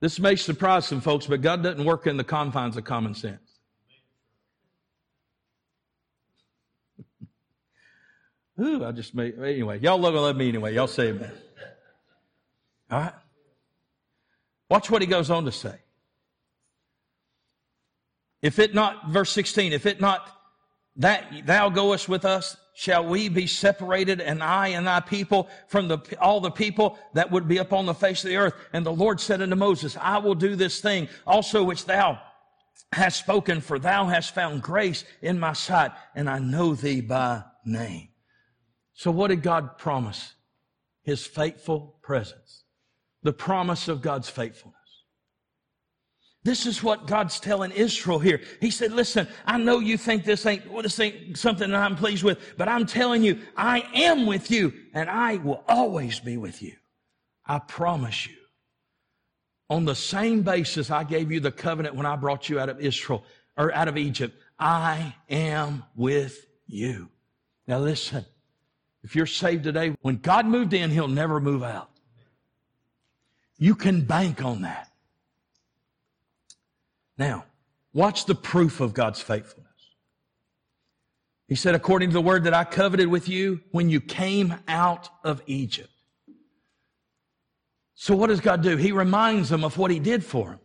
This 0.00 0.18
may 0.18 0.34
surprise 0.34 0.86
some 0.86 1.00
folks, 1.00 1.26
but 1.26 1.42
God 1.42 1.62
doesn't 1.62 1.84
work 1.84 2.08
in 2.08 2.16
the 2.16 2.24
confines 2.24 2.76
of 2.76 2.82
common 2.82 3.14
sense. 3.14 3.49
Ooh, 8.60 8.84
I 8.84 8.92
just 8.92 9.14
made, 9.14 9.38
anyway, 9.38 9.78
y'all 9.80 9.98
love, 9.98 10.14
love 10.14 10.36
me 10.36 10.48
anyway. 10.48 10.74
Y'all 10.74 10.86
say 10.86 11.08
amen. 11.08 11.32
All 12.90 13.00
right. 13.00 13.12
Watch 14.68 14.90
what 14.90 15.00
he 15.00 15.06
goes 15.06 15.30
on 15.30 15.44
to 15.46 15.52
say. 15.52 15.76
If 18.42 18.58
it 18.58 18.74
not, 18.74 19.08
verse 19.10 19.30
16, 19.30 19.72
if 19.72 19.86
it 19.86 20.00
not 20.00 20.28
that 20.96 21.46
thou 21.46 21.68
goest 21.70 22.08
with 22.08 22.24
us, 22.24 22.56
shall 22.74 23.06
we 23.06 23.28
be 23.28 23.46
separated 23.46 24.20
and 24.20 24.42
I 24.42 24.68
and 24.68 24.86
thy 24.86 25.00
people 25.00 25.48
from 25.68 25.88
the, 25.88 25.98
all 26.20 26.40
the 26.40 26.50
people 26.50 26.98
that 27.14 27.30
would 27.30 27.48
be 27.48 27.58
upon 27.58 27.86
the 27.86 27.94
face 27.94 28.24
of 28.24 28.30
the 28.30 28.36
earth. 28.36 28.54
And 28.72 28.84
the 28.84 28.92
Lord 28.92 29.20
said 29.20 29.42
unto 29.42 29.56
Moses, 29.56 29.96
I 30.00 30.18
will 30.18 30.34
do 30.34 30.56
this 30.56 30.80
thing 30.80 31.08
also 31.26 31.62
which 31.62 31.86
thou 31.86 32.20
hast 32.92 33.18
spoken, 33.18 33.60
for 33.60 33.78
thou 33.78 34.06
hast 34.06 34.34
found 34.34 34.62
grace 34.62 35.04
in 35.22 35.38
my 35.38 35.52
sight, 35.52 35.92
and 36.14 36.28
I 36.28 36.38
know 36.38 36.74
thee 36.74 37.00
by 37.00 37.42
name. 37.64 38.09
So 39.00 39.10
what 39.10 39.28
did 39.28 39.42
God 39.42 39.78
promise? 39.78 40.34
His 41.04 41.24
faithful 41.24 41.96
presence. 42.02 42.64
The 43.22 43.32
promise 43.32 43.88
of 43.88 44.02
God's 44.02 44.28
faithfulness. 44.28 44.76
This 46.44 46.66
is 46.66 46.82
what 46.82 47.06
God's 47.06 47.40
telling 47.40 47.70
Israel 47.70 48.18
here. 48.18 48.42
He 48.60 48.70
said, 48.70 48.92
listen, 48.92 49.26
I 49.46 49.56
know 49.56 49.78
you 49.78 49.96
think 49.96 50.24
this 50.24 50.44
ain't, 50.44 50.70
well, 50.70 50.82
this 50.82 51.00
ain't 51.00 51.38
something 51.38 51.70
that 51.70 51.80
I'm 51.80 51.96
pleased 51.96 52.24
with, 52.24 52.58
but 52.58 52.68
I'm 52.68 52.84
telling 52.84 53.22
you, 53.22 53.40
I 53.56 53.86
am 53.94 54.26
with 54.26 54.50
you 54.50 54.70
and 54.92 55.08
I 55.08 55.36
will 55.36 55.64
always 55.66 56.20
be 56.20 56.36
with 56.36 56.60
you. 56.60 56.74
I 57.46 57.58
promise 57.58 58.26
you, 58.26 58.36
on 59.70 59.86
the 59.86 59.94
same 59.94 60.42
basis 60.42 60.90
I 60.90 61.04
gave 61.04 61.32
you 61.32 61.40
the 61.40 61.50
covenant 61.50 61.94
when 61.94 62.04
I 62.04 62.16
brought 62.16 62.50
you 62.50 62.60
out 62.60 62.68
of 62.68 62.78
Israel 62.80 63.24
or 63.56 63.74
out 63.74 63.88
of 63.88 63.96
Egypt, 63.96 64.36
I 64.58 65.14
am 65.30 65.84
with 65.96 66.44
you. 66.66 67.08
Now 67.66 67.78
listen, 67.78 68.26
if 69.02 69.16
you're 69.16 69.26
saved 69.26 69.64
today, 69.64 69.96
when 70.02 70.16
God 70.16 70.46
moved 70.46 70.72
in, 70.72 70.90
He'll 70.90 71.08
never 71.08 71.40
move 71.40 71.62
out. 71.62 71.90
You 73.58 73.74
can 73.74 74.02
bank 74.02 74.44
on 74.44 74.62
that. 74.62 74.90
Now, 77.18 77.44
watch 77.92 78.24
the 78.24 78.34
proof 78.34 78.80
of 78.80 78.94
God's 78.94 79.20
faithfulness. 79.20 79.66
He 81.48 81.54
said, 81.54 81.74
according 81.74 82.10
to 82.10 82.14
the 82.14 82.20
word 82.20 82.44
that 82.44 82.54
I 82.54 82.64
coveted 82.64 83.08
with 83.08 83.28
you 83.28 83.60
when 83.72 83.90
you 83.90 84.00
came 84.00 84.54
out 84.68 85.08
of 85.24 85.42
Egypt. 85.46 85.90
So 87.94 88.16
what 88.16 88.28
does 88.28 88.40
God 88.40 88.62
do? 88.62 88.76
He 88.76 88.92
reminds 88.92 89.50
them 89.50 89.64
of 89.64 89.76
what 89.76 89.90
he 89.90 89.98
did 89.98 90.24
for 90.24 90.50
them. 90.50 90.60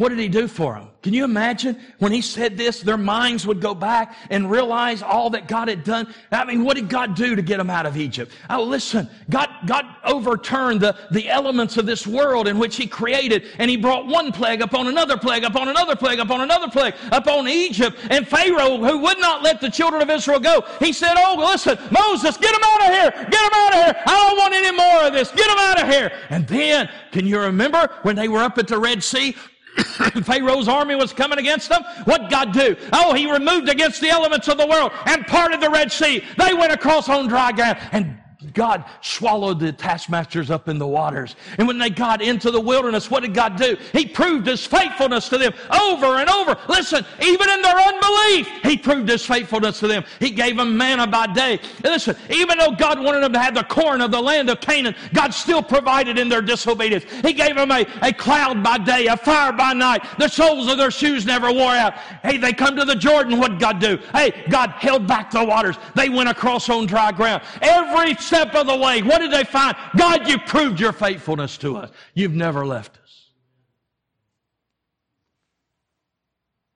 What 0.00 0.08
did 0.08 0.18
he 0.18 0.28
do 0.28 0.48
for 0.48 0.72
them? 0.76 0.88
Can 1.02 1.12
you 1.12 1.24
imagine 1.24 1.78
when 1.98 2.10
he 2.10 2.22
said 2.22 2.56
this, 2.56 2.80
their 2.80 2.96
minds 2.96 3.46
would 3.46 3.60
go 3.60 3.74
back 3.74 4.16
and 4.30 4.50
realize 4.50 5.02
all 5.02 5.28
that 5.30 5.46
God 5.46 5.68
had 5.68 5.84
done? 5.84 6.14
I 6.32 6.46
mean, 6.46 6.64
what 6.64 6.76
did 6.76 6.88
God 6.88 7.14
do 7.14 7.36
to 7.36 7.42
get 7.42 7.58
them 7.58 7.68
out 7.68 7.84
of 7.84 7.98
Egypt? 7.98 8.32
Oh, 8.48 8.62
listen, 8.62 9.10
God, 9.28 9.50
God 9.66 9.84
overturned 10.04 10.80
the, 10.80 10.96
the 11.10 11.28
elements 11.28 11.76
of 11.76 11.84
this 11.84 12.06
world 12.06 12.48
in 12.48 12.58
which 12.58 12.76
he 12.76 12.86
created 12.86 13.44
and 13.58 13.70
he 13.70 13.76
brought 13.76 14.06
one 14.06 14.32
plague 14.32 14.62
upon 14.62 14.86
another 14.86 15.18
plague, 15.18 15.44
upon 15.44 15.68
another 15.68 15.94
plague, 15.94 16.18
upon 16.18 16.40
another 16.40 16.68
plague, 16.68 16.94
upon 17.12 17.46
Egypt. 17.46 17.98
And 18.08 18.26
Pharaoh, 18.26 18.78
who 18.78 19.00
would 19.00 19.18
not 19.18 19.42
let 19.42 19.60
the 19.60 19.68
children 19.68 20.00
of 20.00 20.08
Israel 20.08 20.40
go, 20.40 20.64
he 20.78 20.94
said, 20.94 21.12
Oh, 21.18 21.36
listen, 21.38 21.76
Moses, 21.90 22.38
get 22.38 22.52
them 22.52 22.62
out 22.64 22.88
of 22.88 22.94
here. 22.94 23.10
Get 23.10 23.30
them 23.30 23.52
out 23.52 23.74
of 23.74 23.84
here. 23.84 24.02
I 24.06 24.28
don't 24.28 24.38
want 24.38 24.54
any 24.54 24.74
more 24.74 25.08
of 25.08 25.12
this. 25.12 25.30
Get 25.30 25.46
them 25.46 25.58
out 25.58 25.82
of 25.82 25.88
here. 25.90 26.10
And 26.30 26.48
then, 26.48 26.88
can 27.12 27.26
you 27.26 27.38
remember 27.38 27.90
when 28.00 28.16
they 28.16 28.28
were 28.28 28.40
up 28.40 28.56
at 28.56 28.66
the 28.66 28.78
Red 28.78 29.02
Sea? 29.02 29.36
Pharaoh's 30.24 30.68
army 30.68 30.94
was 30.94 31.12
coming 31.12 31.38
against 31.38 31.68
them. 31.68 31.82
What 32.04 32.30
God 32.30 32.52
do? 32.52 32.76
Oh, 32.92 33.14
he 33.14 33.30
removed 33.30 33.68
against 33.68 34.00
the 34.00 34.08
elements 34.08 34.48
of 34.48 34.58
the 34.58 34.66
world 34.66 34.92
and 35.06 35.26
parted 35.26 35.60
the 35.60 35.70
Red 35.70 35.92
Sea. 35.92 36.24
They 36.38 36.54
went 36.54 36.72
across 36.72 37.08
on 37.08 37.28
dry 37.28 37.52
ground 37.52 37.78
and 37.92 38.19
God 38.54 38.84
swallowed 39.00 39.60
the 39.60 39.72
taskmasters 39.72 40.50
up 40.50 40.68
in 40.68 40.78
the 40.78 40.86
waters. 40.86 41.36
And 41.58 41.66
when 41.68 41.78
they 41.78 41.90
got 41.90 42.22
into 42.22 42.50
the 42.50 42.60
wilderness, 42.60 43.10
what 43.10 43.22
did 43.22 43.34
God 43.34 43.56
do? 43.56 43.76
He 43.92 44.06
proved 44.06 44.46
his 44.46 44.66
faithfulness 44.66 45.28
to 45.28 45.38
them 45.38 45.52
over 45.72 46.16
and 46.16 46.28
over. 46.28 46.56
Listen, 46.68 47.04
even 47.22 47.48
in 47.48 47.62
their 47.62 47.78
unbelief, 47.78 48.48
he 48.62 48.76
proved 48.76 49.08
his 49.08 49.24
faithfulness 49.24 49.80
to 49.80 49.88
them. 49.88 50.04
He 50.18 50.30
gave 50.30 50.56
them 50.56 50.76
manna 50.76 51.06
by 51.06 51.26
day. 51.26 51.60
And 51.84 51.92
Listen, 51.92 52.16
even 52.30 52.56
though 52.56 52.70
God 52.70 52.98
wanted 52.98 53.22
them 53.22 53.32
to 53.34 53.38
have 53.38 53.54
the 53.54 53.64
corn 53.64 54.00
of 54.00 54.10
the 54.10 54.20
land 54.20 54.48
of 54.48 54.60
Canaan, 54.60 54.94
God 55.12 55.34
still 55.34 55.62
provided 55.62 56.18
in 56.18 56.30
their 56.30 56.40
disobedience. 56.40 57.04
He 57.22 57.34
gave 57.34 57.56
them 57.56 57.70
a, 57.70 57.86
a 58.00 58.12
cloud 58.12 58.62
by 58.62 58.78
day, 58.78 59.06
a 59.06 59.16
fire 59.18 59.52
by 59.52 59.74
night. 59.74 60.02
The 60.18 60.28
soles 60.28 60.68
of 60.68 60.78
their 60.78 60.90
shoes 60.90 61.26
never 61.26 61.52
wore 61.52 61.74
out. 61.74 61.94
Hey, 62.22 62.38
they 62.38 62.54
come 62.54 62.74
to 62.76 62.86
the 62.86 62.94
Jordan, 62.94 63.38
what 63.38 63.58
God 63.58 63.80
do? 63.80 63.98
Hey, 64.14 64.46
God 64.48 64.70
held 64.70 65.06
back 65.06 65.30
the 65.30 65.44
waters. 65.44 65.76
They 65.94 66.08
went 66.08 66.30
across 66.30 66.70
on 66.70 66.86
dry 66.86 67.12
ground. 67.12 67.42
Every 67.60 68.14
step 68.14 68.39
of 68.48 68.66
the 68.66 68.76
way, 68.76 69.02
what 69.02 69.18
did 69.18 69.30
they 69.30 69.44
find? 69.44 69.76
God, 69.96 70.28
you 70.28 70.38
proved 70.38 70.80
your 70.80 70.92
faithfulness 70.92 71.58
to 71.58 71.76
us. 71.76 71.90
You've 72.14 72.34
never 72.34 72.66
left 72.66 72.98
us. 73.02 73.30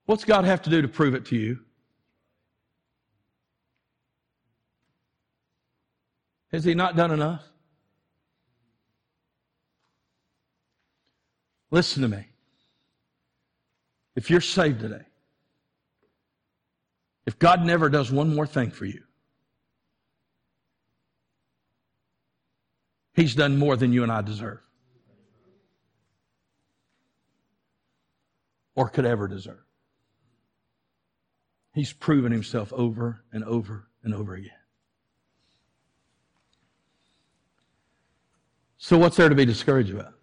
What's 0.05 0.23
God 0.23 0.45
have 0.45 0.61
to 0.63 0.69
do 0.69 0.81
to 0.81 0.87
prove 0.87 1.15
it 1.15 1.25
to 1.27 1.35
you? 1.35 1.59
Has 6.51 6.63
He 6.63 6.75
not 6.75 6.95
done 6.95 7.11
enough? 7.11 7.43
Listen 11.71 12.03
to 12.03 12.07
me. 12.07 12.25
If 14.15 14.29
you're 14.29 14.39
saved 14.39 14.79
today, 14.79 15.05
if 17.25 17.37
God 17.39 17.65
never 17.65 17.89
does 17.89 18.11
one 18.11 18.33
more 18.33 18.47
thing 18.47 18.71
for 18.71 18.85
you, 18.85 19.01
He's 23.15 23.33
done 23.33 23.57
more 23.57 23.77
than 23.77 23.93
you 23.93 24.03
and 24.03 24.11
I 24.11 24.21
deserve 24.21 24.59
or 28.75 28.89
could 28.89 29.05
ever 29.05 29.27
deserve. 29.27 29.63
He's 31.73 31.93
proven 31.93 32.31
himself 32.31 32.71
over 32.73 33.23
and 33.31 33.43
over 33.45 33.87
and 34.03 34.13
over 34.13 34.35
again. 34.35 34.51
So, 38.77 38.97
what's 38.97 39.15
there 39.17 39.29
to 39.29 39.35
be 39.35 39.45
discouraged 39.45 39.91
about? 39.91 40.13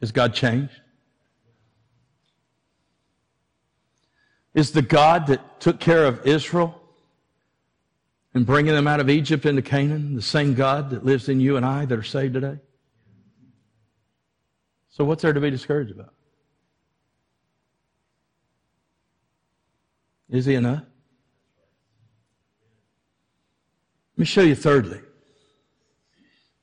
Has 0.00 0.12
God 0.12 0.32
changed? 0.32 0.80
Is 4.54 4.70
the 4.70 4.82
God 4.82 5.26
that 5.26 5.60
took 5.60 5.78
care 5.78 6.06
of 6.06 6.26
Israel 6.26 6.77
and 8.34 8.44
bringing 8.44 8.74
them 8.74 8.86
out 8.86 9.00
of 9.00 9.08
Egypt 9.08 9.46
into 9.46 9.62
Canaan, 9.62 10.14
the 10.14 10.22
same 10.22 10.54
God 10.54 10.90
that 10.90 11.04
lives 11.04 11.28
in 11.28 11.40
you 11.40 11.56
and 11.56 11.64
I 11.64 11.84
that 11.86 11.98
are 11.98 12.02
saved 12.02 12.34
today? 12.34 12.58
So, 14.90 15.04
what's 15.04 15.22
there 15.22 15.32
to 15.32 15.40
be 15.40 15.50
discouraged 15.50 15.92
about? 15.92 16.12
Is 20.28 20.44
he 20.44 20.54
enough? 20.54 20.84
Let 24.16 24.18
me 24.18 24.24
show 24.24 24.42
you, 24.42 24.54
thirdly, 24.54 25.00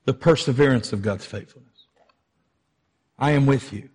the 0.04 0.12
perseverance 0.12 0.92
of 0.92 1.02
God's 1.02 1.24
faithfulness. 1.24 1.86
I 3.18 3.30
am 3.30 3.46
with 3.46 3.72
you. 3.72 3.88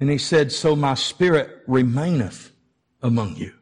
And 0.00 0.10
he 0.10 0.18
said, 0.18 0.50
So 0.50 0.74
my 0.74 0.94
spirit 0.94 1.62
remaineth 1.66 2.50
among 3.02 3.36
you. 3.36 3.52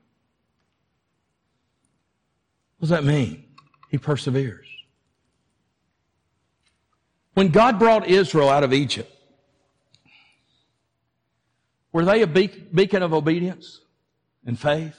What 2.82 2.88
does 2.88 2.98
that 2.98 3.04
mean? 3.04 3.44
He 3.90 3.98
perseveres. 3.98 4.66
When 7.34 7.50
God 7.50 7.78
brought 7.78 8.08
Israel 8.08 8.48
out 8.48 8.64
of 8.64 8.72
Egypt, 8.72 9.08
were 11.92 12.04
they 12.04 12.22
a 12.22 12.26
beacon 12.26 13.04
of 13.04 13.14
obedience 13.14 13.82
and 14.44 14.58
faith? 14.58 14.98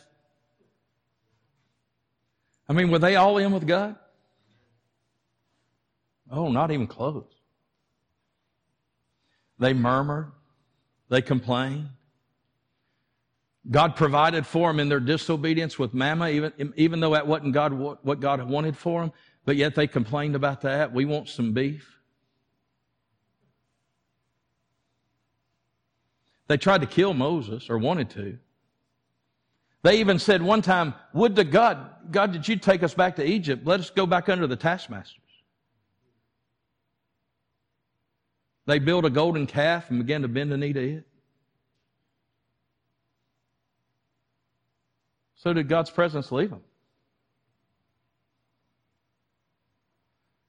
I 2.70 2.72
mean, 2.72 2.90
were 2.90 3.00
they 3.00 3.18
all 3.18 3.38
in 3.38 3.52
with 3.52 3.68
God? 3.68 3.98
Oh, 6.32 6.50
not 6.50 6.72
even 6.72 6.88
close. 6.88 7.28
They 9.60 9.74
murmured. 9.74 10.32
They 11.10 11.22
complained. 11.22 11.90
God 13.70 13.96
provided 13.96 14.46
for 14.46 14.70
them 14.70 14.80
in 14.80 14.90
their 14.90 15.00
disobedience 15.00 15.80
with 15.80 15.94
manna, 15.94 16.30
even, 16.30 16.74
even 16.76 17.00
though 17.00 17.14
that 17.14 17.28
wasn't 17.28 17.54
God, 17.54 17.74
what 17.74 18.20
God 18.20 18.44
wanted 18.44 18.78
for 18.78 19.02
them, 19.02 19.12
but 19.46 19.56
yet 19.56 19.76
they 19.76 19.88
complained 19.88 20.36
about 20.36 20.62
that. 20.62 20.94
We 20.94 21.06
want 21.06 21.30
some 21.30 21.54
beef. 21.54 21.90
They 26.48 26.58
tried 26.58 26.82
to 26.82 26.88
kill 26.88 27.14
Moses, 27.14 27.70
or 27.70 27.78
wanted 27.78 28.10
to. 28.12 28.38
They 29.82 30.00
even 30.00 30.20
said 30.20 30.42
one 30.42 30.62
time, 30.62 30.94
Would 31.14 31.36
to 31.38 31.44
God, 31.44 32.12
God, 32.12 32.34
did 32.34 32.48
you 32.48 32.58
take 32.58 32.84
us 32.84 32.94
back 32.94 33.16
to 33.16 33.26
Egypt? 33.26 33.66
Let 33.66 33.80
us 33.80 33.90
go 33.90 34.06
back 34.06 34.30
under 34.30 34.46
the 34.46 34.56
taskmasters. 34.56 35.20
They 38.66 38.80
built 38.80 39.06
a 39.06 39.10
golden 39.10 39.48
calf 39.48 39.90
and 39.90 40.00
began 40.00 40.22
to 40.22 40.28
bend 40.28 40.52
the 40.52 40.58
knee 40.58 40.74
to 40.74 40.98
it. 40.98 41.08
So 45.44 45.52
did 45.52 45.68
God's 45.68 45.90
presence 45.90 46.32
leave 46.32 46.52
him? 46.52 46.62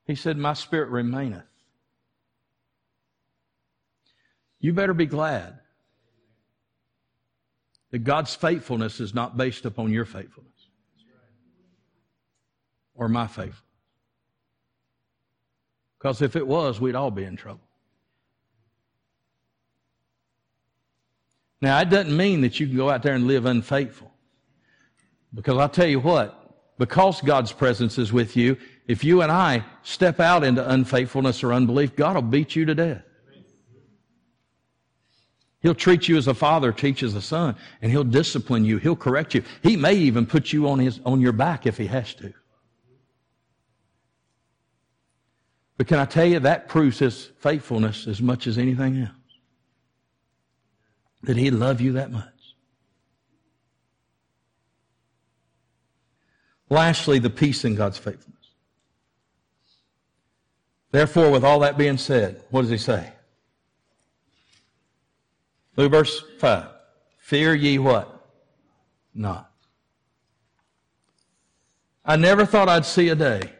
He 0.06 0.14
said, 0.14 0.36
My 0.36 0.52
spirit 0.52 0.88
remaineth. 0.88 1.42
You 4.60 4.72
better 4.72 4.94
be 4.94 5.06
glad 5.06 5.58
that 7.90 8.04
God's 8.04 8.36
faithfulness 8.36 9.00
is 9.00 9.12
not 9.12 9.36
based 9.36 9.64
upon 9.64 9.90
your 9.90 10.04
faithfulness 10.04 10.52
or 12.94 13.08
my 13.08 13.26
faithfulness. 13.26 13.62
Because 15.98 16.22
if 16.22 16.36
it 16.36 16.46
was, 16.46 16.80
we'd 16.80 16.94
all 16.94 17.10
be 17.10 17.24
in 17.24 17.34
trouble. 17.34 17.66
Now, 21.60 21.80
it 21.80 21.90
doesn't 21.90 22.16
mean 22.16 22.42
that 22.42 22.60
you 22.60 22.68
can 22.68 22.76
go 22.76 22.90
out 22.90 23.02
there 23.02 23.14
and 23.14 23.26
live 23.26 23.44
unfaithful. 23.44 24.13
Because 25.34 25.58
I'll 25.58 25.68
tell 25.68 25.86
you 25.86 26.00
what, 26.00 26.40
because 26.78 27.20
God's 27.20 27.52
presence 27.52 27.98
is 27.98 28.12
with 28.12 28.36
you, 28.36 28.56
if 28.86 29.02
you 29.02 29.22
and 29.22 29.32
I 29.32 29.64
step 29.82 30.20
out 30.20 30.44
into 30.44 30.68
unfaithfulness 30.68 31.42
or 31.42 31.52
unbelief, 31.52 31.96
God 31.96 32.14
will 32.14 32.22
beat 32.22 32.54
you 32.54 32.64
to 32.66 32.74
death. 32.74 33.02
He'll 35.60 35.74
treat 35.74 36.08
you 36.08 36.18
as 36.18 36.28
a 36.28 36.34
father 36.34 36.72
teaches 36.72 37.14
a 37.14 37.22
son, 37.22 37.56
and 37.80 37.90
he'll 37.90 38.04
discipline 38.04 38.66
you. 38.66 38.76
He'll 38.76 38.94
correct 38.94 39.34
you. 39.34 39.42
He 39.62 39.76
may 39.76 39.94
even 39.94 40.26
put 40.26 40.52
you 40.52 40.68
on, 40.68 40.78
his, 40.78 41.00
on 41.06 41.22
your 41.22 41.32
back 41.32 41.66
if 41.66 41.78
he 41.78 41.86
has 41.86 42.12
to. 42.16 42.34
But 45.78 45.88
can 45.88 45.98
I 45.98 46.04
tell 46.04 46.26
you, 46.26 46.38
that 46.40 46.68
proves 46.68 46.98
his 46.98 47.30
faithfulness 47.40 48.06
as 48.06 48.20
much 48.20 48.46
as 48.46 48.58
anything 48.58 49.00
else. 49.00 49.10
That 51.22 51.38
he 51.38 51.50
loved 51.50 51.80
you 51.80 51.92
that 51.92 52.12
much. 52.12 52.33
Lastly, 56.74 57.20
the 57.20 57.30
peace 57.30 57.64
in 57.64 57.76
God's 57.76 57.98
faithfulness. 57.98 58.50
Therefore, 60.90 61.30
with 61.30 61.44
all 61.44 61.60
that 61.60 61.78
being 61.78 61.98
said, 61.98 62.42
what 62.50 62.62
does 62.62 62.70
he 62.70 62.78
say? 62.78 63.12
Look 65.76 65.92
verse 65.92 66.24
5. 66.40 66.66
Fear 67.18 67.54
ye 67.54 67.78
what? 67.78 68.26
Not. 69.14 69.52
I 72.04 72.16
never 72.16 72.44
thought 72.44 72.68
I'd 72.68 72.84
see 72.84 73.08
a 73.08 73.14
day 73.14 73.52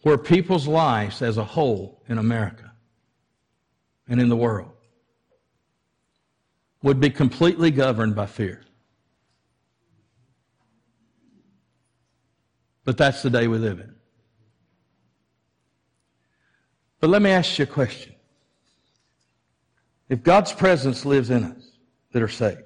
where 0.00 0.16
people's 0.16 0.66
lives 0.66 1.20
as 1.20 1.36
a 1.36 1.44
whole 1.44 2.00
in 2.08 2.16
America 2.16 2.72
and 4.08 4.22
in 4.22 4.30
the 4.30 4.36
world 4.36 4.73
would 6.84 7.00
be 7.00 7.08
completely 7.08 7.70
governed 7.70 8.14
by 8.14 8.26
fear. 8.26 8.60
But 12.84 12.98
that's 12.98 13.22
the 13.22 13.30
day 13.30 13.48
we 13.48 13.56
live 13.56 13.80
in. 13.80 13.94
But 17.00 17.08
let 17.08 17.22
me 17.22 17.30
ask 17.30 17.58
you 17.58 17.62
a 17.62 17.66
question. 17.66 18.14
If 20.10 20.22
God's 20.22 20.52
presence 20.52 21.06
lives 21.06 21.30
in 21.30 21.44
us 21.44 21.70
that 22.12 22.22
are 22.22 22.28
saved, 22.28 22.60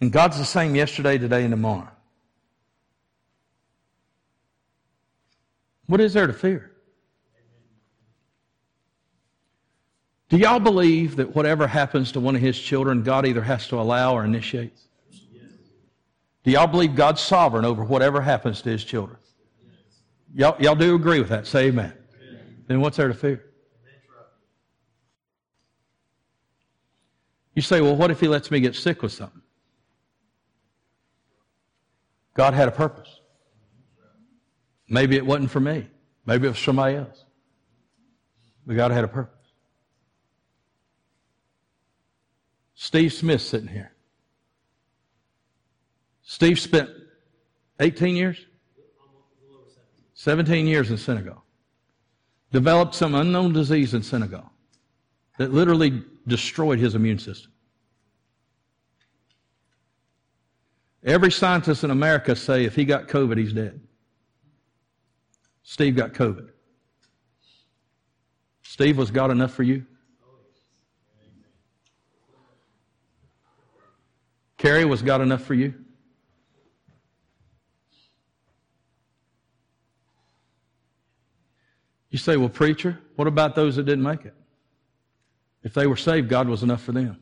and 0.00 0.10
God's 0.10 0.36
the 0.36 0.44
same 0.44 0.74
yesterday, 0.74 1.18
today, 1.18 1.44
and 1.44 1.52
tomorrow, 1.52 1.92
what 5.86 6.00
is 6.00 6.12
there 6.12 6.26
to 6.26 6.32
fear? 6.32 6.72
Do 10.28 10.36
y'all 10.38 10.58
believe 10.58 11.16
that 11.16 11.34
whatever 11.34 11.66
happens 11.66 12.10
to 12.12 12.20
one 12.20 12.34
of 12.34 12.42
his 12.42 12.58
children, 12.58 13.02
God 13.02 13.26
either 13.26 13.42
has 13.42 13.68
to 13.68 13.80
allow 13.80 14.14
or 14.14 14.24
initiates? 14.24 14.88
Do 16.42 16.50
y'all 16.50 16.66
believe 16.66 16.94
God's 16.94 17.20
sovereign 17.20 17.64
over 17.64 17.84
whatever 17.84 18.20
happens 18.20 18.62
to 18.62 18.70
his 18.70 18.84
children? 18.84 19.18
Y'all, 20.34 20.60
y'all 20.60 20.74
do 20.74 20.94
agree 20.94 21.18
with 21.18 21.28
that? 21.28 21.46
Say 21.46 21.66
amen. 21.66 21.92
amen. 22.22 22.64
Then 22.66 22.80
what's 22.80 22.96
there 22.96 23.08
to 23.08 23.14
fear? 23.14 23.42
You 27.54 27.62
say, 27.62 27.80
well, 27.80 27.96
what 27.96 28.10
if 28.10 28.20
he 28.20 28.28
lets 28.28 28.50
me 28.50 28.60
get 28.60 28.74
sick 28.74 29.02
with 29.02 29.12
something? 29.12 29.40
God 32.34 32.52
had 32.52 32.68
a 32.68 32.72
purpose. 32.72 33.20
Maybe 34.88 35.16
it 35.16 35.24
wasn't 35.24 35.50
for 35.50 35.60
me. 35.60 35.88
Maybe 36.26 36.46
it 36.46 36.50
was 36.50 36.58
somebody 36.58 36.96
else. 36.96 37.24
But 38.66 38.76
God 38.76 38.90
had 38.90 39.04
a 39.04 39.08
purpose. 39.08 39.35
Steve 42.86 43.12
Smith 43.12 43.42
sitting 43.42 43.66
here. 43.66 43.90
Steve 46.22 46.56
spent 46.60 46.88
18 47.80 48.14
years? 48.14 48.46
17 50.14 50.68
years 50.68 50.92
in 50.92 50.96
Senegal. 50.96 51.42
Developed 52.52 52.94
some 52.94 53.16
unknown 53.16 53.52
disease 53.52 53.92
in 53.92 54.04
Senegal 54.04 54.52
that 55.36 55.52
literally 55.52 56.04
destroyed 56.28 56.78
his 56.78 56.94
immune 56.94 57.18
system. 57.18 57.50
Every 61.02 61.32
scientist 61.32 61.82
in 61.82 61.90
America 61.90 62.36
say 62.36 62.66
if 62.66 62.76
he 62.76 62.84
got 62.84 63.08
COVID, 63.08 63.36
he's 63.36 63.52
dead. 63.52 63.80
Steve 65.64 65.96
got 65.96 66.12
COVID. 66.12 66.50
Steve, 68.62 68.96
was 68.96 69.10
God 69.10 69.32
enough 69.32 69.54
for 69.54 69.64
you? 69.64 69.84
Carrie, 74.56 74.84
was 74.84 75.02
God 75.02 75.20
enough 75.20 75.42
for 75.42 75.54
you? 75.54 75.74
You 82.10 82.18
say, 82.18 82.36
well, 82.36 82.48
preacher, 82.48 82.98
what 83.16 83.28
about 83.28 83.54
those 83.54 83.76
that 83.76 83.82
didn't 83.82 84.04
make 84.04 84.24
it? 84.24 84.34
If 85.62 85.74
they 85.74 85.86
were 85.86 85.96
saved, 85.96 86.28
God 86.28 86.48
was 86.48 86.62
enough 86.62 86.82
for 86.82 86.92
them. 86.92 87.18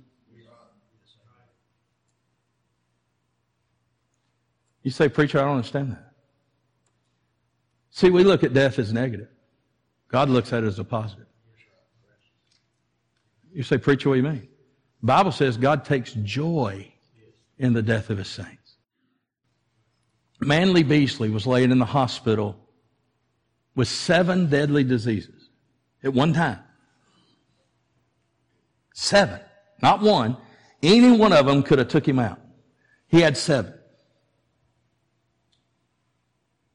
You 4.83 4.91
say, 4.91 5.09
preacher, 5.09 5.41
I 5.41 5.45
don't 5.45 5.57
understand 5.57 5.93
that. 5.93 6.13
See, 7.91 8.11
we 8.11 8.23
look 8.23 8.45
at 8.45 8.53
death 8.53 8.79
as 8.79 8.93
negative. 8.93 9.29
God 10.09 10.29
looks 10.29 10.53
at 10.53 10.63
it 10.63 10.67
as 10.67 10.79
a 10.79 10.85
positive. 10.85 11.27
You 13.53 13.63
say, 13.63 13.79
preacher, 13.79 14.11
what 14.11 14.17
do 14.17 14.21
you 14.21 14.29
mean? 14.29 14.49
The 15.01 15.07
Bible 15.07 15.33
says 15.33 15.57
God 15.57 15.85
takes 15.85 16.13
joy 16.13 16.94
in 17.59 17.73
the 17.73 17.83
death 17.83 18.11
of 18.11 18.19
his 18.19 18.29
saints. 18.29 18.77
Manley 20.41 20.83
Beasley 20.83 21.31
was 21.31 21.47
laid 21.47 21.71
in 21.71 21.79
the 21.79 21.85
hospital 21.85 22.57
with 23.75 23.89
seven 23.89 24.49
deadly 24.49 24.85
diseases 24.85 25.49
at 26.03 26.13
one 26.13 26.33
time. 26.33 26.61
Seven. 28.95 29.41
Not 29.83 30.01
one. 30.01 30.37
Any 30.83 31.17
one 31.17 31.33
of 31.33 31.47
them 31.47 31.63
could 31.63 31.79
have 31.79 31.89
took 31.89 32.07
him 32.07 32.19
out. 32.19 32.41
He 33.09 33.21
had 33.21 33.37
seven. 33.37 33.75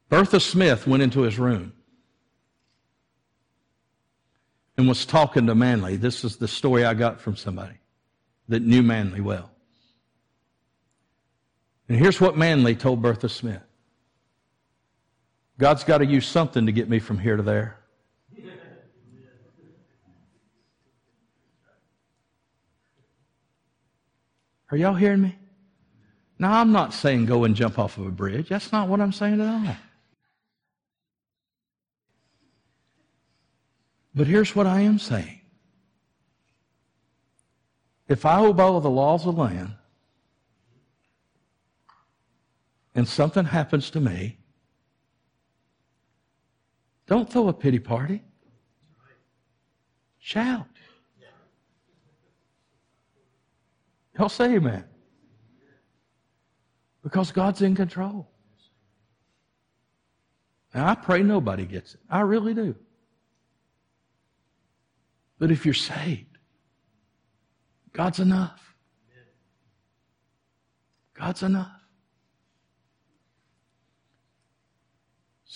Bertha 0.08 0.40
Smith 0.40 0.86
went 0.86 1.02
into 1.02 1.20
his 1.20 1.38
room 1.38 1.72
and 4.76 4.88
was 4.88 5.06
talking 5.06 5.46
to 5.46 5.54
Manley. 5.54 5.96
This 5.96 6.24
is 6.24 6.36
the 6.36 6.48
story 6.48 6.84
I 6.84 6.94
got 6.94 7.20
from 7.20 7.36
somebody 7.36 7.78
that 8.48 8.62
knew 8.62 8.82
Manley 8.82 9.20
well. 9.20 9.49
And 11.90 11.98
here's 11.98 12.20
what 12.20 12.38
Manley 12.38 12.76
told 12.76 13.02
Bertha 13.02 13.28
Smith 13.28 13.60
God's 15.58 15.82
got 15.82 15.98
to 15.98 16.06
use 16.06 16.24
something 16.24 16.66
to 16.66 16.72
get 16.72 16.88
me 16.88 17.00
from 17.00 17.18
here 17.18 17.36
to 17.36 17.42
there. 17.42 17.76
Are 24.70 24.76
y'all 24.76 24.94
hearing 24.94 25.20
me? 25.20 25.36
Now, 26.38 26.60
I'm 26.60 26.70
not 26.70 26.94
saying 26.94 27.26
go 27.26 27.42
and 27.42 27.56
jump 27.56 27.76
off 27.76 27.98
of 27.98 28.06
a 28.06 28.10
bridge. 28.12 28.50
That's 28.50 28.70
not 28.70 28.86
what 28.86 29.00
I'm 29.00 29.12
saying 29.12 29.40
at 29.40 29.48
all. 29.48 29.76
But 34.14 34.28
here's 34.28 34.54
what 34.54 34.68
I 34.68 34.82
am 34.82 35.00
saying. 35.00 35.40
If 38.06 38.24
I 38.24 38.38
obey 38.38 38.62
the 38.62 38.88
laws 38.88 39.26
of 39.26 39.34
the 39.34 39.42
land 39.42 39.74
and 42.94 43.06
something 43.06 43.44
happens 43.44 43.90
to 43.90 44.00
me, 44.00 44.38
don't 47.06 47.30
throw 47.30 47.48
a 47.48 47.52
pity 47.52 47.78
party. 47.78 48.22
Shout. 50.18 50.66
Y'all 54.18 54.28
say 54.28 54.54
amen. 54.54 54.84
Because 57.02 57.32
God's 57.32 57.62
in 57.62 57.74
control. 57.74 58.30
And 60.74 60.84
I 60.84 60.94
pray 60.94 61.22
nobody 61.22 61.64
gets 61.64 61.94
it. 61.94 62.00
I 62.08 62.20
really 62.20 62.54
do. 62.54 62.76
But 65.38 65.50
if 65.50 65.64
you're 65.64 65.74
saved, 65.74 66.38
God's 67.92 68.20
enough. 68.20 68.76
God's 71.14 71.42
enough. 71.42 71.79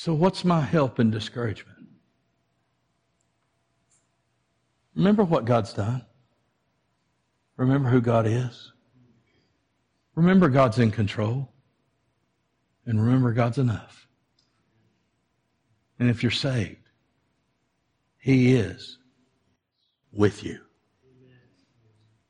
So, 0.04 0.12
what's 0.12 0.44
my 0.44 0.60
help 0.60 1.00
in 1.00 1.10
discouragement? 1.10 1.78
Remember 4.94 5.24
what 5.24 5.46
God's 5.46 5.72
done. 5.72 6.04
Remember 7.56 7.88
who 7.88 8.02
God 8.02 8.26
is. 8.26 8.70
Remember 10.14 10.50
God's 10.50 10.78
in 10.78 10.90
control. 10.90 11.50
And 12.84 13.02
remember 13.02 13.32
God's 13.32 13.56
enough. 13.56 14.06
And 15.98 16.10
if 16.10 16.22
you're 16.22 16.30
saved, 16.30 16.90
He 18.18 18.56
is 18.56 18.98
with 20.12 20.44
you. 20.44 20.60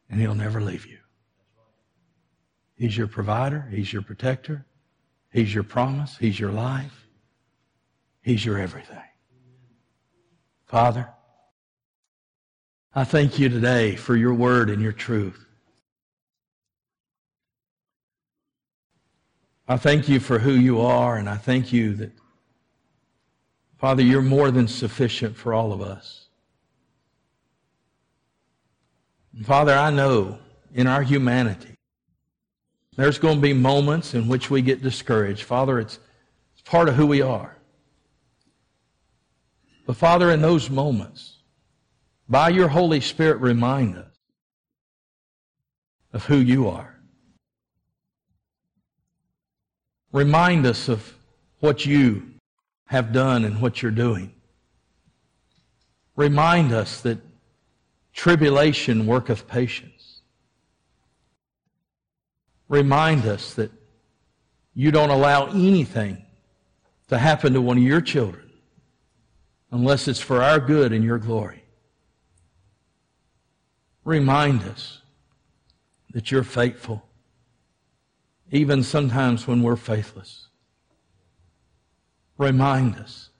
And 0.08 0.20
He'll 0.20 0.36
never 0.36 0.60
leave 0.60 0.86
you. 0.86 0.98
He's 2.76 2.96
your 2.96 3.08
provider. 3.08 3.66
He's 3.68 3.92
your 3.92 4.02
protector. 4.02 4.64
He's 5.32 5.52
your 5.52 5.64
promise. 5.64 6.16
He's 6.16 6.38
your 6.38 6.52
life. 6.52 7.03
He's 8.24 8.42
your 8.42 8.58
everything. 8.58 9.02
Father, 10.64 11.10
I 12.94 13.04
thank 13.04 13.38
you 13.38 13.50
today 13.50 13.96
for 13.96 14.16
your 14.16 14.32
word 14.32 14.70
and 14.70 14.80
your 14.80 14.92
truth. 14.92 15.44
I 19.68 19.76
thank 19.76 20.08
you 20.08 20.20
for 20.20 20.38
who 20.38 20.52
you 20.52 20.80
are, 20.80 21.16
and 21.18 21.28
I 21.28 21.36
thank 21.36 21.70
you 21.70 21.94
that, 21.96 22.12
Father, 23.76 24.02
you're 24.02 24.22
more 24.22 24.50
than 24.50 24.68
sufficient 24.68 25.36
for 25.36 25.52
all 25.52 25.74
of 25.74 25.82
us. 25.82 26.28
And 29.36 29.44
Father, 29.44 29.74
I 29.74 29.90
know 29.90 30.38
in 30.72 30.86
our 30.86 31.02
humanity, 31.02 31.74
there's 32.96 33.18
going 33.18 33.36
to 33.36 33.42
be 33.42 33.52
moments 33.52 34.14
in 34.14 34.28
which 34.28 34.48
we 34.48 34.62
get 34.62 34.82
discouraged. 34.82 35.42
Father, 35.42 35.78
it's, 35.78 35.98
it's 36.54 36.62
part 36.62 36.88
of 36.88 36.94
who 36.94 37.06
we 37.06 37.20
are. 37.20 37.58
But 39.86 39.96
Father, 39.96 40.30
in 40.30 40.40
those 40.40 40.70
moments, 40.70 41.38
by 42.28 42.48
your 42.48 42.68
Holy 42.68 43.00
Spirit, 43.00 43.38
remind 43.40 43.96
us 43.98 44.06
of 46.12 46.24
who 46.24 46.38
you 46.38 46.68
are. 46.68 46.94
Remind 50.12 50.64
us 50.64 50.88
of 50.88 51.14
what 51.60 51.84
you 51.84 52.34
have 52.86 53.12
done 53.12 53.44
and 53.44 53.60
what 53.60 53.82
you're 53.82 53.90
doing. 53.90 54.32
Remind 56.16 56.72
us 56.72 57.00
that 57.00 57.18
tribulation 58.12 59.06
worketh 59.06 59.48
patience. 59.48 60.22
Remind 62.68 63.26
us 63.26 63.54
that 63.54 63.72
you 64.72 64.90
don't 64.90 65.10
allow 65.10 65.46
anything 65.46 66.24
to 67.08 67.18
happen 67.18 67.52
to 67.52 67.60
one 67.60 67.76
of 67.76 67.82
your 67.82 68.00
children 68.00 68.43
unless 69.74 70.06
it's 70.06 70.20
for 70.20 70.40
our 70.40 70.60
good 70.60 70.92
and 70.92 71.02
your 71.02 71.18
glory. 71.18 71.64
Remind 74.04 74.62
us 74.62 75.00
that 76.12 76.30
you're 76.30 76.44
faithful, 76.44 77.04
even 78.52 78.84
sometimes 78.84 79.48
when 79.48 79.64
we're 79.64 79.74
faithless. 79.74 80.46
Remind 82.38 82.94
us 82.94 83.30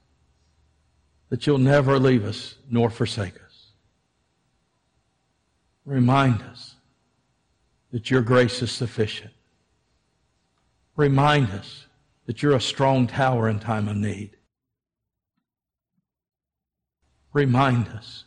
that 1.29 1.47
you'll 1.47 1.57
never 1.57 1.97
leave 1.97 2.25
us 2.25 2.55
nor 2.69 2.89
forsake 2.89 3.35
us. 3.35 3.67
Remind 5.85 6.41
us 6.41 6.75
that 7.91 8.11
your 8.11 8.21
grace 8.21 8.61
is 8.61 8.73
sufficient. 8.73 9.31
Remind 10.97 11.51
us 11.51 11.85
that 12.25 12.43
you're 12.43 12.57
a 12.57 12.61
strong 12.61 13.07
tower 13.07 13.47
in 13.47 13.57
time 13.57 13.87
of 13.87 13.95
need. 13.95 14.35
Remind 17.35 17.89
us 17.89 18.23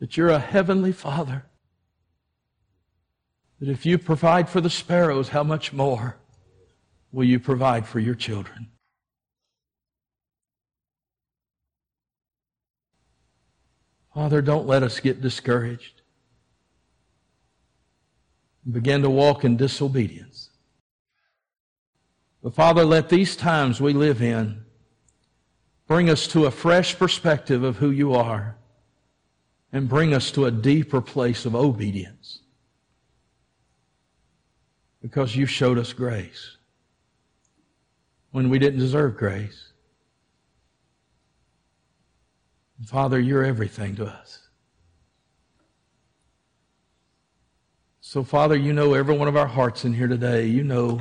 that 0.00 0.16
you're 0.16 0.30
a 0.30 0.38
heavenly 0.38 0.92
Father 0.92 1.44
that 3.60 3.68
if 3.68 3.84
you 3.84 3.98
provide 3.98 4.48
for 4.48 4.62
the 4.62 4.70
sparrows, 4.70 5.28
how 5.28 5.42
much 5.42 5.74
more 5.74 6.16
will 7.12 7.24
you 7.24 7.38
provide 7.38 7.86
for 7.86 8.00
your 8.00 8.14
children? 8.14 8.70
Father, 14.14 14.40
don't 14.40 14.66
let 14.66 14.82
us 14.82 15.00
get 15.00 15.20
discouraged 15.20 16.00
and 18.64 18.72
begin 18.72 19.02
to 19.02 19.10
walk 19.10 19.44
in 19.44 19.58
disobedience. 19.58 20.48
But 22.42 22.54
Father, 22.54 22.86
let 22.86 23.10
these 23.10 23.36
times 23.36 23.82
we 23.82 23.92
live 23.92 24.22
in 24.22 24.64
bring 25.88 26.10
us 26.10 26.26
to 26.28 26.44
a 26.44 26.50
fresh 26.50 26.96
perspective 26.98 27.64
of 27.64 27.78
who 27.78 27.90
you 27.90 28.14
are 28.14 28.56
and 29.72 29.88
bring 29.88 30.14
us 30.14 30.30
to 30.30 30.44
a 30.44 30.50
deeper 30.50 31.00
place 31.00 31.46
of 31.46 31.56
obedience 31.56 32.40
because 35.02 35.34
you 35.34 35.46
showed 35.46 35.78
us 35.78 35.92
grace 35.94 36.58
when 38.30 38.50
we 38.50 38.58
didn't 38.58 38.78
deserve 38.78 39.16
grace. 39.16 39.72
Father, 42.84 43.18
you're 43.18 43.44
everything 43.44 43.96
to 43.96 44.06
us. 44.06 44.48
So, 48.00 48.22
Father, 48.22 48.56
you 48.56 48.72
know 48.72 48.94
every 48.94 49.16
one 49.16 49.28
of 49.28 49.36
our 49.36 49.46
hearts 49.46 49.84
in 49.84 49.94
here 49.94 50.06
today. 50.06 50.46
You 50.46 50.64
know 50.64 51.00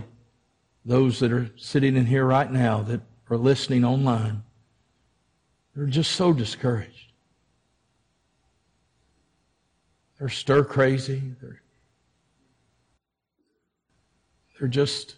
those 0.86 1.20
that 1.20 1.32
are 1.32 1.52
sitting 1.58 1.96
in 1.96 2.06
here 2.06 2.26
right 2.26 2.52
now 2.52 2.82
that 2.84 3.02
are 3.30 3.38
listening 3.38 3.84
online. 3.84 4.44
They're 5.78 5.86
just 5.86 6.14
so 6.14 6.34
discouraged. 6.34 7.12
They're 10.18 10.28
stir 10.28 10.64
crazy. 10.64 11.22
They're 11.40 11.62
they're 14.60 14.68
just, 14.68 15.18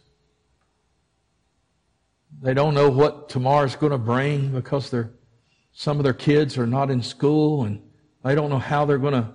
they 2.42 2.54
don't 2.54 2.74
know 2.74 2.90
what 2.90 3.30
tomorrow's 3.30 3.78
going 3.78 3.94
to 3.94 3.98
bring 3.98 4.52
because 4.52 4.90
they're, 4.90 5.12
some 5.72 5.96
of 5.96 6.04
their 6.04 6.14
kids 6.14 6.58
are 6.58 6.68
not 6.68 6.92
in 6.92 7.02
school 7.02 7.64
and 7.64 7.82
they 8.26 8.36
don't 8.36 8.50
know 8.50 8.60
how 8.60 8.84
they're 8.84 8.98
going 8.98 9.14
to 9.14 9.32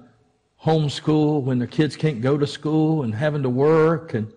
homeschool 0.62 1.42
when 1.42 1.58
their 1.58 1.66
kids 1.66 1.96
can't 1.96 2.20
go 2.20 2.36
to 2.36 2.46
school 2.46 3.02
and 3.02 3.14
having 3.14 3.42
to 3.44 3.48
work. 3.48 4.12
And 4.12 4.30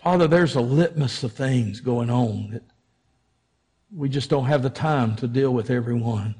Father, 0.00 0.28
there's 0.28 0.54
a 0.54 0.60
litmus 0.60 1.24
of 1.24 1.32
things 1.32 1.80
going 1.80 2.08
on 2.08 2.50
that 2.52 2.62
we 3.94 4.08
just 4.08 4.30
don't 4.30 4.46
have 4.46 4.62
the 4.62 4.70
time 4.70 5.16
to 5.16 5.26
deal 5.26 5.52
with 5.52 5.70
everyone. 5.70 6.34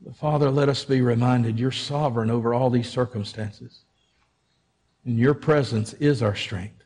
But 0.00 0.16
Father, 0.16 0.50
let 0.50 0.68
us 0.68 0.84
be 0.84 1.00
reminded 1.00 1.58
you're 1.58 1.70
sovereign 1.72 2.30
over 2.30 2.52
all 2.54 2.70
these 2.70 2.88
circumstances. 2.88 3.84
And 5.04 5.18
your 5.18 5.34
presence 5.34 5.92
is 5.94 6.22
our 6.22 6.34
strength. 6.34 6.82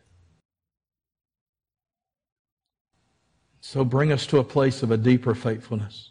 So 3.61 3.85
bring 3.85 4.13
us 4.13 4.27
to 4.27 4.39
a 4.39 4.45
place 4.45 4.83
of 4.83 4.91
a 4.91 4.97
deeper 4.97 5.35
faithfulness 5.35 6.11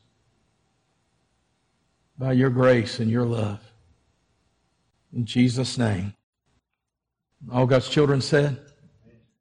by 2.18 2.34
your 2.34 2.50
grace 2.50 3.00
and 3.00 3.10
your 3.10 3.26
love. 3.26 3.60
In 5.14 5.26
Jesus' 5.26 5.78
name. 5.78 6.14
All 7.52 7.66
God's 7.66 7.90
children 7.90 8.22
said, 8.22 8.60